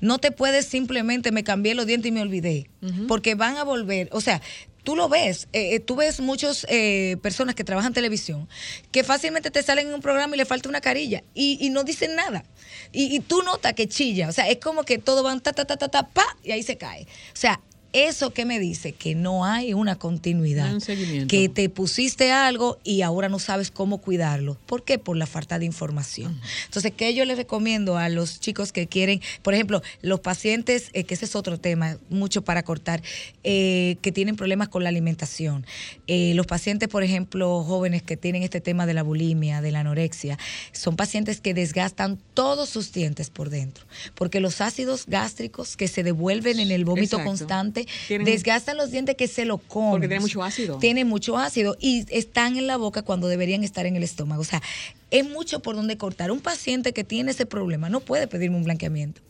No 0.00 0.18
te 0.18 0.30
puedes 0.30 0.66
simplemente 0.66 1.32
me 1.32 1.44
cambié 1.44 1.74
los 1.74 1.86
dientes 1.86 2.08
y 2.08 2.12
me 2.12 2.22
olvidé, 2.22 2.70
porque 3.08 3.34
van 3.34 3.56
a 3.56 3.64
volver, 3.64 4.08
o 4.12 4.20
sea, 4.20 4.40
tú 4.84 4.96
lo 4.96 5.08
ves, 5.08 5.48
eh, 5.52 5.74
eh, 5.74 5.80
tú 5.80 5.96
ves 5.96 6.20
muchas 6.20 6.66
eh, 6.68 7.16
personas 7.22 7.54
que 7.54 7.64
trabajan 7.64 7.90
en 7.90 7.94
televisión 7.94 8.48
que 8.90 9.04
fácilmente 9.04 9.50
te 9.50 9.62
salen 9.62 9.88
en 9.88 9.94
un 9.94 10.00
programa 10.00 10.34
y 10.34 10.38
le 10.38 10.44
falta 10.44 10.68
una 10.68 10.80
carilla 10.80 11.22
y, 11.34 11.68
no 11.70 11.84
dicen 11.84 12.14
nada. 12.14 12.44
Y, 12.92 13.14
y, 13.14 13.20
tú 13.20 13.42
notas 13.42 13.72
que 13.74 13.88
chilla, 13.88 14.28
o 14.28 14.32
sea, 14.32 14.48
es 14.48 14.58
como 14.58 14.84
que 14.84 14.98
todo 14.98 15.22
va 15.22 15.38
ta, 15.40 15.52
ta, 15.52 15.64
ta, 15.64 15.76
ta, 15.76 15.88
ta, 15.88 16.08
pa, 16.08 16.36
y 16.42 16.52
ahí 16.52 16.62
se 16.62 16.76
cae. 16.76 17.02
O 17.02 17.36
sea, 17.36 17.60
¿eso 17.92 18.32
qué 18.32 18.44
me 18.44 18.58
dice? 18.58 18.92
Que 18.92 19.14
no 19.14 19.44
hay 19.44 19.74
una 19.74 19.96
continuidad. 19.96 20.74
Un. 20.74 21.26
Que 21.28 21.48
te 21.48 21.68
pusiste 21.68 22.32
algo 22.32 22.78
y 22.84 23.02
ahora 23.02 23.28
no 23.28 23.38
sabes 23.38 23.70
cómo 23.70 23.98
cuidarlo. 23.98 24.56
¿Por 24.66 24.84
qué? 24.84 24.98
Por 24.98 25.16
la 25.16 25.26
falta 25.26 25.58
de 25.58 25.64
información. 25.64 26.40
Entonces, 26.66 26.92
¿qué 26.96 27.14
yo 27.14 27.24
les 27.24 27.36
recomiendo 27.36 27.96
a 27.96 28.08
los 28.08 28.40
chicos 28.40 28.72
que 28.72 28.86
quieren, 28.86 29.20
por 29.42 29.54
ejemplo, 29.54 29.82
los 30.00 30.20
pacientes, 30.20 30.90
eh, 30.92 31.04
que 31.04 31.14
ese 31.14 31.24
es 31.24 31.36
otro 31.36 31.58
tema, 31.58 31.98
mucho 32.10 32.42
para 32.42 32.62
cortar, 32.62 33.02
eh, 33.44 33.96
que 34.02 34.12
tienen 34.12 34.36
problemas 34.36 34.68
con 34.68 34.82
la 34.82 34.88
alimentación. 34.88 35.66
Eh, 36.06 36.32
los 36.34 36.46
pacientes, 36.46 36.88
por 36.88 37.02
ejemplo, 37.02 37.62
jóvenes 37.62 38.02
que 38.02 38.16
tienen 38.16 38.42
este 38.42 38.60
tema 38.60 38.86
de 38.86 38.94
la 38.94 39.02
bulimia, 39.02 39.60
de 39.60 39.72
la 39.72 39.80
anorexia, 39.80 40.38
son 40.72 40.96
pacientes 40.96 41.40
que 41.40 41.54
desgastan 41.54 42.18
todos 42.34 42.68
sus 42.68 42.92
dientes 42.92 43.30
por 43.30 43.50
dentro, 43.50 43.84
porque 44.14 44.40
los 44.40 44.60
ácidos 44.60 45.06
gástricos 45.06 45.76
que 45.76 45.88
se 45.88 46.02
devuelven 46.02 46.60
en 46.60 46.70
el 46.70 46.84
vómito 46.84 47.16
Exacto. 47.16 47.28
constante 47.28 47.81
Tienen- 48.08 48.24
desgastan 48.24 48.76
los 48.76 48.90
dientes 48.90 49.16
que 49.16 49.28
se 49.28 49.44
lo 49.44 49.58
comen. 49.58 49.90
Porque 49.92 50.08
tiene 50.08 50.20
mucho 50.20 50.42
ácido. 50.42 50.78
Tiene 50.78 51.04
mucho 51.04 51.36
ácido 51.38 51.76
y 51.80 52.04
están 52.10 52.56
en 52.56 52.66
la 52.66 52.76
boca 52.76 53.02
cuando 53.02 53.28
deberían 53.28 53.64
estar 53.64 53.86
en 53.86 53.96
el 53.96 54.02
estómago. 54.02 54.42
O 54.42 54.44
sea, 54.44 54.62
es 55.10 55.28
mucho 55.28 55.60
por 55.60 55.76
donde 55.76 55.96
cortar. 55.96 56.30
Un 56.30 56.40
paciente 56.40 56.92
que 56.92 57.04
tiene 57.04 57.30
ese 57.32 57.46
problema 57.46 57.88
no 57.88 58.00
puede 58.00 58.26
pedirme 58.26 58.56
un 58.56 58.64
blanqueamiento 58.64 59.20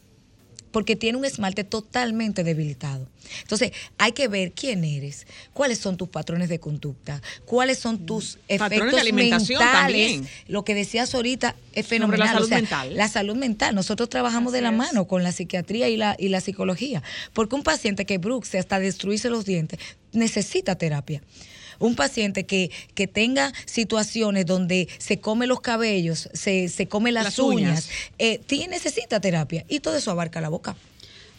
porque 0.73 0.97
tiene 0.97 1.16
un 1.18 1.25
esmalte 1.25 1.62
totalmente 1.64 2.43
debilitado. 2.43 3.07
Entonces, 3.43 3.73
hay 3.99 4.12
que 4.12 4.27
ver 4.29 4.53
quién 4.53 4.85
eres, 4.85 5.27
cuáles 5.53 5.79
son 5.79 5.97
tus 5.97 6.09
patrones 6.09 6.49
de 6.49 6.59
conducta, 6.59 7.23
cuáles 7.45 7.79
son 7.79 8.05
tus 8.05 8.37
Mm. 8.37 8.39
De 8.49 8.55
efectos 8.57 9.01
alimentación 9.01 9.59
mentales. 9.61 10.12
también. 10.12 10.29
Lo 10.49 10.64
que 10.64 10.75
decías 10.75 11.14
ahorita 11.14 11.55
es 11.73 11.87
Sobre 11.87 11.99
fenomenal. 11.99 12.27
la 12.27 12.33
salud 12.33 12.45
o 12.45 12.49
sea, 12.49 12.59
mental. 12.59 12.97
La 12.97 13.09
salud 13.09 13.37
mental. 13.37 13.75
Nosotros 13.75 14.09
trabajamos 14.09 14.53
de 14.53 14.61
la 14.61 14.70
es. 14.70 14.77
mano 14.77 15.07
con 15.07 15.23
la 15.23 15.33
psiquiatría 15.33 15.89
y 15.89 15.97
la, 15.97 16.16
y 16.18 16.29
la 16.29 16.41
psicología. 16.41 17.03
Porque 17.33 17.55
un 17.55 17.62
paciente 17.62 18.05
que 18.05 18.18
bruxe 18.18 18.59
hasta 18.59 18.79
destruirse 18.79 19.31
los 19.31 19.45
dientes 19.45 19.79
necesita 20.12 20.77
terapia. 20.77 21.23
Un 21.79 21.95
paciente 21.95 22.45
que, 22.47 22.70
que 22.95 23.07
tenga 23.07 23.53
situaciones 23.66 24.47
donde 24.47 24.89
se 24.99 25.20
come 25.20 25.47
los 25.47 25.61
cabellos, 25.61 26.29
se, 26.33 26.68
se 26.68 26.89
come 26.89 27.12
las, 27.12 27.25
Las 27.25 27.39
uñas, 27.39 27.89
uñas. 27.89 27.89
eh, 28.18 28.41
necesita 28.68 29.20
terapia. 29.20 29.64
Y 29.68 29.81
todo 29.81 29.97
eso 29.97 30.11
abarca 30.11 30.41
la 30.41 30.49
boca. 30.49 30.77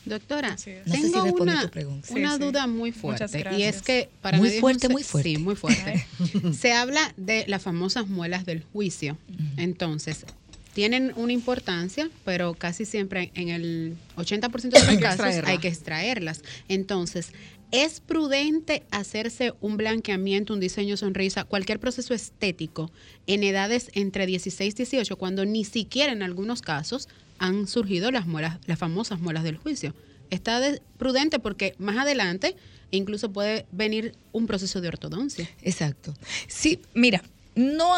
Doctora. 0.05 0.51
No 0.51 0.57
sé 0.57 0.81
tengo 0.85 1.07
si 1.07 1.13
respondí 1.13 1.41
una, 1.41 1.61
tu 1.61 1.69
pregunta. 1.69 2.07
una 2.11 2.31
Sí, 2.31 2.37
sí. 2.37 2.43
duda 2.43 2.67
muy 2.67 2.91
fuerte. 2.91 3.25
Y 3.37 3.41
gracias. 3.41 3.75
es 3.77 3.81
que 3.81 4.09
para 4.21 4.37
Muy 4.37 4.49
fuerte, 4.59 4.89
muy 4.89 5.03
fuerte. 5.03 5.29
Sí, 5.29 5.37
muy 5.37 5.55
fuerte. 5.55 6.05
Se 6.59 6.73
habla 6.73 7.13
de 7.15 7.45
las 7.47 7.61
famosas 7.61 8.07
muelas 8.09 8.45
del 8.45 8.63
juicio. 8.63 9.17
Entonces, 9.55 10.25
tienen 10.73 11.13
una 11.15 11.31
importancia, 11.31 12.09
pero 12.25 12.53
casi 12.55 12.83
siempre 12.85 13.31
en 13.35 13.49
el 13.49 13.95
80% 14.17 14.61
de 14.71 14.91
los 14.91 15.01
casos 15.01 15.25
hay 15.45 15.59
que 15.59 15.67
extraerlas. 15.69 16.41
Entonces, 16.67 17.27
¿es 17.73 17.99
prudente 18.01 18.83
hacerse 18.91 19.51
un 19.59 19.77
blanqueamiento, 19.77 20.53
un 20.53 20.59
diseño 20.59 20.95
sonrisa, 20.95 21.43
cualquier 21.43 21.79
proceso 21.79 22.13
estético 22.13 22.91
en 23.27 23.43
edades 23.43 23.89
entre 23.93 24.27
16 24.27 24.73
y 24.73 24.77
18, 24.77 25.17
cuando 25.17 25.43
ni 25.43 25.65
siquiera 25.65 26.13
en 26.13 26.21
algunos 26.21 26.61
casos 26.61 27.09
han 27.39 27.67
surgido 27.67 28.11
las 28.11 28.27
muelas, 28.27 28.59
las 28.67 28.77
famosas 28.77 29.19
muelas 29.19 29.43
del 29.43 29.57
juicio? 29.57 29.95
Está 30.29 30.59
de- 30.59 30.81
prudente 30.97 31.39
porque 31.39 31.73
más 31.79 31.97
adelante 31.97 32.55
incluso 32.91 33.31
puede 33.33 33.65
venir 33.71 34.13
un 34.33 34.45
proceso 34.45 34.79
de 34.79 34.89
ortodoncia. 34.89 35.49
Exacto. 35.63 36.13
Sí, 36.47 36.79
mira, 36.93 37.23
no 37.55 37.91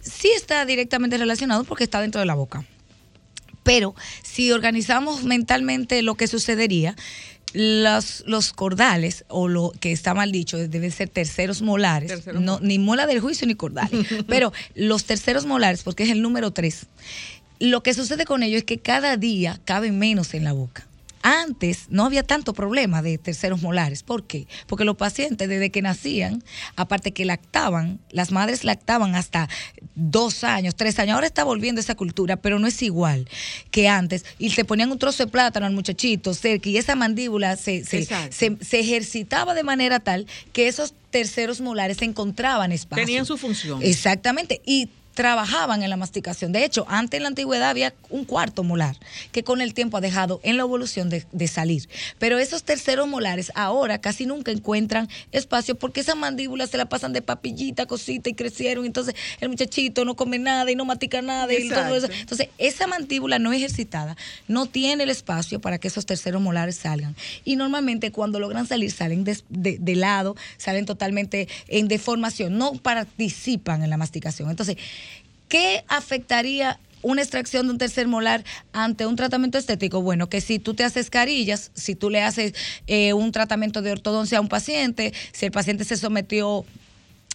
sí 0.00 0.30
está 0.34 0.64
directamente 0.64 1.18
relacionado 1.18 1.64
porque 1.64 1.84
está 1.84 2.00
dentro 2.00 2.20
de 2.20 2.26
la 2.26 2.34
boca. 2.34 2.64
Pero 3.62 3.94
si 4.22 4.50
organizamos 4.50 5.24
mentalmente 5.24 6.00
lo 6.00 6.14
que 6.14 6.26
sucedería, 6.26 6.96
los, 7.52 8.22
los 8.26 8.52
cordales, 8.52 9.24
o 9.28 9.48
lo 9.48 9.72
que 9.80 9.92
está 9.92 10.14
mal 10.14 10.32
dicho, 10.32 10.56
deben 10.56 10.90
ser 10.90 11.08
terceros 11.08 11.62
molares, 11.62 12.08
Terceros 12.08 12.40
no, 12.40 12.52
molares. 12.52 12.68
ni 12.68 12.78
mola 12.78 13.06
del 13.06 13.20
juicio 13.20 13.46
ni 13.46 13.54
cordales, 13.54 14.06
pero 14.28 14.52
los 14.74 15.04
terceros 15.04 15.46
molares, 15.46 15.82
porque 15.82 16.04
es 16.04 16.10
el 16.10 16.22
número 16.22 16.50
tres, 16.52 16.86
lo 17.58 17.82
que 17.82 17.92
sucede 17.94 18.24
con 18.24 18.42
ellos 18.42 18.58
es 18.58 18.64
que 18.64 18.78
cada 18.78 19.16
día 19.16 19.60
caben 19.64 19.98
menos 19.98 20.34
en 20.34 20.44
la 20.44 20.52
boca. 20.52 20.86
Antes 21.22 21.86
no 21.90 22.06
había 22.06 22.22
tanto 22.22 22.54
problema 22.54 23.02
de 23.02 23.18
terceros 23.18 23.60
molares. 23.60 24.02
¿Por 24.02 24.24
qué? 24.26 24.46
Porque 24.66 24.84
los 24.84 24.96
pacientes 24.96 25.48
desde 25.48 25.70
que 25.70 25.82
nacían, 25.82 26.42
aparte 26.76 27.12
que 27.12 27.24
lactaban, 27.24 28.00
las 28.10 28.32
madres 28.32 28.64
lactaban 28.64 29.14
hasta 29.14 29.48
dos 29.94 30.44
años, 30.44 30.74
tres 30.74 30.98
años. 30.98 31.14
Ahora 31.14 31.26
está 31.26 31.44
volviendo 31.44 31.80
esa 31.80 31.94
cultura, 31.94 32.36
pero 32.36 32.58
no 32.58 32.66
es 32.66 32.80
igual 32.82 33.28
que 33.70 33.86
antes. 33.88 34.24
Y 34.38 34.50
se 34.50 34.64
ponían 34.64 34.90
un 34.90 34.98
trozo 34.98 35.24
de 35.26 35.30
plátano 35.30 35.66
al 35.66 35.72
muchachito 35.74 36.32
cerca 36.32 36.68
y 36.70 36.78
esa 36.78 36.94
mandíbula 36.96 37.56
se, 37.56 37.84
se, 37.84 37.98
se- 38.30 38.56
se 38.60 38.80
ejercitaba 38.80 39.54
de 39.54 39.62
manera 39.62 40.00
tal 40.00 40.26
que 40.52 40.68
esos 40.68 40.94
terceros 41.10 41.60
molares 41.60 42.00
encontraban 42.02 42.72
espacio. 42.72 43.04
Tenían 43.04 43.26
su 43.26 43.36
función. 43.36 43.82
Exactamente. 43.82 44.60
Y 44.64 44.88
trabajaban 45.20 45.82
en 45.82 45.90
la 45.90 45.98
masticación. 45.98 46.50
De 46.50 46.64
hecho, 46.64 46.86
antes 46.88 47.18
en 47.18 47.24
la 47.24 47.28
antigüedad 47.28 47.68
había 47.68 47.92
un 48.08 48.24
cuarto 48.24 48.62
molar 48.62 48.96
que 49.32 49.44
con 49.44 49.60
el 49.60 49.74
tiempo 49.74 49.98
ha 49.98 50.00
dejado 50.00 50.40
en 50.44 50.56
la 50.56 50.62
evolución 50.62 51.10
de, 51.10 51.26
de 51.30 51.46
salir. 51.46 51.90
Pero 52.18 52.38
esos 52.38 52.62
terceros 52.62 53.06
molares 53.06 53.52
ahora 53.54 54.00
casi 54.00 54.24
nunca 54.24 54.50
encuentran 54.50 55.10
espacio 55.30 55.74
porque 55.74 56.00
esas 56.00 56.16
mandíbulas 56.16 56.70
se 56.70 56.78
la 56.78 56.86
pasan 56.86 57.12
de 57.12 57.20
papillita, 57.20 57.84
cosita 57.84 58.30
y 58.30 58.32
crecieron. 58.32 58.86
Entonces 58.86 59.14
el 59.40 59.50
muchachito 59.50 60.06
no 60.06 60.16
come 60.16 60.38
nada 60.38 60.70
y 60.70 60.74
no 60.74 60.86
mastica 60.86 61.20
nada. 61.20 61.52
Y 61.52 61.68
todo 61.68 61.96
eso. 61.96 62.08
Entonces 62.10 62.48
esa 62.56 62.86
mandíbula 62.86 63.38
no 63.38 63.52
ejercitada 63.52 64.16
no 64.48 64.64
tiene 64.64 65.02
el 65.02 65.10
espacio 65.10 65.60
para 65.60 65.76
que 65.76 65.88
esos 65.88 66.06
terceros 66.06 66.40
molares 66.40 66.76
salgan. 66.76 67.14
Y 67.44 67.56
normalmente 67.56 68.10
cuando 68.10 68.40
logran 68.40 68.66
salir 68.66 68.90
salen 68.90 69.24
de 69.24 69.96
lado, 69.96 70.34
salen 70.56 70.86
totalmente 70.86 71.46
en 71.68 71.88
deformación, 71.88 72.56
no 72.56 72.72
participan 72.72 73.82
en 73.82 73.90
la 73.90 73.98
masticación. 73.98 74.48
Entonces, 74.48 74.78
¿qué 75.50 75.84
afectaría 75.88 76.80
una 77.02 77.20
extracción 77.20 77.66
de 77.66 77.72
un 77.72 77.78
tercer 77.78 78.08
molar 78.08 78.44
ante 78.72 79.04
un 79.04 79.16
tratamiento 79.16 79.58
estético? 79.58 80.00
Bueno, 80.00 80.28
que 80.30 80.40
si 80.40 80.58
tú 80.58 80.72
te 80.72 80.84
haces 80.84 81.10
carillas, 81.10 81.72
si 81.74 81.94
tú 81.94 82.08
le 82.08 82.22
haces 82.22 82.54
eh, 82.86 83.12
un 83.12 83.32
tratamiento 83.32 83.82
de 83.82 83.92
ortodoncia 83.92 84.38
a 84.38 84.40
un 84.40 84.48
paciente, 84.48 85.12
si 85.32 85.46
el 85.46 85.52
paciente 85.52 85.84
se 85.84 85.98
sometió 85.98 86.64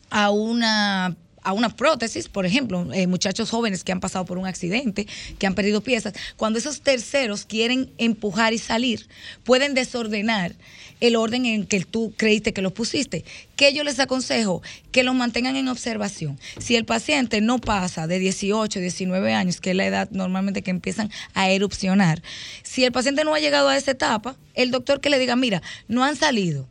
a 0.10 0.32
una 0.32 1.16
a 1.46 1.54
una 1.54 1.70
prótesis, 1.70 2.28
por 2.28 2.46
ejemplo, 2.46 2.92
eh, 2.92 3.08
muchachos 3.08 3.52
jóvenes 3.52 3.84
que 3.84 3.92
han 3.92 4.00
pasado 4.00 4.26
por 4.26 4.38
un 4.38 4.48
accidente, 4.48 5.08
que 5.38 5.48
han 5.48 5.54
perdido 5.54 5.82
piezas, 5.82 6.14
cuando 6.36 6.60
esos 6.60 6.82
terceros 6.82 7.46
quieren 7.46 7.92
empujar 7.98 8.54
y 8.54 8.58
salir, 8.58 9.08
pueden 9.44 9.76
desordenar 9.76 10.56
el 11.02 11.16
orden 11.16 11.46
en 11.46 11.66
que 11.66 11.82
tú 11.82 12.14
creíste 12.18 12.52
que 12.52 12.62
los 12.62 12.72
pusiste. 12.72 13.24
¿Qué 13.56 13.74
yo 13.74 13.84
les 13.84 14.00
aconsejo? 14.00 14.62
Que 14.92 15.04
los 15.04 15.14
mantengan 15.14 15.56
en 15.56 15.68
observación. 15.68 16.40
Si 16.58 16.76
el 16.76 16.86
paciente 16.86 17.42
no 17.42 17.60
pasa 17.60 18.08
de 18.08 18.18
18, 18.18 18.80
19 18.80 19.34
años, 19.34 19.62
que 19.62 19.72
es 19.72 19.76
la 19.76 19.86
edad 19.86 20.10
normalmente 20.12 20.64
que 20.64 20.72
empiezan 20.72 21.12
a 21.34 21.50
erupcionar, 21.50 22.24
si 22.64 22.84
el 22.84 22.92
paciente 22.92 23.24
no 23.24 23.36
ha 23.36 23.40
llegado 23.40 23.70
a 23.70 23.78
esa 23.78 23.92
etapa, 23.92 24.36
el 24.56 24.72
doctor 24.72 25.00
que 25.00 25.12
le 25.12 25.20
diga, 25.20 25.36
mira, 25.36 25.62
no 25.88 26.04
han 26.04 26.16
salido, 26.16 26.68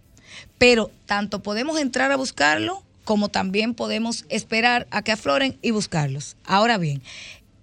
pero 0.58 0.90
tanto 1.06 1.42
podemos 1.42 1.78
entrar 1.78 2.10
a 2.10 2.16
buscarlo 2.16 2.83
como 3.04 3.28
también 3.28 3.74
podemos 3.74 4.24
esperar 4.28 4.86
a 4.90 5.02
que 5.02 5.12
afloren 5.12 5.58
y 5.62 5.70
buscarlos. 5.70 6.36
Ahora 6.44 6.78
bien, 6.78 7.02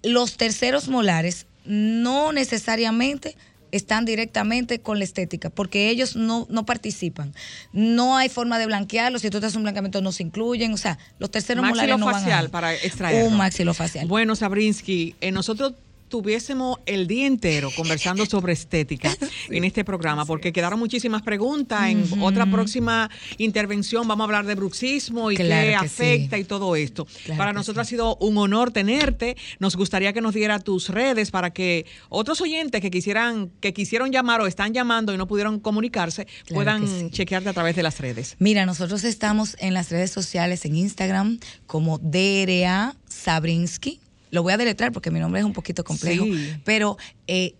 los 0.04 0.38
terceros 0.38 0.88
molares 0.88 1.48
no 1.66 2.32
necesariamente 2.32 3.36
están 3.72 4.06
directamente 4.06 4.80
con 4.80 5.00
la 5.00 5.06
estética, 5.06 5.50
porque 5.50 5.90
ellos 5.90 6.16
no, 6.16 6.46
no 6.50 6.66
participan. 6.66 7.34
No 7.72 8.18
hay 8.18 8.30
forma 8.30 8.60
de 8.60 8.66
blanquearlos, 8.66 9.22
si 9.22 9.30
tú 9.30 9.40
te 9.40 9.46
haces 9.46 9.56
un 9.56 9.64
blanqueamiento 9.64 10.02
no 10.02 10.12
se 10.12 10.24
incluyen, 10.24 10.74
o 10.74 10.78
sea, 10.78 10.98
los 11.20 11.32
terceros 11.32 11.66
molares 11.66 11.98
no 11.98 12.06
van 12.06 12.32
ahí. 12.32 12.48
para 12.50 12.74
extraerlo. 12.74 13.30
Un 13.30 13.38
maxilofacial. 13.38 14.08
Bueno, 14.08 14.36
Sabrinsky, 14.36 15.16
eh, 15.22 15.32
nosotros 15.32 15.74
tuviésemos 16.12 16.78
el 16.86 17.08
día 17.08 17.26
entero 17.26 17.72
conversando 17.76 18.26
sobre 18.28 18.54
estética 18.54 19.16
en 19.50 19.64
este 19.64 19.84
programa, 19.84 20.26
porque 20.26 20.54
quedaron 20.54 20.78
muchísimas 20.78 21.24
preguntas. 21.24 21.90
En 21.90 22.22
otra 22.22 22.46
próxima 22.46 23.10
intervención 23.40 24.08
vamos 24.08 24.24
a 24.24 24.26
hablar 24.26 24.46
de 24.46 24.54
bruxismo 24.54 25.32
y 25.32 25.38
Claro 25.38 25.68
qué 25.68 25.76
afecta 25.76 26.36
sí. 26.36 26.42
y 26.44 26.46
todo 26.46 26.76
esto. 26.76 27.08
Claro 27.26 27.40
para 27.40 27.54
nosotros 27.54 27.88
ha 27.88 27.90
sido 27.90 28.18
un 28.18 28.38
honor 28.38 28.72
tenerte. 28.72 29.36
Nos 29.60 29.76
gustaría 29.76 30.14
que 30.14 30.22
nos 30.22 30.36
diera 30.36 30.60
tus 30.60 30.90
redes 30.90 31.32
para 31.32 31.52
que 31.52 31.86
otros 32.10 32.42
oyentes 32.42 32.82
que 32.82 32.92
quisieran, 32.92 33.50
que 33.62 33.74
quisieron 33.74 34.12
llamar 34.12 34.42
o 34.42 34.48
están 34.48 34.74
llamando 34.74 35.14
y 35.14 35.18
no 35.18 35.26
pudieron 35.28 35.60
comunicarse, 35.60 36.26
Claro 36.26 36.56
puedan 36.56 36.88
sí. 36.88 37.10
chequearte 37.12 37.50
a 37.50 37.54
través 37.54 37.76
de 37.76 37.84
las 37.84 38.00
redes. 38.00 38.36
Mira, 38.38 38.66
nosotros 38.66 39.06
estamos 39.06 39.56
en 39.60 39.74
las 39.74 39.90
redes 39.90 40.12
sociales, 40.12 40.66
en 40.66 40.76
Instagram, 40.76 41.40
como 41.66 41.98
DRA 42.00 42.96
Sabrinsky. 43.08 44.02
Lo 44.32 44.44
voy 44.44 44.54
a 44.54 44.58
deletrar 44.58 44.92
porque 44.92 45.12
mi 45.12 45.20
nombre 45.20 45.40
es 45.42 45.46
un 45.46 45.54
poquito 45.54 45.84
complejo, 45.84 46.26
Sí. 46.26 46.54
pero 46.64 46.98
eh. 47.28 47.54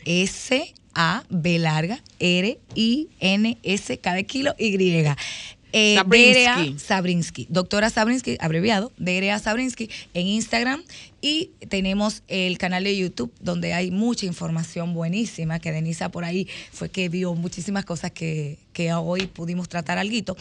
D-R-A-S-A, 0.00 1.24
B 1.28 1.58
larga, 1.58 2.02
R-I-N-S, 2.18 3.98
cada 3.98 4.22
kilo, 4.22 4.54
Y. 4.58 5.04
Eh, 5.70 6.00
DRA 6.06 6.78
Sabrinsky, 6.78 7.46
doctora 7.50 7.90
Sabrinsky, 7.90 8.38
abreviado, 8.40 8.90
DRA 8.96 9.38
Sabrinsky 9.38 9.90
en 10.14 10.26
Instagram 10.26 10.82
y 11.20 11.50
tenemos 11.68 12.22
el 12.26 12.56
canal 12.56 12.84
de 12.84 12.96
YouTube 12.96 13.30
donde 13.40 13.74
hay 13.74 13.90
mucha 13.90 14.24
información 14.24 14.94
buenísima 14.94 15.58
que 15.58 15.70
Denisa 15.70 16.08
por 16.10 16.24
ahí 16.24 16.48
fue 16.72 16.88
que 16.88 17.10
vio 17.10 17.34
muchísimas 17.34 17.84
cosas 17.84 18.12
que, 18.12 18.56
que 18.72 18.94
hoy 18.94 19.26
pudimos 19.26 19.68
tratar 19.68 19.98
algo, 19.98 20.36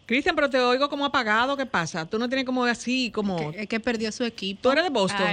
Cristian, 0.06 0.34
pero 0.34 0.50
te 0.50 0.58
oigo 0.58 0.88
como 0.88 1.04
apagado, 1.04 1.56
¿qué 1.56 1.66
pasa? 1.66 2.08
Tú 2.08 2.18
no 2.18 2.28
tienes 2.28 2.44
como 2.44 2.64
así, 2.64 3.10
como... 3.10 3.52
Es 3.52 3.66
que, 3.68 3.80
perdió 3.80 4.10
su 4.12 4.24
equipo. 4.24 4.60
Tú 4.62 4.70
eres 4.70 4.84
de 4.84 4.90
Boston. 4.90 5.26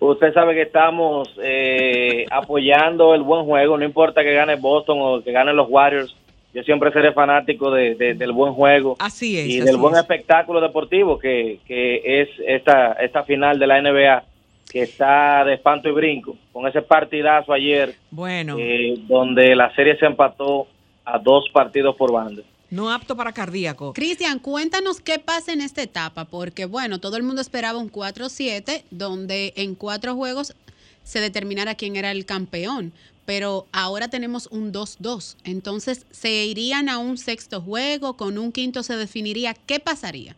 Usted 0.00 0.32
sabe 0.32 0.54
que 0.54 0.62
estamos 0.62 1.28
eh, 1.42 2.24
apoyando 2.30 3.14
el 3.14 3.22
buen 3.22 3.44
juego, 3.44 3.76
no 3.76 3.84
importa 3.84 4.22
que 4.22 4.32
gane 4.32 4.56
Boston 4.56 4.98
o 5.00 5.22
que 5.22 5.30
gane 5.30 5.52
los 5.52 5.68
Warriors. 5.68 6.16
Yo 6.52 6.62
siempre 6.64 6.90
seré 6.92 7.12
fanático 7.12 7.70
de, 7.70 7.94
del 7.94 8.32
buen 8.32 8.54
juego 8.54 8.96
así 8.98 9.38
es, 9.38 9.46
y 9.46 9.60
del 9.60 9.76
buen 9.76 9.94
espectáculo 9.94 10.60
deportivo 10.60 11.16
que, 11.16 11.60
que 11.64 12.22
es 12.22 12.28
esta, 12.44 12.94
esta 12.94 13.22
final 13.22 13.60
de 13.60 13.68
la 13.68 13.80
NBA 13.80 14.24
que 14.70 14.82
está 14.82 15.44
de 15.44 15.54
espanto 15.54 15.88
y 15.88 15.92
brinco, 15.92 16.36
con 16.52 16.66
ese 16.66 16.82
partidazo 16.82 17.52
ayer, 17.52 17.94
bueno. 18.10 18.56
Eh, 18.58 18.94
donde 19.06 19.54
la 19.54 19.74
serie 19.74 19.96
se 19.98 20.06
empató 20.06 20.66
a 21.04 21.18
dos 21.18 21.48
partidos 21.52 21.96
por 21.96 22.12
banda. 22.12 22.42
No 22.70 22.92
apto 22.92 23.16
para 23.16 23.32
cardíaco. 23.32 23.92
Cristian, 23.94 24.38
cuéntanos 24.38 25.00
qué 25.00 25.18
pasa 25.18 25.52
en 25.52 25.60
esta 25.60 25.82
etapa, 25.82 26.26
porque 26.26 26.66
bueno, 26.66 27.00
todo 27.00 27.16
el 27.16 27.24
mundo 27.24 27.40
esperaba 27.40 27.78
un 27.78 27.90
4-7, 27.90 28.84
donde 28.92 29.52
en 29.56 29.74
cuatro 29.74 30.14
juegos 30.14 30.54
se 31.02 31.20
determinara 31.20 31.74
quién 31.74 31.96
era 31.96 32.12
el 32.12 32.26
campeón, 32.26 32.92
pero 33.26 33.66
ahora 33.72 34.08
tenemos 34.08 34.46
un 34.52 34.72
2-2. 34.72 35.36
Entonces, 35.44 36.06
¿se 36.10 36.44
irían 36.44 36.88
a 36.88 36.98
un 36.98 37.18
sexto 37.18 37.60
juego? 37.60 38.16
¿Con 38.16 38.38
un 38.38 38.52
quinto 38.52 38.84
se 38.84 38.96
definiría? 38.96 39.54
¿Qué 39.66 39.80
pasaría? 39.80 40.36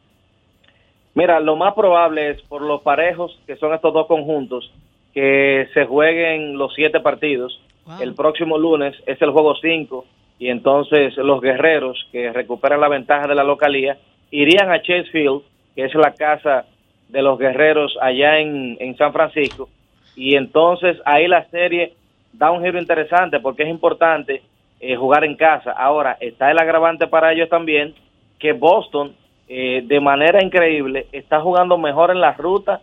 Mira, 1.14 1.38
lo 1.40 1.56
más 1.56 1.74
probable 1.74 2.30
es 2.30 2.42
por 2.42 2.62
los 2.62 2.80
parejos 2.80 3.38
que 3.46 3.56
son 3.56 3.74
estos 3.74 3.92
dos 3.92 4.06
conjuntos, 4.06 4.70
que 5.12 5.68
se 5.74 5.84
jueguen 5.84 6.56
los 6.56 6.72
siete 6.74 7.00
partidos. 7.00 7.60
El 8.00 8.14
próximo 8.14 8.56
lunes 8.56 8.94
es 9.04 9.20
el 9.20 9.32
juego 9.32 9.54
5 9.60 10.06
y 10.42 10.50
entonces 10.50 11.16
los 11.18 11.40
guerreros 11.40 12.04
que 12.10 12.32
recuperan 12.32 12.80
la 12.80 12.88
ventaja 12.88 13.28
de 13.28 13.34
la 13.36 13.44
localía 13.44 13.96
irían 14.32 14.72
a 14.72 14.82
Chase 14.82 15.04
Field, 15.12 15.42
que 15.76 15.84
es 15.84 15.94
la 15.94 16.14
casa 16.14 16.64
de 17.08 17.22
los 17.22 17.38
guerreros 17.38 17.96
allá 18.00 18.40
en, 18.40 18.96
San 18.98 19.12
Francisco, 19.12 19.68
y 20.16 20.34
entonces 20.34 20.98
ahí 21.04 21.28
la 21.28 21.48
serie 21.50 21.94
da 22.32 22.50
un 22.50 22.60
giro 22.64 22.80
interesante 22.80 23.38
porque 23.38 23.62
es 23.62 23.68
importante 23.68 24.42
eh, 24.80 24.96
jugar 24.96 25.22
en 25.22 25.36
casa. 25.36 25.70
Ahora, 25.70 26.16
está 26.18 26.50
el 26.50 26.58
agravante 26.58 27.06
para 27.06 27.32
ellos 27.32 27.48
también 27.48 27.94
que 28.40 28.52
Boston, 28.52 29.14
eh, 29.46 29.84
de 29.84 30.00
manera 30.00 30.42
increíble, 30.42 31.06
está 31.12 31.40
jugando 31.40 31.78
mejor 31.78 32.10
en 32.10 32.20
la 32.20 32.32
ruta 32.32 32.80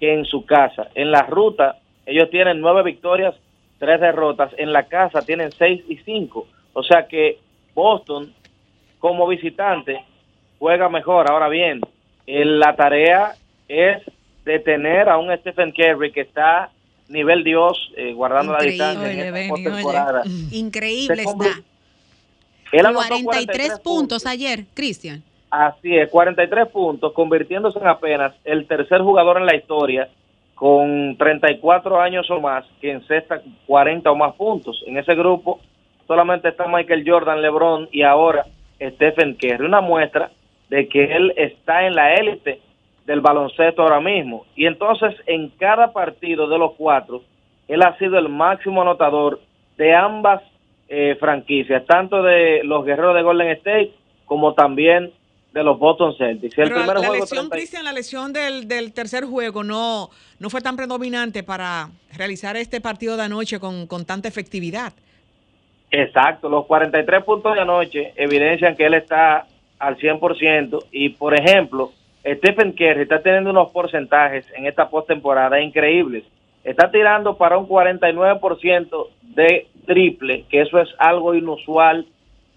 que 0.00 0.14
en 0.14 0.24
su 0.24 0.46
casa. 0.46 0.88
En 0.94 1.10
la 1.10 1.24
ruta, 1.24 1.76
ellos 2.06 2.30
tienen 2.30 2.62
nueve 2.62 2.82
victorias, 2.82 3.34
tres 3.78 4.00
derrotas. 4.00 4.50
En 4.56 4.72
la 4.72 4.84
casa 4.84 5.20
tienen 5.20 5.52
seis 5.52 5.84
y 5.90 5.98
cinco. 5.98 6.46
O 6.72 6.82
sea 6.82 7.06
que 7.06 7.38
Boston, 7.74 8.32
como 8.98 9.26
visitante, 9.26 10.04
juega 10.58 10.88
mejor. 10.88 11.30
Ahora 11.30 11.48
bien, 11.48 11.80
la 12.26 12.74
tarea 12.76 13.34
es 13.68 14.02
detener 14.44 15.08
a 15.08 15.18
un 15.18 15.36
Stephen 15.38 15.72
Curry 15.72 16.12
que 16.12 16.22
está 16.22 16.70
nivel 17.08 17.44
Dios, 17.44 17.92
eh, 17.96 18.12
guardando 18.12 18.52
la 18.52 18.62
distancia. 18.62 19.12
Increíble 20.50 21.22
está. 21.22 21.62
43 22.92 23.80
puntos 23.80 24.26
ayer, 24.26 24.64
Cristian. 24.74 25.22
Así 25.50 25.94
es, 25.94 26.08
43 26.08 26.68
puntos, 26.68 27.12
convirtiéndose 27.12 27.78
en 27.78 27.86
apenas 27.86 28.32
el 28.44 28.66
tercer 28.66 29.02
jugador 29.02 29.36
en 29.36 29.44
la 29.44 29.54
historia 29.54 30.08
con 30.54 31.16
34 31.18 32.00
años 32.00 32.30
o 32.30 32.40
más 32.40 32.64
que 32.80 32.90
encesta 32.90 33.42
40 33.66 34.10
o 34.10 34.16
más 34.16 34.34
puntos. 34.34 34.82
En 34.86 34.96
ese 34.96 35.14
grupo 35.14 35.60
solamente 36.06 36.48
está 36.48 36.66
Michael 36.66 37.04
Jordan, 37.06 37.42
LeBron 37.42 37.88
y 37.92 38.02
ahora 38.02 38.44
Stephen 38.80 39.34
Curry. 39.34 39.64
Una 39.64 39.80
muestra 39.80 40.30
de 40.68 40.88
que 40.88 41.04
él 41.04 41.32
está 41.36 41.86
en 41.86 41.94
la 41.94 42.14
élite 42.14 42.60
del 43.06 43.20
baloncesto 43.20 43.82
ahora 43.82 44.00
mismo. 44.00 44.46
Y 44.56 44.66
entonces 44.66 45.14
en 45.26 45.50
cada 45.50 45.92
partido 45.92 46.48
de 46.48 46.58
los 46.58 46.72
cuatro, 46.76 47.22
él 47.68 47.82
ha 47.82 47.96
sido 47.98 48.18
el 48.18 48.28
máximo 48.28 48.82
anotador 48.82 49.40
de 49.76 49.94
ambas 49.94 50.42
eh, 50.88 51.16
franquicias, 51.18 51.84
tanto 51.86 52.22
de 52.22 52.62
los 52.64 52.84
guerreros 52.84 53.14
de 53.14 53.22
Golden 53.22 53.48
State 53.50 53.92
como 54.26 54.54
también 54.54 55.12
de 55.52 55.62
los 55.62 55.78
Boston 55.78 56.14
Celtics. 56.16 56.56
El 56.56 56.68
Pero 56.68 56.84
la, 56.84 57.10
lesión, 57.10 57.50
Cristian, 57.50 57.84
la 57.84 57.92
lesión 57.92 58.32
del, 58.32 58.66
del, 58.66 58.92
tercer 58.92 59.24
juego 59.24 59.62
no, 59.64 60.10
no 60.38 60.50
fue 60.50 60.60
tan 60.60 60.76
predominante 60.76 61.42
para 61.42 61.90
realizar 62.16 62.56
este 62.56 62.80
partido 62.80 63.16
de 63.16 63.24
anoche 63.24 63.60
con, 63.60 63.86
con 63.86 64.04
tanta 64.04 64.28
efectividad. 64.28 64.94
Exacto, 65.94 66.48
los 66.48 66.64
43 66.64 67.22
puntos 67.22 67.54
de 67.54 67.60
anoche 67.60 68.14
evidencian 68.16 68.74
que 68.74 68.86
él 68.86 68.94
está 68.94 69.46
al 69.78 69.98
100% 69.98 70.86
y, 70.90 71.10
por 71.10 71.38
ejemplo, 71.38 71.92
Stephen 72.24 72.72
Curry 72.72 73.02
está 73.02 73.20
teniendo 73.20 73.50
unos 73.50 73.70
porcentajes 73.72 74.46
en 74.56 74.66
esta 74.66 74.88
postemporada 74.88 75.60
increíbles. 75.60 76.24
Está 76.64 76.90
tirando 76.90 77.36
para 77.36 77.58
un 77.58 77.68
49% 77.68 79.08
de 79.34 79.66
triple, 79.86 80.46
que 80.48 80.62
eso 80.62 80.78
es 80.78 80.88
algo 80.98 81.34
inusual 81.34 82.06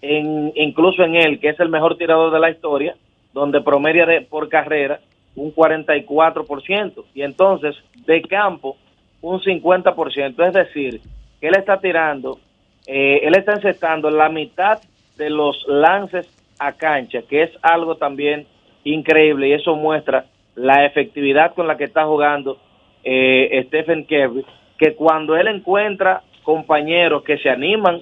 en, 0.00 0.52
incluso 0.54 1.02
en 1.02 1.16
él, 1.16 1.38
que 1.38 1.50
es 1.50 1.60
el 1.60 1.68
mejor 1.68 1.98
tirador 1.98 2.32
de 2.32 2.40
la 2.40 2.50
historia, 2.50 2.96
donde 3.34 3.60
promedia 3.60 4.06
de, 4.06 4.22
por 4.22 4.48
carrera 4.48 5.00
un 5.34 5.54
44%. 5.54 7.04
Y 7.12 7.20
entonces, 7.20 7.76
de 8.06 8.22
campo, 8.22 8.78
un 9.20 9.40
50%. 9.40 10.46
Es 10.46 10.54
decir, 10.54 11.02
que 11.38 11.48
él 11.48 11.56
está 11.56 11.78
tirando 11.80 12.38
eh, 12.86 13.20
él 13.22 13.36
está 13.36 13.52
encestando 13.52 14.10
la 14.10 14.28
mitad 14.28 14.80
de 15.16 15.30
los 15.30 15.64
lances 15.66 16.28
a 16.58 16.72
cancha, 16.72 17.22
que 17.28 17.42
es 17.42 17.50
algo 17.62 17.96
también 17.96 18.46
increíble 18.84 19.48
y 19.48 19.52
eso 19.52 19.74
muestra 19.74 20.26
la 20.54 20.86
efectividad 20.86 21.54
con 21.54 21.66
la 21.66 21.76
que 21.76 21.84
está 21.84 22.04
jugando 22.06 22.58
eh, 23.04 23.64
Stephen 23.66 24.04
Curry, 24.04 24.44
que 24.78 24.94
cuando 24.94 25.36
él 25.36 25.48
encuentra 25.48 26.22
compañeros 26.42 27.22
que 27.24 27.38
se 27.38 27.50
animan 27.50 28.00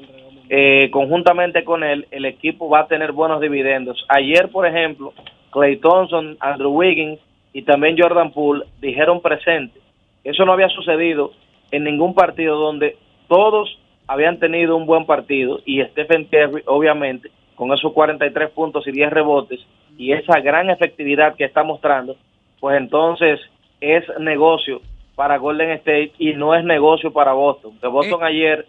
eh, 0.49 0.91
conjuntamente 0.91 1.65
con 1.65 1.83
él, 1.83 2.07
el 2.11 2.27
equipo 2.27 2.69
va 2.69 2.81
a 2.81 2.87
tener 2.87 3.13
buenos 3.13 3.41
dividendos. 3.41 4.05
Ayer, 4.09 4.51
por 4.51 4.67
ejemplo, 4.67 5.13
Clay 5.51 5.77
Thompson, 5.77 6.37
Andrew 6.41 6.71
Wiggins 6.71 7.19
y 7.53 7.63
también 7.63 7.97
Jordan 7.99 8.33
Poole 8.33 8.67
dijeron 8.81 9.21
presente. 9.21 9.81
Eso 10.23 10.45
no 10.45 10.53
había 10.53 10.69
sucedido 10.69 11.33
en 11.71 11.85
ningún 11.85 12.15
partido 12.15 12.57
donde 12.57 12.97
todos 13.29 13.79
habían 14.07 14.39
tenido 14.39 14.77
un 14.77 14.87
buen 14.87 15.07
partido 15.07 15.61
y 15.65 15.83
Stephen 15.83 16.27
Curry, 16.27 16.63
obviamente, 16.67 17.31
con 17.55 17.73
esos 17.73 17.93
43 17.93 18.51
puntos 18.51 18.87
y 18.87 18.93
10 18.93 19.11
rebotes 19.11 19.61
y 19.97 20.13
esa 20.13 20.41
gran 20.41 20.71
efectividad 20.71 21.37
que 21.37 21.45
está 21.45 21.63
mostrando, 21.63 22.17
pues 22.61 22.77
entonces 22.77 23.41
es 23.81 24.05
negocio 24.21 24.81
para 25.15 25.39
Golden 25.39 25.71
State 25.71 26.13
y 26.19 26.33
no 26.33 26.55
es 26.55 26.65
negocio 26.65 27.13
para 27.13 27.33
Boston. 27.33 27.79
De 27.81 27.89
Boston 27.89 28.23
eh, 28.23 28.27
ayer... 28.27 28.69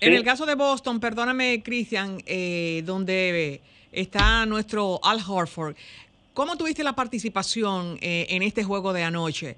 En 0.00 0.14
el 0.14 0.24
caso 0.24 0.46
de 0.46 0.56
Boston, 0.56 0.98
perdóname, 0.98 1.62
Cristian, 1.62 2.18
eh, 2.26 2.82
donde 2.84 3.60
está 3.92 4.44
nuestro 4.46 4.98
Al 5.04 5.18
Horford. 5.26 5.76
¿Cómo 6.34 6.56
tuviste 6.56 6.82
la 6.82 6.94
participación 6.94 7.98
eh, 8.00 8.26
en 8.30 8.42
este 8.42 8.64
juego 8.64 8.92
de 8.92 9.04
anoche? 9.04 9.56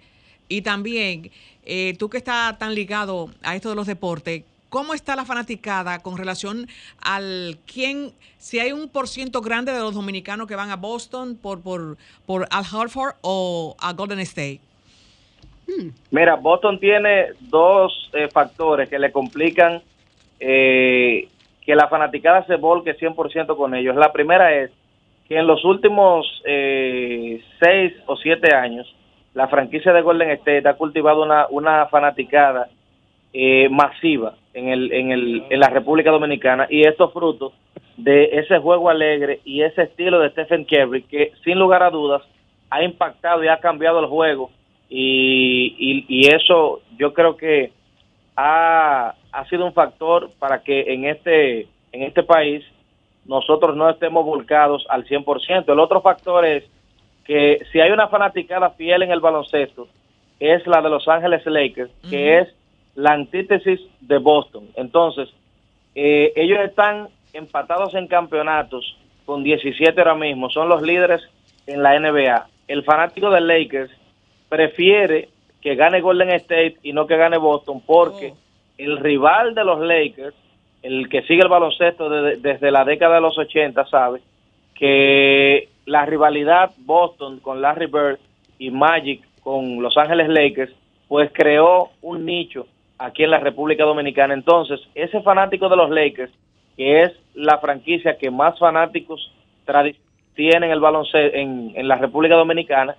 Y 0.49 0.63
también, 0.63 1.31
eh, 1.65 1.95
tú 1.99 2.11
que 2.11 2.19
estás 2.19 2.59
tan 2.59 2.75
ligado 2.75 3.31
a 3.43 3.55
esto 3.55 3.71
de 3.71 3.77
los 3.77 3.87
deportes, 3.87 4.43
¿cómo 4.75 4.93
está 4.93 5.15
la 5.15 5.25
fanaticada 5.25 6.01
con 6.01 6.19
relación 6.19 6.67
al 7.01 7.59
quién, 7.65 8.11
si 8.39 8.59
hay 8.59 8.73
un 8.73 8.89
por 8.89 9.07
ciento 9.07 9.41
grande 9.41 9.71
de 9.71 9.79
los 9.79 9.95
dominicanos 9.95 10.49
que 10.49 10.57
van 10.57 10.73
a 10.73 10.75
Boston 10.75 11.39
por, 11.41 11.63
por, 11.63 11.97
por 12.27 12.49
Al 12.51 12.65
Horford 12.65 13.15
o 13.23 13.77
a 13.81 13.93
Golden 13.93 14.19
State? 14.19 14.59
Hmm. 15.69 15.91
Mira, 16.11 16.35
Boston 16.35 16.81
tiene 16.81 17.35
dos 17.39 18.11
eh, 18.15 18.27
factores 18.33 18.89
que 18.89 18.99
le 18.99 19.13
complican 19.13 19.81
que 20.41 21.29
la 21.69 21.89
fanaticada 21.89 22.45
se 22.45 22.57
volque 22.57 22.99
100% 22.99 23.57
con 23.57 23.77
ellos. 23.77 23.95
La 23.95 24.13
primera 24.13 24.53
es 24.57 24.73
que 25.29 25.39
en 25.39 25.47
los 25.47 25.65
últimos 25.65 26.27
eh, 26.45 27.41
seis 27.61 27.93
o 28.07 28.17
siete 28.17 28.53
años 28.53 28.93
la 29.35 29.47
franquicia 29.47 29.93
de 29.93 30.03
Golden 30.03 30.31
State 30.33 30.69
ha 30.69 30.75
cultivado 30.75 31.23
una, 31.23 31.47
una 31.49 31.87
fanaticada 31.87 32.69
eh, 33.35 33.69
masiva 33.69 34.37
en, 34.55 34.69
el, 34.69 34.93
en, 34.93 35.11
el, 35.11 35.45
en 35.51 35.61
la 35.61 35.69
República 35.69 36.11
Dominicana 36.11 36.67
y 36.71 36.87
estos 36.87 37.13
frutos 37.13 37.53
de 37.97 38.31
ese 38.33 38.59
juego 38.61 38.89
alegre 38.89 39.41
y 39.45 39.63
ese 39.63 39.83
estilo 39.83 40.21
de 40.21 40.31
Stephen 40.31 40.65
Curry 40.65 41.03
que 41.03 41.33
sin 41.45 41.59
lugar 41.59 41.83
a 41.83 41.91
dudas 41.91 42.23
ha 42.71 42.83
impactado 42.83 43.45
y 43.45 43.49
ha 43.49 43.59
cambiado 43.59 44.01
el 44.01 44.07
juego 44.07 44.51
y, 44.89 45.75
y, 45.79 46.07
y 46.09 46.29
eso 46.29 46.81
yo 46.97 47.13
creo 47.13 47.37
que 47.37 47.73
ha, 48.37 49.15
ha 49.33 49.45
sido 49.49 49.67
un 49.67 49.73
factor 49.73 50.31
para 50.39 50.63
que 50.63 50.93
en 50.93 51.05
este 51.05 51.67
en 51.93 52.03
este 52.03 52.23
país 52.23 52.65
nosotros 53.27 53.77
no 53.77 53.89
estemos 53.91 54.25
volcados 54.25 54.87
al 54.89 55.05
100%. 55.07 55.73
El 55.73 55.79
otro 55.79 56.03
factor 56.03 56.45
es 56.45 56.65
que 57.25 57.65
si 57.73 57.81
hay 57.81 57.91
una 57.91 58.09
fanaticada 58.09 58.71
fiel 58.71 59.03
en 59.03 59.11
el 59.11 59.21
baloncesto, 59.21 59.89
es 60.39 60.67
la 60.67 60.83
de 60.83 60.91
Los 60.91 61.09
Ángeles 61.09 61.45
Lakers, 61.47 61.91
que 62.09 62.39
es 62.39 62.49
la 62.95 63.13
antítesis 63.13 63.81
de 64.01 64.19
Boston. 64.19 64.69
Entonces, 64.77 65.29
eh, 65.95 66.33
ellos 66.37 66.59
están 66.61 67.09
empatados 67.33 67.95
en 67.95 68.07
campeonatos 68.07 68.97
con 69.25 69.43
17 69.43 69.99
ahora 70.01 70.15
mismo, 70.15 70.51
son 70.51 70.69
los 70.69 70.83
líderes 70.83 71.23
en 71.67 71.83
la 71.83 71.99
NBA. 71.99 72.47
El 72.69 72.85
fanático 72.85 73.31
de 73.31 73.41
Lakers 73.41 73.91
prefiere 74.49 75.29
que 75.61 75.75
gane 75.75 76.01
Golden 76.01 76.31
State 76.31 76.77
y 76.83 76.93
no 76.93 77.07
que 77.07 77.17
gane 77.17 77.39
Boston 77.39 77.83
porque 77.85 78.33
oh. 78.33 78.37
el 78.79 78.99
rival 78.99 79.55
de 79.55 79.65
los 79.65 79.81
Lakers 79.81 80.35
el 80.83 81.09
que 81.09 81.23
sigue 81.23 81.41
el 81.41 81.49
baloncesto 81.49 82.11
desde 82.11 82.71
la 82.71 82.85
década 82.85 83.15
de 83.15 83.23
los 83.23 83.39
80 83.39 83.87
sabe 83.87 84.21
que 84.75 85.71
la 85.87 86.05
rivalidad 86.05 86.73
Boston 86.77 87.41
con 87.41 87.63
Larry 87.63 87.87
Bird 87.87 88.19
y 88.59 88.71
Magic 88.71 89.23
con 89.43 89.83
Los 89.83 89.97
Ángeles 89.97 90.29
Lakers, 90.29 90.73
pues 91.09 91.31
creó 91.33 91.91
un 92.03 92.27
nicho 92.27 92.67
aquí 92.99 93.25
en 93.25 93.31
la 93.31 93.39
República 93.39 93.85
Dominicana. 93.85 94.35
Entonces, 94.35 94.81
ese 94.95 95.21
fanático 95.23 95.69
de 95.69 95.77
los 95.77 95.91
Lakers, 95.91 96.33
que 96.77 97.03
es 97.03 97.13
la 97.35 97.59
franquicia 97.59 98.19
que 98.19 98.31
más 98.31 98.59
fanáticos 98.59 99.33
tiene 100.35 100.67
en 100.67 100.73
el 100.73 100.81
baloncesto 100.81 101.37
en, 101.37 101.73
en 101.75 101.89
la 101.89 101.97
República 101.97 102.35
Dominicana, 102.35 102.97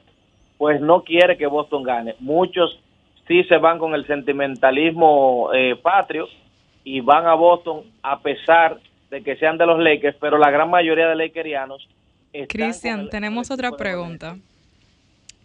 pues 0.58 0.80
no 0.82 1.04
quiere 1.04 1.38
que 1.38 1.48
Boston 1.48 1.84
gane. 1.84 2.16
Muchos 2.20 2.80
sí 3.28 3.44
se 3.44 3.58
van 3.58 3.78
con 3.78 3.94
el 3.94 4.08
sentimentalismo 4.08 5.50
eh, 5.54 5.76
patrio, 5.76 6.28
y 6.86 7.02
van 7.02 7.26
a 7.26 7.34
Boston 7.34 7.82
a 8.02 8.20
pesar 8.20 8.80
de 9.10 9.22
que 9.22 9.36
sean 9.36 9.58
de 9.58 9.66
los 9.66 9.80
Lakers, 9.80 10.16
pero 10.22 10.38
la 10.38 10.52
gran 10.52 10.70
mayoría 10.70 11.10
de 11.10 11.16
Lakerianos. 11.16 11.90
Cristian, 12.48 13.10
tenemos 13.10 13.50
otra 13.50 13.72
pregunta. 13.72 14.38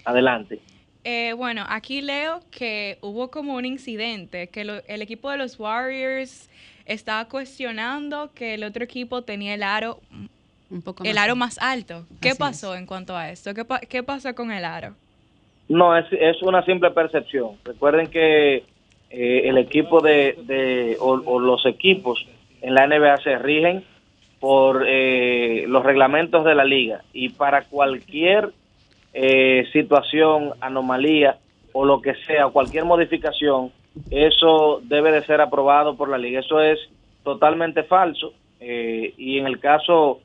Adelante. 0.05 0.61
Eh, 1.05 1.33
bueno, 1.35 1.65
aquí 1.69 2.03
leo 2.03 2.41
que 2.51 2.99
hubo 3.01 3.31
como 3.31 3.55
un 3.55 3.65
incidente, 3.65 4.49
que 4.49 4.83
el 4.87 5.03
equipo 5.03 5.31
de 5.31 5.39
los 5.39 5.59
Warriors 5.59 6.49
estaba 6.85 7.27
cuestionando 7.27 8.31
que 8.35 8.55
el 8.55 8.65
otro 8.65 8.85
equipo 8.85 9.23
tenía 9.23 9.55
el 9.55 9.63
aro 9.63 10.01
un 10.71 10.83
poco 10.83 11.05
el 11.05 11.19
aro 11.19 11.37
más 11.37 11.59
alto. 11.59 12.05
¿Qué 12.21 12.35
pasó 12.35 12.77
en 12.77 12.87
cuanto 12.87 13.17
a 13.17 13.31
esto? 13.31 13.55
¿Qué, 13.55 13.65
¿Qué 13.89 14.03
pasó 14.03 14.35
con 14.35 14.53
el 14.53 14.65
aro? 14.65 14.95
No, 15.69 15.97
es, 15.97 16.07
es 16.13 16.43
una 16.43 16.65
simple 16.65 16.91
percepción. 16.91 17.53
Recuerden 17.65 18.09
que 18.09 18.65
eh, 19.11 19.43
el 19.49 19.59
equipo 19.59 20.01
de, 20.01 20.97
o, 21.01 21.41
los 21.41 21.67
equipos 21.67 22.27
en 22.63 22.75
la 22.75 22.87
NBA 22.87 23.17
se 23.19 23.39
rigen 23.39 23.85
por 24.39 24.85
eh, 24.87 25.65
los 25.67 25.85
reglamentos 25.85 26.45
de 26.45 26.55
la 26.55 26.65
liga 26.65 27.03
y 27.13 27.31
para 27.31 27.63
cualquier 27.65 28.53
eh, 29.13 29.67
situación, 29.73 30.53
anomalía 30.61 31.39
o 31.73 31.85
lo 31.85 32.01
que 32.01 32.15
sea, 32.27 32.49
cualquier 32.49 32.85
modificación, 32.85 33.71
eso 34.11 34.81
debe 34.85 35.13
de 35.13 35.23
ser 35.23 35.41
aprobado 35.41 35.97
por 35.97 36.09
la 36.09 36.19
liga. 36.19 36.41
Eso 36.41 36.61
es 36.61 36.79
totalmente 37.23 37.83
falso 37.83 38.33
y 38.61 39.39
en 39.39 39.47
el 39.47 39.59
caso 39.59 40.21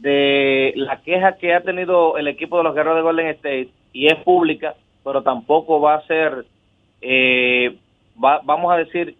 de 0.00 0.72
la 0.76 1.00
queja 1.02 1.36
que 1.36 1.54
ha 1.54 1.60
tenido 1.60 2.16
el 2.16 2.28
equipo 2.28 2.56
de 2.58 2.64
los 2.64 2.74
guerreros 2.74 2.96
de 2.96 3.02
Golden 3.02 3.26
State 3.28 3.68
y 3.92 4.06
es 4.06 4.16
pública, 4.16 4.74
pero 5.04 5.22
tampoco 5.22 5.80
va 5.80 5.94
a 5.94 6.06
ser 6.06 6.46
eh, 7.02 7.76
vamos 8.14 8.72
a 8.72 8.76
decir 8.76 9.14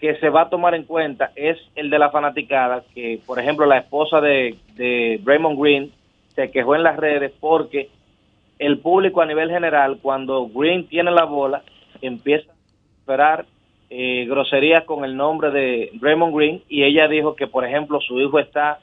que 0.00 0.16
se 0.16 0.28
va 0.28 0.42
a 0.42 0.50
tomar 0.50 0.74
en 0.74 0.84
cuenta 0.84 1.32
es 1.36 1.58
el 1.74 1.88
de 1.88 1.98
la 1.98 2.10
fanaticada, 2.10 2.84
que 2.94 3.18
por 3.26 3.38
ejemplo 3.38 3.64
la 3.64 3.78
esposa 3.78 4.20
de, 4.20 4.56
de 4.74 5.20
Raymond 5.24 5.58
Green 5.58 5.92
se 6.34 6.50
quejó 6.50 6.74
en 6.74 6.82
las 6.82 6.96
redes 6.96 7.32
porque 7.40 7.88
el 8.58 8.78
público 8.78 9.20
a 9.20 9.26
nivel 9.26 9.50
general, 9.50 9.98
cuando 10.00 10.48
Green 10.48 10.86
tiene 10.86 11.10
la 11.10 11.24
bola, 11.24 11.62
empieza 12.00 12.50
a 12.50 12.54
esperar 13.00 13.46
eh, 13.90 14.26
groserías 14.26 14.84
con 14.84 15.04
el 15.04 15.16
nombre 15.16 15.50
de 15.50 15.90
Raymond 16.00 16.34
Green 16.34 16.62
y 16.68 16.84
ella 16.84 17.06
dijo 17.06 17.36
que 17.36 17.46
por 17.46 17.64
ejemplo 17.64 18.00
su 18.00 18.20
hijo 18.20 18.38
está 18.38 18.80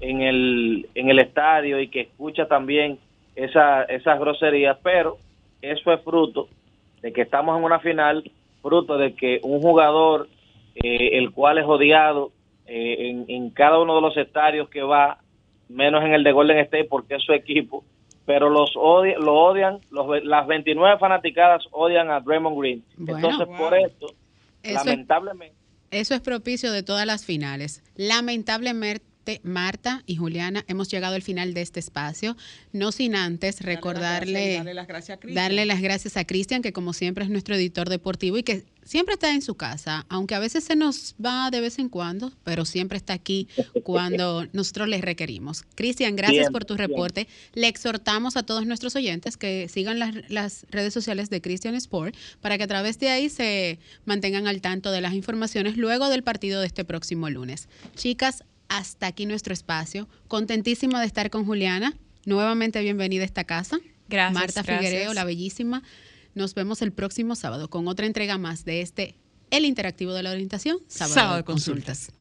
en 0.00 0.22
el, 0.22 0.88
en 0.94 1.10
el 1.10 1.18
estadio 1.18 1.80
y 1.80 1.88
que 1.88 2.02
escucha 2.02 2.46
también 2.46 2.98
esa, 3.34 3.82
esas 3.84 4.18
groserías, 4.18 4.78
pero 4.82 5.18
eso 5.60 5.92
es 5.92 6.00
fruto 6.02 6.48
de 7.02 7.12
que 7.12 7.22
estamos 7.22 7.56
en 7.58 7.64
una 7.64 7.78
final 7.80 8.24
fruto 8.62 8.98
de 8.98 9.14
que 9.14 9.40
un 9.42 9.60
jugador, 9.60 10.28
eh, 10.74 11.10
el 11.18 11.30
cual 11.30 11.58
es 11.58 11.64
odiado 11.64 12.32
eh, 12.66 13.24
en, 13.28 13.50
cada 13.50 13.78
uno 13.78 13.94
de 13.94 14.00
los 14.00 14.16
estadios 14.16 14.68
que 14.68 14.82
va, 14.82 15.18
menos 15.68 16.04
en 16.04 16.14
el 16.14 16.24
de 16.24 16.32
Golden 16.32 16.58
State 16.58 16.86
porque 16.90 17.14
es 17.14 17.22
su 17.22 17.32
equipo, 17.32 17.84
pero 18.26 18.50
los 18.50 18.74
lo 18.74 19.34
odian, 19.34 19.80
los, 19.90 20.22
las 20.24 20.46
29 20.46 20.98
fanaticadas 20.98 21.64
odian 21.70 22.10
a 22.10 22.20
Draymond 22.20 22.58
Green. 22.58 22.84
Entonces, 22.98 23.46
por 23.56 23.74
esto, 23.78 24.08
lamentablemente... 24.64 25.56
eso 25.92 26.14
es 26.14 26.20
propicio 26.20 26.72
de 26.72 26.82
todas 26.82 27.06
las 27.06 27.24
finales. 27.24 27.82
Lamentablemente 27.94 29.04
Marta 29.42 30.02
y 30.06 30.16
Juliana, 30.16 30.64
hemos 30.68 30.88
llegado 30.88 31.14
al 31.14 31.22
final 31.22 31.54
de 31.54 31.62
este 31.62 31.80
espacio, 31.80 32.36
no 32.72 32.92
sin 32.92 33.14
antes 33.14 33.60
recordarle, 33.60 34.54
darle 34.54 34.74
las 34.74 34.86
gracias 34.86 35.18
a 35.22 35.28
darle 35.32 35.66
las 35.66 35.80
gracias 35.80 36.16
a 36.16 36.24
Cristian, 36.24 36.62
que 36.62 36.72
como 36.72 36.92
siempre 36.92 37.24
es 37.24 37.30
nuestro 37.30 37.54
editor 37.54 37.88
deportivo 37.88 38.38
y 38.38 38.42
que 38.42 38.64
siempre 38.86 39.14
está 39.14 39.34
en 39.34 39.42
su 39.42 39.56
casa, 39.56 40.06
aunque 40.08 40.34
a 40.34 40.38
veces 40.38 40.64
se 40.64 40.76
nos 40.76 41.14
va 41.22 41.50
de 41.50 41.60
vez 41.60 41.78
en 41.78 41.88
cuando, 41.88 42.32
pero 42.44 42.64
siempre 42.64 42.96
está 42.96 43.12
aquí 43.12 43.48
cuando 43.82 44.46
nosotros 44.52 44.88
les 44.88 45.00
requerimos. 45.00 45.64
Cristian, 45.74 46.16
gracias 46.16 46.50
por 46.50 46.64
tu 46.64 46.76
reporte. 46.76 47.26
Le 47.54 47.66
exhortamos 47.66 48.36
a 48.36 48.44
todos 48.44 48.64
nuestros 48.66 48.94
oyentes 48.94 49.36
que 49.36 49.68
sigan 49.68 49.98
las, 49.98 50.14
las 50.30 50.66
redes 50.70 50.94
sociales 50.94 51.30
de 51.30 51.40
Christian 51.40 51.74
Sport 51.74 52.14
para 52.40 52.56
que 52.56 52.64
a 52.64 52.68
través 52.68 52.98
de 52.98 53.08
ahí 53.08 53.28
se 53.28 53.78
mantengan 54.04 54.46
al 54.46 54.60
tanto 54.60 54.92
de 54.92 55.00
las 55.00 55.14
informaciones 55.14 55.76
luego 55.76 56.08
del 56.08 56.22
partido 56.22 56.60
de 56.60 56.68
este 56.68 56.84
próximo 56.84 57.28
lunes. 57.28 57.68
Chicas, 57.96 58.44
hasta 58.68 59.06
aquí 59.06 59.26
nuestro 59.26 59.52
espacio. 59.52 60.08
Contentísima 60.28 61.00
de 61.00 61.06
estar 61.06 61.30
con 61.30 61.44
Juliana. 61.44 61.96
Nuevamente 62.24 62.80
bienvenida 62.80 63.22
a 63.22 63.26
esta 63.26 63.44
casa. 63.44 63.78
Gracias. 64.08 64.34
Marta 64.34 64.64
Figuereo, 64.64 65.14
la 65.14 65.24
bellísima. 65.24 65.82
Nos 66.34 66.54
vemos 66.54 66.82
el 66.82 66.92
próximo 66.92 67.34
sábado 67.34 67.70
con 67.70 67.88
otra 67.88 68.06
entrega 68.06 68.38
más 68.38 68.64
de 68.64 68.82
este 68.82 69.16
El 69.50 69.64
Interactivo 69.64 70.12
de 70.12 70.22
la 70.22 70.30
Orientación, 70.30 70.78
sábado, 70.86 71.36
de 71.36 71.44
consultas. 71.44 72.12